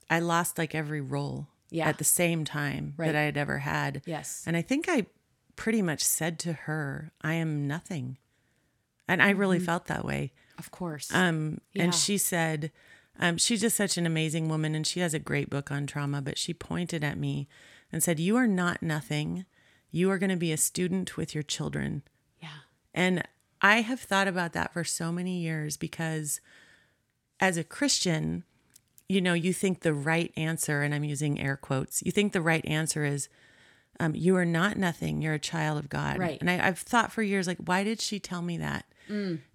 I 0.09 0.19
lost 0.19 0.57
like 0.57 0.73
every 0.73 1.01
role 1.01 1.47
Yeah. 1.69 1.87
at 1.87 1.97
the 1.97 2.03
same 2.03 2.45
time 2.45 2.93
Right. 2.97 3.07
that 3.07 3.15
I 3.15 3.23
had 3.23 3.37
ever 3.37 3.59
had. 3.59 4.01
Yes. 4.05 4.43
And 4.47 4.55
I 4.57 4.61
think 4.61 4.85
I 4.89 5.05
pretty 5.55 5.81
much 5.81 6.01
said 6.03 6.39
to 6.39 6.53
her, 6.53 7.11
I 7.21 7.33
am 7.33 7.67
nothing. 7.67 8.17
And 9.07 9.21
I 9.21 9.31
really 9.31 9.59
felt 9.59 9.87
that 9.87 10.05
way. 10.05 10.31
Of 10.57 10.71
course. 10.71 11.13
Um, 11.13 11.59
Yeah. 11.73 11.83
And 11.83 11.95
she 11.95 12.17
said, 12.17 12.71
um, 13.19 13.37
she's 13.37 13.59
just 13.61 13.75
such 13.75 13.97
an 13.97 14.05
amazing 14.05 14.47
woman 14.49 14.73
and 14.75 14.87
she 14.87 15.01
has 15.01 15.13
a 15.13 15.19
great 15.19 15.49
book 15.49 15.71
on 15.71 15.85
trauma, 15.85 16.21
but 16.21 16.37
she 16.37 16.53
pointed 16.53 17.03
at 17.03 17.17
me 17.17 17.47
and 17.91 18.01
said, 18.01 18.19
You 18.19 18.37
are 18.37 18.47
not 18.47 18.81
nothing. 18.81 19.45
You 19.91 20.09
are 20.11 20.17
going 20.17 20.29
to 20.29 20.35
be 20.35 20.51
a 20.51 20.57
student 20.57 21.17
with 21.17 21.33
your 21.33 21.43
children. 21.43 22.03
yeah. 22.41 22.49
And 22.93 23.23
I 23.61 23.81
have 23.81 23.99
thought 23.99 24.27
about 24.27 24.53
that 24.53 24.71
for 24.73 24.83
so 24.83 25.11
many 25.11 25.39
years 25.39 25.75
because 25.77 26.39
as 27.39 27.57
a 27.57 27.63
Christian, 27.63 28.43
you 29.09 29.19
know, 29.21 29.33
you 29.33 29.51
think 29.53 29.81
the 29.81 29.93
right 29.93 30.31
answer, 30.37 30.81
and 30.81 30.93
I'm 30.95 31.03
using 31.03 31.39
air 31.39 31.57
quotes, 31.57 32.01
you 32.05 32.11
think 32.11 32.31
the 32.31 32.41
right 32.41 32.65
answer 32.65 33.03
is, 33.03 33.27
um, 33.99 34.15
you 34.15 34.35
are 34.37 34.45
not 34.45 34.77
nothing. 34.77 35.21
You're 35.21 35.33
a 35.33 35.39
child 35.39 35.77
of 35.77 35.89
God. 35.89 36.19
Right. 36.19 36.37
And 36.39 36.49
I, 36.49 36.67
I've 36.67 36.79
thought 36.79 37.11
for 37.11 37.21
years, 37.21 37.47
like, 37.47 37.57
why 37.57 37.83
did 37.83 37.99
she 37.99 38.19
tell 38.19 38.41
me 38.41 38.57
that? 38.57 38.85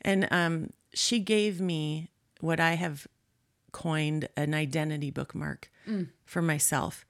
And 0.02 0.28
um, 0.30 0.70
she 0.92 1.18
gave 1.20 1.60
me 1.60 2.10
what 2.40 2.60
I 2.60 2.74
have 2.74 3.06
coined 3.72 4.28
an 4.36 4.52
identity 4.52 5.10
bookmark 5.10 5.70
for 6.24 6.42
myself 6.42 7.06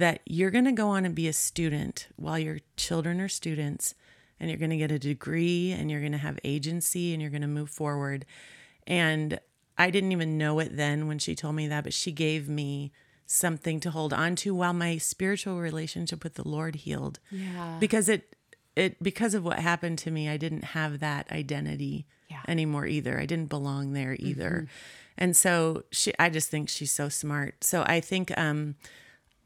that 0.00 0.20
you're 0.26 0.50
going 0.50 0.64
to 0.66 0.72
go 0.72 0.88
on 0.88 1.04
and 1.06 1.14
be 1.14 1.28
a 1.28 1.32
student 1.32 2.08
while 2.16 2.38
your 2.38 2.58
children 2.76 3.20
are 3.20 3.28
students 3.28 3.94
and 4.38 4.50
you're 4.50 4.58
going 4.58 4.70
to 4.70 4.76
get 4.76 4.90
a 4.90 4.98
degree 4.98 5.72
and 5.72 5.90
you're 5.90 6.00
going 6.00 6.12
to 6.12 6.18
have 6.18 6.38
agency 6.44 7.12
and 7.12 7.20
you're 7.22 7.30
going 7.30 7.42
to 7.42 7.48
move 7.48 7.70
forward. 7.70 8.26
And 8.86 9.38
I 9.78 9.90
didn't 9.90 10.12
even 10.12 10.36
know 10.38 10.58
it 10.58 10.76
then 10.76 11.06
when 11.08 11.18
she 11.18 11.34
told 11.34 11.54
me 11.54 11.68
that, 11.68 11.84
but 11.84 11.94
she 11.94 12.12
gave 12.12 12.48
me 12.48 12.92
something 13.26 13.78
to 13.80 13.90
hold 13.90 14.12
on 14.12 14.34
to 14.36 14.54
while 14.54 14.72
my 14.72 14.98
spiritual 14.98 15.60
relationship 15.60 16.24
with 16.24 16.34
the 16.34 16.46
Lord 16.48 16.74
healed 16.74 17.20
Yeah. 17.30 17.76
because 17.78 18.08
it 18.08 18.34
it 18.76 19.00
because 19.02 19.34
of 19.34 19.44
what 19.44 19.58
happened 19.58 19.98
to 19.98 20.10
me 20.12 20.28
i 20.28 20.36
didn't 20.36 20.62
have 20.78 21.00
that 21.00 21.30
identity 21.32 22.06
Yeah. 22.28 22.42
anymore 22.48 22.86
either 22.86 23.18
i 23.20 23.26
didn't 23.26 23.48
belong 23.48 23.92
there 23.94 24.16
either 24.18 24.68
and 25.18 25.36
so 25.36 25.82
she 25.90 26.12
i 26.20 26.28
just 26.28 26.50
think 26.50 26.68
she's 26.68 26.92
so 26.92 27.08
smart 27.08 27.62
so 27.64 27.82
i 27.86 28.00
think 28.00 28.32
um 28.38 28.76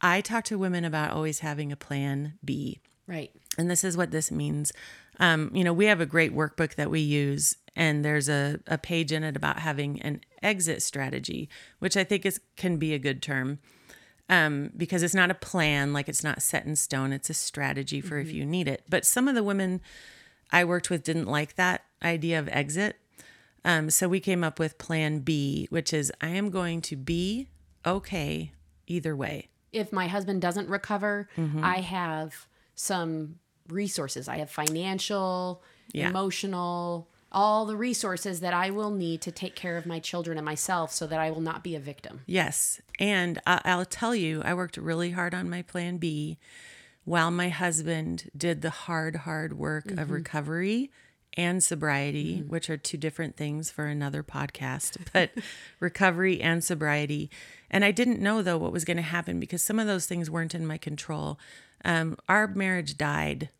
i 0.04 0.20
talk 0.20 0.44
to 0.44 0.56
women 0.56 0.84
about 0.84 1.10
always 1.10 1.40
having 1.40 1.72
a 1.72 1.76
plan 1.76 2.34
b 2.44 2.78
right. 3.08 3.32
and 3.58 3.68
this 3.68 3.82
is 3.82 3.96
what 3.96 4.12
this 4.12 4.30
means 4.30 4.72
um, 5.20 5.50
you 5.52 5.64
know 5.64 5.72
we 5.72 5.86
have 5.86 6.00
a 6.00 6.06
great 6.06 6.34
workbook 6.34 6.74
that 6.76 6.90
we 6.90 7.00
use 7.00 7.56
and 7.76 8.04
there's 8.04 8.28
a, 8.28 8.60
a 8.68 8.78
page 8.78 9.10
in 9.10 9.24
it 9.24 9.36
about 9.36 9.58
having 9.58 10.00
an 10.02 10.20
exit 10.42 10.82
strategy 10.82 11.48
which 11.80 11.96
i 11.96 12.04
think 12.04 12.24
is 12.24 12.40
can 12.56 12.76
be 12.76 12.94
a 12.94 12.98
good 12.98 13.20
term 13.20 13.58
um, 14.28 14.70
because 14.76 15.02
it's 15.02 15.14
not 15.14 15.30
a 15.30 15.34
plan, 15.34 15.92
like 15.92 16.08
it's 16.08 16.24
not 16.24 16.42
set 16.42 16.64
in 16.64 16.76
stone. 16.76 17.12
It's 17.12 17.30
a 17.30 17.34
strategy 17.34 18.00
for 18.00 18.18
if 18.18 18.32
you 18.32 18.46
need 18.46 18.68
it. 18.68 18.84
But 18.88 19.04
some 19.04 19.28
of 19.28 19.34
the 19.34 19.42
women 19.42 19.80
I 20.50 20.64
worked 20.64 20.90
with 20.90 21.02
didn't 21.02 21.26
like 21.26 21.56
that 21.56 21.84
idea 22.02 22.38
of 22.38 22.48
exit. 22.48 22.96
Um, 23.64 23.90
so 23.90 24.08
we 24.08 24.20
came 24.20 24.44
up 24.44 24.58
with 24.58 24.78
plan 24.78 25.20
B, 25.20 25.66
which 25.70 25.92
is 25.92 26.12
I 26.20 26.28
am 26.28 26.50
going 26.50 26.80
to 26.82 26.96
be 26.96 27.48
okay 27.84 28.52
either 28.86 29.16
way. 29.16 29.48
If 29.74 29.92
my 29.92 30.06
husband 30.08 30.40
doesn't 30.42 30.68
recover, 30.68 31.28
Mm-hmm. 31.36 31.64
I 31.64 31.78
have 31.80 32.46
some 32.74 33.36
resources. 33.68 34.28
I 34.28 34.36
have 34.38 34.50
financial, 34.50 35.62
Yeah. 35.92 36.08
emotional, 36.10 37.08
all 37.32 37.66
the 37.66 37.76
resources 37.76 38.40
that 38.40 38.54
I 38.54 38.70
will 38.70 38.90
need 38.90 39.20
to 39.22 39.32
take 39.32 39.54
care 39.56 39.76
of 39.76 39.86
my 39.86 39.98
children 39.98 40.38
and 40.38 40.44
myself 40.44 40.92
so 40.92 41.06
that 41.08 41.18
I 41.18 41.30
will 41.32 41.40
not 41.40 41.64
be 41.64 41.74
a 41.74 41.80
victim. 41.80 42.20
Yes. 42.26 42.80
And 43.00 43.40
I'll 43.46 43.84
tell 43.84 44.14
you, 44.14 44.40
I 44.44 44.54
worked 44.54 44.76
really 44.76 45.10
hard 45.10 45.34
on 45.34 45.50
my 45.50 45.62
plan 45.62 45.96
B 45.98 46.38
while 47.04 47.30
my 47.30 47.48
husband 47.48 48.30
did 48.36 48.62
the 48.62 48.70
hard, 48.70 49.16
hard 49.16 49.52
work 49.58 49.90
of 49.90 50.10
recovery 50.10 50.90
and 51.36 51.62
sobriety, 51.62 52.38
which 52.46 52.70
are 52.70 52.76
two 52.76 52.96
different 52.96 53.36
things 53.36 53.70
for 53.70 53.86
another 53.86 54.22
podcast, 54.22 54.96
but 55.12 55.30
recovery 55.80 56.40
and 56.40 56.62
sobriety. 56.64 57.30
And 57.70 57.84
I 57.84 57.90
didn't 57.90 58.20
know, 58.20 58.42
though, 58.42 58.58
what 58.58 58.72
was 58.72 58.84
going 58.84 58.96
to 58.98 59.02
happen 59.02 59.40
because 59.40 59.62
some 59.62 59.78
of 59.78 59.86
those 59.86 60.06
things 60.06 60.30
weren't 60.30 60.54
in 60.54 60.66
my 60.66 60.78
control. 60.78 61.38
Um, 61.84 62.16
our 62.28 62.46
marriage 62.46 62.96
died 62.96 63.50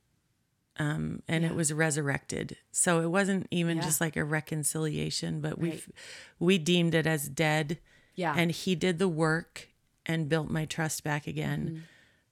um, 0.78 1.22
and 1.28 1.44
it 1.44 1.54
was 1.54 1.72
resurrected. 1.72 2.56
So 2.72 3.00
it 3.00 3.06
wasn't 3.08 3.46
even 3.50 3.76
Yeah. 3.76 3.84
just 3.84 4.00
like 4.00 4.16
a 4.16 4.24
reconciliation, 4.24 5.40
but 5.40 5.58
we 5.58 5.82
we 6.38 6.58
deemed 6.58 6.94
it 6.94 7.06
as 7.06 7.28
dead. 7.28 7.78
Yeah. 8.16 8.34
And 8.36 8.50
he 8.50 8.74
did 8.74 8.98
the 8.98 9.08
work 9.08 9.68
and 10.06 10.28
built 10.28 10.50
my 10.50 10.64
trust 10.64 11.04
back 11.04 11.26
again 11.26 11.66
Mm-hmm. 11.68 11.78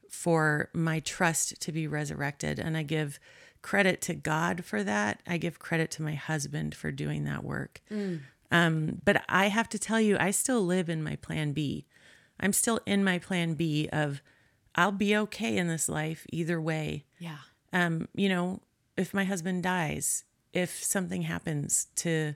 for 0.09 0.70
my 0.72 1.01
trust 1.01 1.61
to 1.62 1.72
be 1.72 1.86
resurrected. 1.86 2.59
And 2.59 2.76
I 2.76 2.82
give 2.82 3.18
credit 3.63 4.01
to 4.03 4.15
God 4.15 4.65
for 4.65 4.83
that. 4.83 5.23
I 5.27 5.39
give 5.39 5.59
credit 5.59 5.91
to 5.93 6.03
my 6.03 6.15
husband 6.15 6.75
for 6.75 6.91
doing 6.91 7.25
that 7.25 7.45
work. 7.45 7.81
Mm. 7.91 8.21
Um, 8.51 9.01
but 9.05 9.23
I 9.29 9.49
have 9.49 9.69
to 9.71 9.79
tell 9.79 10.01
you, 10.01 10.17
I 10.19 10.31
still 10.31 10.63
live 10.63 10.89
in 10.89 11.03
my 11.03 11.17
plan 11.17 11.53
B. 11.53 11.87
I'm 12.39 12.53
still 12.53 12.81
in 12.85 13.03
my 13.05 13.19
plan 13.19 13.55
B 13.55 13.89
of 13.93 14.21
I'll 14.75 14.93
be 14.93 15.17
okay 15.17 15.57
in 15.57 15.69
this 15.69 15.89
life 15.89 16.27
either 16.33 16.61
way 16.61 17.05
yeah. 17.19 17.37
um, 17.73 18.09
you 18.15 18.29
know, 18.29 18.61
if 18.97 19.15
my 19.15 19.25
husband 19.25 19.63
dies, 19.63 20.25
if 20.53 20.83
something 20.83 21.23
happens 21.23 21.87
to 21.97 22.35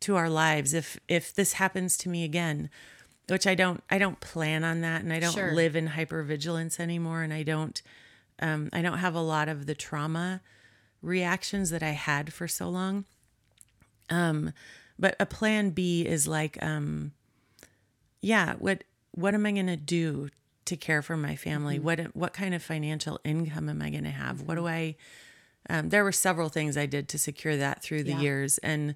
to 0.00 0.16
our 0.16 0.28
lives, 0.30 0.74
if 0.74 0.98
if 1.08 1.32
this 1.34 1.54
happens 1.54 1.96
to 1.98 2.08
me 2.08 2.24
again, 2.24 2.68
which 3.28 3.46
I 3.46 3.54
don't 3.54 3.82
I 3.90 3.98
don't 3.98 4.20
plan 4.20 4.64
on 4.64 4.80
that 4.82 5.02
and 5.02 5.12
I 5.12 5.20
don't 5.20 5.32
Sure. 5.34 5.54
live 5.54 5.76
in 5.76 5.88
hypervigilance 5.88 6.78
anymore 6.80 7.22
and 7.22 7.32
I 7.32 7.42
don't 7.42 7.80
um 8.40 8.68
I 8.72 8.82
don't 8.82 8.98
have 8.98 9.14
a 9.14 9.20
lot 9.20 9.48
of 9.48 9.66
the 9.66 9.74
trauma 9.74 10.40
reactions 11.02 11.70
that 11.70 11.82
I 11.82 11.90
had 11.90 12.32
for 12.32 12.48
so 12.48 12.68
long. 12.68 13.04
Um 14.10 14.52
but 14.98 15.14
a 15.20 15.26
plan 15.26 15.70
B 15.70 16.06
is 16.06 16.26
like 16.26 16.58
um 16.62 17.12
yeah, 18.20 18.54
what 18.58 18.84
what 19.12 19.34
am 19.34 19.46
I 19.46 19.52
going 19.52 19.66
to 19.66 19.76
do 19.76 20.28
to 20.66 20.76
care 20.76 21.02
for 21.02 21.16
my 21.16 21.34
family? 21.36 21.78
What 21.78 22.00
what 22.16 22.32
kind 22.32 22.54
of 22.54 22.62
financial 22.62 23.20
income 23.24 23.68
am 23.68 23.80
I 23.82 23.90
going 23.90 24.04
to 24.04 24.10
have? 24.10 24.42
What 24.42 24.56
do 24.56 24.66
I 24.66 24.96
um, 25.70 25.90
there 25.90 26.04
were 26.04 26.12
several 26.12 26.48
things 26.48 26.76
I 26.76 26.86
did 26.86 27.08
to 27.08 27.18
secure 27.18 27.56
that 27.56 27.82
through 27.82 28.04
the 28.04 28.12
Yeah. 28.12 28.20
years 28.20 28.58
and 28.58 28.94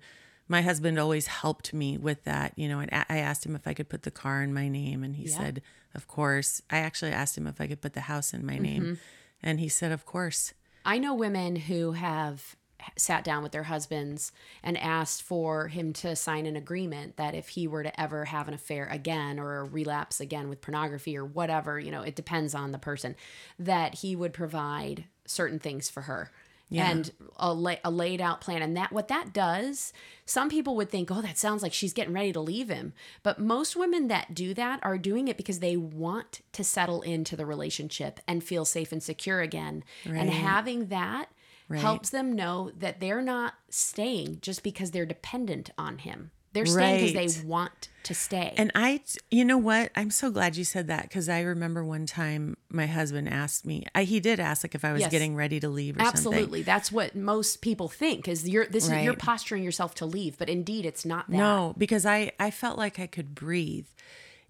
my 0.49 0.63
husband 0.63 0.99
always 0.99 1.27
helped 1.29 1.73
me 1.73 1.97
with 1.97 2.25
that. 2.25 2.53
You 2.57 2.69
know, 2.69 2.81
I, 2.81 3.05
I 3.09 3.19
asked 3.19 3.47
him 3.47 3.55
if 3.55 3.67
I 3.67 3.75
could 3.75 3.89
put 3.89 4.03
the 4.03 4.11
car 4.11 4.43
in 4.43 4.53
my 4.53 4.69
name, 4.69 5.03
and 5.03 5.17
he 5.17 5.27
Yeah. 5.29 5.37
said, 5.39 5.63
"Of 5.95 6.09
course." 6.09 6.61
I 6.69 6.79
actually 6.79 7.13
asked 7.13 7.39
him 7.39 7.47
if 7.47 7.61
I 7.61 7.67
could 7.67 7.81
put 7.81 7.95
the 7.95 8.03
house 8.03 8.35
in 8.35 8.45
my 8.45 8.59
name, 8.59 8.99
and 9.43 9.61
he 9.61 9.69
said, 9.69 9.93
"Of 9.93 10.07
course." 10.07 10.55
I 10.85 10.99
know 10.99 11.15
women 11.15 11.57
who 11.57 11.93
have 11.93 12.57
sat 12.97 13.25
down 13.25 13.43
with 13.43 13.53
their 13.53 13.63
husbands 13.65 14.33
and 14.63 14.77
asked 14.77 15.23
for 15.23 15.69
him 15.69 15.93
to 15.93 16.17
sign 16.17 16.47
an 16.47 16.57
agreement 16.57 17.17
that 17.17 17.35
if 17.35 17.51
he 17.51 17.67
were 17.69 17.83
to 17.83 18.01
ever 18.01 18.25
have 18.25 18.49
an 18.49 18.55
affair 18.55 18.89
again 18.91 19.39
or 19.39 19.59
a 19.59 19.65
relapse 19.65 20.21
again 20.21 20.49
with 20.49 20.61
pornography 20.61 21.17
or 21.17 21.25
whatever, 21.25 21.79
you 21.79 21.91
know, 21.91 22.03
it 22.03 22.17
depends 22.17 22.55
on 22.55 22.73
the 22.73 22.79
person, 22.79 23.15
that 23.59 23.97
he 23.97 24.17
would 24.17 24.33
provide 24.33 25.05
certain 25.27 25.59
things 25.59 25.89
for 25.89 26.03
her. 26.03 26.31
And 26.71 27.11
a, 27.37 27.53
la- 27.53 27.77
a 27.85 27.91
laid 27.91 28.21
out 28.21 28.41
plan. 28.41 28.63
And 28.63 28.77
that 28.77 28.93
what 28.93 29.09
that 29.09 29.33
does, 29.35 29.93
some 30.25 30.49
people 30.49 30.75
would 30.77 30.89
think, 30.91 31.11
oh, 31.11 31.21
that 31.21 31.37
sounds 31.37 31.63
like 31.63 31.75
she's 31.75 31.93
getting 31.93 32.15
ready 32.15 32.33
to 32.33 32.41
leave 32.41 32.69
him. 32.71 32.95
But 33.23 33.39
most 33.39 33.77
women 33.77 34.09
that 34.09 34.35
do 34.35 34.55
that 34.55 34.81
are 34.83 34.97
doing 34.97 35.29
it 35.29 35.37
because 35.37 35.59
they 35.59 35.77
want 35.77 36.41
to 36.53 36.65
settle 36.65 37.03
into 37.03 37.37
the 37.37 37.45
relationship 37.45 38.21
and 38.27 38.43
feel 38.43 38.65
safe 38.65 38.91
and 38.91 39.03
secure 39.03 39.41
again. 39.41 39.85
And 40.07 40.31
having 40.31 40.87
that 40.87 41.29
Right. 41.69 41.81
helps 41.81 42.11
them 42.11 42.35
know 42.35 42.71
that 42.77 43.01
they're 43.01 43.23
not 43.23 43.55
staying 43.71 44.39
just 44.43 44.63
because 44.63 44.91
they're 44.91 45.07
dependent 45.07 45.71
on 45.79 45.99
him. 45.99 46.31
They're 46.53 46.67
staying 46.67 46.97
because 47.13 47.15
Right. 47.15 47.41
they 47.41 47.47
want 47.47 47.89
to 48.05 48.15
stay. 48.15 48.55
And 48.57 48.71
I, 48.75 49.01
you 49.31 49.45
know 49.45 49.59
what? 49.59 49.91
I'm 49.95 50.11
so 50.11 50.31
glad 50.31 50.57
you 50.57 50.65
said 50.65 50.89
that 50.89 51.03
because 51.05 51.29
I 51.29 51.41
remember 51.41 51.85
one 51.85 52.05
time 52.07 52.57
my 52.69 52.87
husband 52.87 53.29
asked 53.29 53.65
me. 53.65 53.87
I, 53.95 54.05
he 54.05 54.21
did 54.21 54.41
ask 54.41 54.65
like 54.65 54.75
if 54.75 54.85
I 54.85 54.93
was 54.93 55.01
Yes. 55.03 55.11
getting 55.11 55.37
ready 55.37 55.61
to 55.61 55.69
leave 55.69 55.97
or 55.97 56.01
something. 56.01 56.17
Absolutely. 56.17 56.63
That's 56.63 56.91
what 56.91 57.15
most 57.15 57.63
people 57.63 57.89
think 57.89 58.27
is 58.29 58.49
you're 58.49 58.67
this 58.67 58.89
is 58.89 59.03
you're 59.05 59.15
posturing 59.15 59.63
yourself 59.63 59.95
to 59.97 60.07
leave, 60.07 60.37
but 60.37 60.49
indeed 60.49 60.85
it's 60.85 61.05
not 61.05 61.29
that. 61.31 61.37
No, 61.37 61.75
because 61.79 62.05
I 62.05 62.33
I 62.41 62.51
felt 62.51 62.77
like 62.77 62.99
I 62.99 63.07
could 63.07 63.35
breathe. 63.35 63.87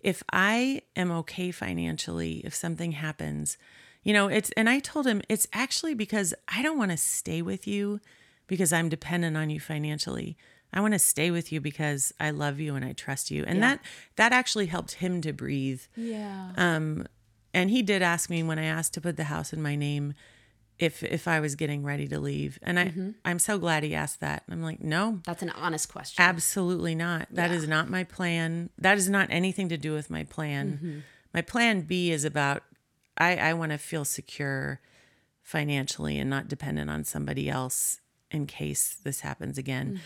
If 0.01 0.23
I 0.33 0.83
am 0.97 1.13
okay 1.13 1.53
financially, 1.53 2.43
if 2.45 2.55
something 2.55 2.93
happens, 2.93 3.57
you 4.03 4.13
know, 4.13 4.27
it's 4.29 4.51
and 4.57 4.69
I 4.69 4.81
told 4.81 5.07
him 5.07 5.23
it's 5.29 5.47
actually 5.53 5.95
because 5.95 6.35
I 6.49 6.63
don't 6.63 6.79
want 6.79 6.91
to 6.91 6.97
stay 6.97 7.43
with 7.43 7.69
you 7.69 8.01
because 8.49 8.73
I'm 8.73 8.89
dependent 8.89 9.37
on 9.37 9.49
you 9.51 9.61
financially. 9.61 10.37
I 10.73 10.81
want 10.81 10.95
to 10.95 10.99
stay 10.99 11.31
with 11.31 11.53
you 11.53 11.61
because 11.61 12.13
I 12.19 12.31
love 12.31 12.59
you 12.59 12.75
and 12.75 12.85
I 12.85 12.93
trust 12.93 13.31
you. 13.31 13.45
And 13.47 13.63
that 13.63 13.81
that 14.17 14.33
actually 14.33 14.67
helped 14.67 14.93
him 14.95 15.21
to 15.23 15.33
breathe. 15.33 15.83
Yeah. 15.97 16.53
Um, 16.57 17.07
and 17.55 17.71
he 17.71 17.83
did 17.83 18.03
ask 18.03 18.31
me 18.31 18.43
when 18.43 18.59
I 18.59 18.65
asked 18.65 18.95
to 18.95 19.01
put 19.01 19.17
the 19.17 19.25
house 19.25 19.53
in 19.53 19.61
my 19.61 19.77
name 19.77 20.15
if 20.79 21.03
if 21.03 21.29
I 21.29 21.41
was 21.41 21.55
getting 21.55 21.85
ready 21.85 22.09
to 22.09 22.19
leave. 22.19 22.59
And 22.63 22.79
I 22.79 22.93
I'm 23.25 23.39
so 23.39 23.59
glad 23.59 23.83
he 23.83 23.95
asked 23.95 24.21
that. 24.21 24.45
I'm 24.51 24.63
like, 24.63 24.81
"No, 24.81 25.21
That's 25.27 25.43
an 25.43 25.51
honest 25.51 25.91
question. 25.91 26.23
Absolutely 26.23 26.95
not. 26.95 27.29
That 27.31 27.51
is 27.51 27.69
not 27.69 27.91
my 27.91 28.05
plan. 28.05 28.71
That 28.79 28.97
is 28.97 29.09
not 29.09 29.29
anything 29.31 29.69
to 29.69 29.77
do 29.77 29.93
with 29.93 30.11
my 30.11 30.25
plan. 30.25 31.05
My 31.35 31.43
plan 31.43 31.83
B 31.83 32.11
is 32.11 32.25
about 32.25 32.63
I, 33.19 33.37
I 33.37 33.53
want 33.53 33.73
to 33.73 33.79
feel 33.79 34.05
secure 34.05 34.81
financially 35.43 36.19
and 36.19 36.31
not 36.31 36.49
dependent 36.49 36.89
on 36.89 37.05
somebody 37.05 37.51
else 37.51 38.01
in 38.33 38.47
case 38.47 38.97
this 39.05 39.21
happens 39.21 39.59
again. 39.59 40.01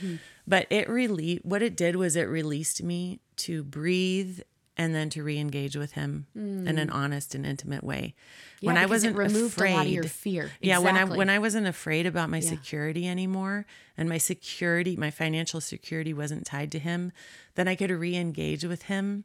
But 0.47 0.67
it 0.71 0.89
really 0.89 1.41
what 1.43 1.63
it 1.63 1.77
did 1.77 1.97
was 1.97 2.17
it 2.17 2.23
released 2.25 2.83
me 2.83 3.21
to 3.37 3.63
breathe 3.63 4.41
and 4.79 4.95
then 4.95 5.09
to 5.09 5.23
re-engage 5.23 5.75
with 5.75 5.93
him 5.93 6.27
in 6.35 6.77
an 6.79 6.91
honest 6.91 7.35
and 7.35 7.47
intimate 7.47 7.83
way. 7.83 8.15
Yeah, 8.61 8.67
when 8.67 8.77
I 8.77 8.85
wasn't 8.85 9.17
removed 9.17 9.55
afraid, 9.57 9.73
a 9.73 9.77
lot 9.77 9.87
of 9.87 9.93
your 9.93 10.05
fear. 10.05 10.51
yeah, 10.61 10.79
when 10.79 10.97
I 10.97 11.05
when 11.05 11.31
I 11.31 11.39
wasn't 11.39 11.67
afraid 11.67 12.05
about 12.07 12.29
my 12.29 12.41
security 12.41 13.09
anymore 13.09 13.65
and 13.97 14.07
my 14.09 14.19
security, 14.19 14.95
my 14.97 15.11
financial 15.11 15.63
security 15.63 16.13
wasn't 16.13 16.45
tied 16.45 16.71
to 16.73 16.79
him, 16.79 17.13
then 17.55 17.69
I 17.69 17.75
could 17.75 17.91
re-engage 17.91 18.65
with 18.65 18.83
him 18.83 19.25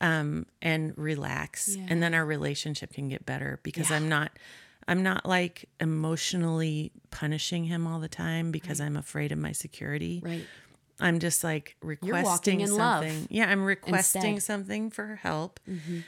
um 0.00 0.46
and 0.62 0.94
relax. 0.96 1.76
And 1.88 2.02
then 2.02 2.14
our 2.14 2.24
relationship 2.24 2.92
can 2.94 3.08
get 3.08 3.26
better 3.26 3.60
because 3.62 3.90
Yeah. 3.90 3.96
I'm 3.96 4.08
not 4.08 4.30
I'm 4.88 5.02
not 5.02 5.26
like 5.26 5.68
emotionally 5.80 6.90
punishing 7.10 7.64
him 7.64 7.86
all 7.86 8.00
the 8.00 8.08
time 8.08 8.50
because 8.50 8.80
I'm 8.80 8.96
afraid 8.96 9.30
of 9.30 9.38
my 9.38 9.52
security. 9.52 10.22
right. 10.24 10.44
I'm 11.00 11.20
just 11.20 11.44
like 11.44 11.76
requesting 11.80 12.66
something. 12.66 13.28
yeah, 13.30 13.48
I'm 13.48 13.64
requesting 13.64 14.34
instead. 14.34 14.42
something 14.42 14.90
for 14.90 15.20
help. 15.22 15.60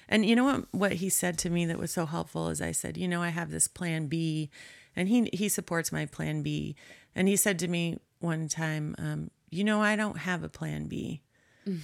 And 0.08 0.26
you 0.26 0.34
know 0.34 0.42
what 0.42 0.64
what 0.72 0.92
he 0.94 1.08
said 1.08 1.38
to 1.38 1.50
me 1.50 1.64
that 1.66 1.78
was 1.78 1.92
so 1.92 2.06
helpful 2.06 2.48
is 2.48 2.60
I 2.60 2.72
said, 2.72 2.96
"You 2.96 3.06
know, 3.06 3.22
I 3.22 3.28
have 3.28 3.52
this 3.52 3.68
plan 3.68 4.08
B." 4.08 4.50
And 4.96 5.08
he 5.08 5.30
he 5.32 5.48
supports 5.48 5.92
my 5.92 6.06
plan 6.06 6.42
B. 6.42 6.74
And 7.14 7.28
he 7.28 7.36
said 7.36 7.56
to 7.60 7.68
me 7.68 7.98
one 8.18 8.48
time, 8.48 8.96
um, 8.98 9.30
"You 9.48 9.62
know, 9.62 9.80
I 9.80 9.94
don't 9.94 10.18
have 10.18 10.42
a 10.42 10.48
plan 10.48 10.88
B." 10.88 11.22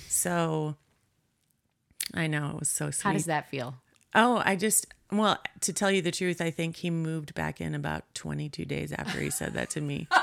So 0.09 0.75
I 2.13 2.27
know 2.27 2.51
it 2.51 2.59
was 2.59 2.69
so 2.69 2.91
sweet. 2.91 3.05
How 3.05 3.13
does 3.13 3.27
that 3.27 3.49
feel? 3.51 3.77
Oh, 4.17 4.43
I 4.45 4.57
just 4.57 4.87
well, 5.11 5.39
to 5.61 5.73
tell 5.73 5.91
you 5.91 6.03
the 6.03 6.11
truth, 6.11 6.41
I 6.41 6.51
think 6.51 6.77
he 6.77 6.91
moved 6.91 7.35
back 7.35 7.61
in 7.61 7.75
about 7.75 8.03
22 8.15 8.65
days 8.65 8.93
after 8.93 9.21
he 9.21 9.31
said 9.31 9.55
that 9.55 9.71
to 9.71 9.81
me. 9.81 10.09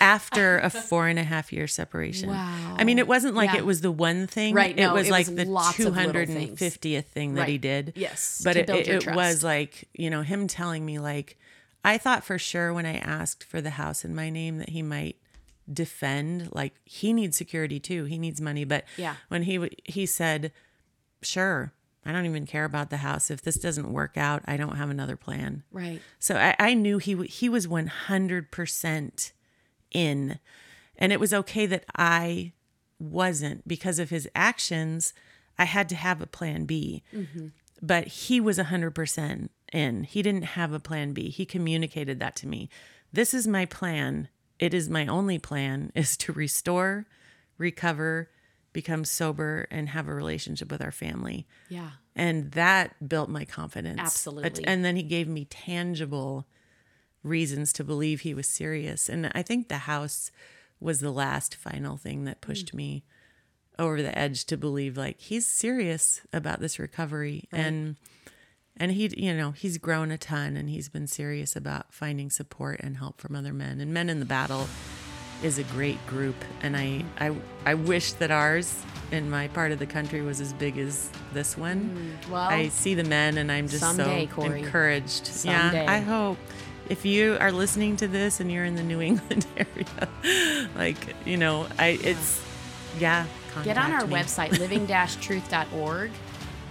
After 0.00 0.58
a 0.60 0.70
four 0.70 1.08
and 1.08 1.18
a 1.18 1.24
half 1.24 1.52
year 1.52 1.66
separation. 1.66 2.28
Wow. 2.30 2.76
I 2.78 2.84
mean, 2.84 3.00
it 3.00 3.08
wasn't 3.08 3.34
like 3.34 3.50
Yeah. 3.52 3.58
it 3.58 3.66
was 3.66 3.80
the 3.80 3.90
one 3.90 4.28
thing. 4.28 4.54
Right, 4.54 4.76
No, 4.76 4.90
It 4.90 4.92
was 4.94 5.08
it 5.08 5.10
like 5.10 5.26
was 5.26 5.34
the 5.34 5.44
lots 5.44 5.80
of 5.80 5.96
little 5.96 6.12
things. 6.24 6.56
250th 6.60 7.06
thing 7.06 7.34
that 7.34 7.48
he 7.48 7.58
did. 7.58 7.94
Yes, 7.96 8.40
But 8.44 8.56
it, 8.56 8.70
it, 8.70 8.86
it 8.88 9.14
was 9.16 9.42
like, 9.42 9.88
you 9.94 10.08
know, 10.08 10.22
him 10.22 10.46
telling 10.46 10.86
me, 10.86 11.00
like, 11.00 11.36
I 11.84 11.98
thought 11.98 12.22
for 12.22 12.38
sure 12.38 12.72
when 12.72 12.86
I 12.86 12.96
asked 12.98 13.42
for 13.42 13.60
the 13.60 13.70
house 13.70 14.04
in 14.04 14.14
my 14.14 14.30
name 14.30 14.58
that 14.58 14.68
he 14.68 14.82
might 14.82 15.16
defend 15.70 16.48
like 16.54 16.74
he 16.84 17.12
needs 17.12 17.36
security 17.36 17.78
too 17.78 18.04
he 18.04 18.16
needs 18.18 18.40
money 18.40 18.64
but 18.64 18.84
Yeah. 18.96 19.16
when 19.28 19.42
he 19.42 19.68
he 19.84 20.06
said 20.06 20.50
sure 21.22 21.72
I 22.04 22.12
don't 22.12 22.26
even 22.26 22.46
care 22.46 22.64
about 22.64 22.90
the 22.90 22.98
house. 22.98 23.30
If 23.30 23.42
this 23.42 23.56
doesn't 23.56 23.92
work 23.92 24.16
out, 24.16 24.42
I 24.46 24.56
don't 24.56 24.76
have 24.76 24.90
another 24.90 25.16
plan. 25.16 25.62
Right. 25.70 26.00
So 26.18 26.36
I, 26.36 26.54
I 26.58 26.74
knew 26.74 26.98
he 26.98 27.14
he 27.26 27.48
was 27.48 27.66
100% 27.66 29.32
in. 29.90 30.38
And 30.96 31.12
it 31.12 31.20
was 31.20 31.34
okay 31.34 31.66
that 31.66 31.84
I 31.96 32.52
wasn't 32.98 33.66
because 33.68 33.98
of 33.98 34.10
his 34.10 34.28
actions. 34.34 35.12
I 35.58 35.64
had 35.64 35.88
to 35.90 35.96
have 35.96 36.20
a 36.20 36.26
plan 36.26 36.64
B. 36.64 37.02
Mm-hmm. 37.14 37.48
But 37.80 38.08
he 38.08 38.40
was 38.40 38.58
100% 38.58 39.48
in. 39.72 40.04
He 40.04 40.22
didn't 40.22 40.42
have 40.42 40.72
a 40.72 40.80
plan 40.80 41.12
B. 41.12 41.30
He 41.30 41.46
communicated 41.46 42.18
that 42.20 42.34
to 42.36 42.48
me. 42.48 42.68
This 43.12 43.32
is 43.32 43.46
my 43.46 43.66
plan. 43.66 44.28
It 44.58 44.74
is 44.74 44.88
my 44.88 45.06
only 45.06 45.38
plan 45.38 45.92
is 45.94 46.16
to 46.18 46.32
restore, 46.32 47.06
recover, 47.56 48.30
become 48.78 49.04
sober 49.04 49.66
and 49.72 49.88
have 49.88 50.06
a 50.06 50.14
relationship 50.14 50.70
with 50.70 50.80
our 50.80 50.92
family. 50.92 51.48
Yeah. 51.68 51.90
And 52.14 52.52
that 52.52 53.08
built 53.08 53.28
my 53.28 53.44
confidence. 53.44 53.98
Absolutely. 53.98 54.64
And 54.64 54.84
then 54.84 54.94
he 54.94 55.02
gave 55.02 55.26
me 55.26 55.46
tangible 55.46 56.46
reasons 57.24 57.72
to 57.72 57.82
believe 57.82 58.20
he 58.20 58.34
was 58.34 58.46
serious. 58.46 59.08
And 59.08 59.32
I 59.34 59.42
think 59.42 59.66
the 59.66 59.78
house 59.78 60.30
was 60.78 61.00
the 61.00 61.10
last 61.10 61.56
final 61.56 61.96
thing 61.96 62.22
that 62.26 62.38
hmm. 62.40 62.52
pushed 62.52 62.72
me 62.72 63.02
over 63.80 64.00
the 64.00 64.16
edge 64.16 64.44
to 64.44 64.56
believe 64.56 64.96
like 64.96 65.20
he's 65.20 65.46
serious 65.46 66.20
about 66.32 66.60
this 66.60 66.78
recovery 66.80 67.48
and 67.52 67.94
and 68.76 68.90
he 68.90 69.08
you 69.16 69.32
know 69.32 69.52
he's 69.52 69.78
grown 69.78 70.10
a 70.10 70.18
ton 70.18 70.56
and 70.56 70.68
he's 70.68 70.88
been 70.88 71.06
serious 71.06 71.54
about 71.54 71.94
finding 71.94 72.28
support 72.28 72.80
and 72.80 72.96
help 72.96 73.20
from 73.20 73.36
other 73.36 73.52
men 73.52 73.80
and 73.80 73.94
men 73.94 74.10
in 74.10 74.18
the 74.18 74.26
battle 74.26 74.66
is 75.42 75.58
a 75.58 75.64
great 75.64 76.04
group 76.06 76.36
and 76.62 76.76
I 76.76 77.04
I 77.18 77.34
I 77.64 77.74
wish 77.74 78.12
that 78.14 78.30
ours 78.30 78.74
in 79.10 79.30
my 79.30 79.48
part 79.48 79.72
of 79.72 79.78
the 79.78 79.86
country 79.86 80.20
was 80.20 80.40
as 80.40 80.52
big 80.52 80.76
as 80.78 81.08
this 81.32 81.56
one. 81.56 82.18
Mm, 82.24 82.30
well, 82.30 82.42
I 82.48 82.68
see 82.68 82.94
the 82.94 83.04
men 83.04 83.38
and 83.38 83.50
I'm 83.50 83.68
just 83.68 83.80
someday, 83.80 84.26
so 84.26 84.34
Corri. 84.34 84.58
encouraged. 84.62 85.26
Someday. 85.26 85.84
Yeah, 85.84 85.92
I 85.92 86.00
hope 86.00 86.38
if 86.88 87.04
you 87.04 87.36
are 87.40 87.52
listening 87.52 87.96
to 87.96 88.08
this 88.08 88.40
and 88.40 88.50
you're 88.50 88.64
in 88.64 88.74
the 88.74 88.82
New 88.82 89.00
England 89.10 89.46
area, 89.56 90.08
like 90.76 90.96
you 91.24 91.36
know, 91.36 91.66
I 91.78 91.98
it's 92.02 92.42
yeah. 92.98 93.26
get 93.64 93.78
on 93.78 93.92
our 93.92 94.06
me. 94.06 94.14
website, 94.14 94.58
living-truth.org, 94.58 96.10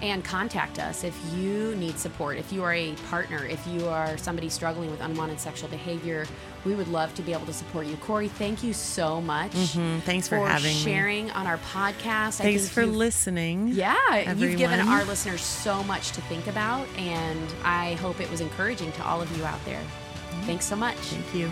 and 0.01 0.23
contact 0.23 0.79
us 0.79 1.03
if 1.03 1.19
you 1.33 1.75
need 1.75 1.97
support. 1.97 2.37
If 2.37 2.51
you 2.53 2.63
are 2.63 2.73
a 2.73 2.93
partner, 3.09 3.45
if 3.45 3.65
you 3.67 3.87
are 3.87 4.17
somebody 4.17 4.49
struggling 4.49 4.91
with 4.91 5.01
unwanted 5.01 5.39
sexual 5.39 5.69
behavior, 5.69 6.25
we 6.65 6.75
would 6.75 6.87
love 6.87 7.13
to 7.15 7.21
be 7.21 7.33
able 7.33 7.45
to 7.45 7.53
support 7.53 7.87
you. 7.87 7.95
Corri, 7.97 8.29
thank 8.29 8.63
you 8.63 8.73
so 8.73 9.21
much 9.21 9.51
Mm, 9.51 10.01
Thanks 10.01 10.27
for, 10.27 10.37
having 10.37 10.73
me. 10.73 10.79
sharing 10.79 11.31
on 11.31 11.47
our 11.47 11.57
podcast. 11.57 12.37
Thanks 12.37 12.69
for 12.69 12.85
listening. 12.85 13.69
Yeah, 13.69 14.31
you've 14.33 14.57
given 14.57 14.79
our 14.81 15.03
listeners 15.05 15.41
so 15.41 15.83
much 15.83 16.11
to 16.11 16.21
think 16.21 16.47
about, 16.47 16.87
and 16.97 17.53
I 17.63 17.93
hope 17.95 18.19
it 18.19 18.29
was 18.29 18.41
encouraging 18.41 18.91
to 18.93 19.05
all 19.05 19.21
of 19.21 19.35
you 19.37 19.45
out 19.45 19.63
there. 19.65 19.81
Thanks 20.45 20.65
so 20.65 20.75
much. 20.75 20.95
Thank 20.97 21.33
you. 21.35 21.49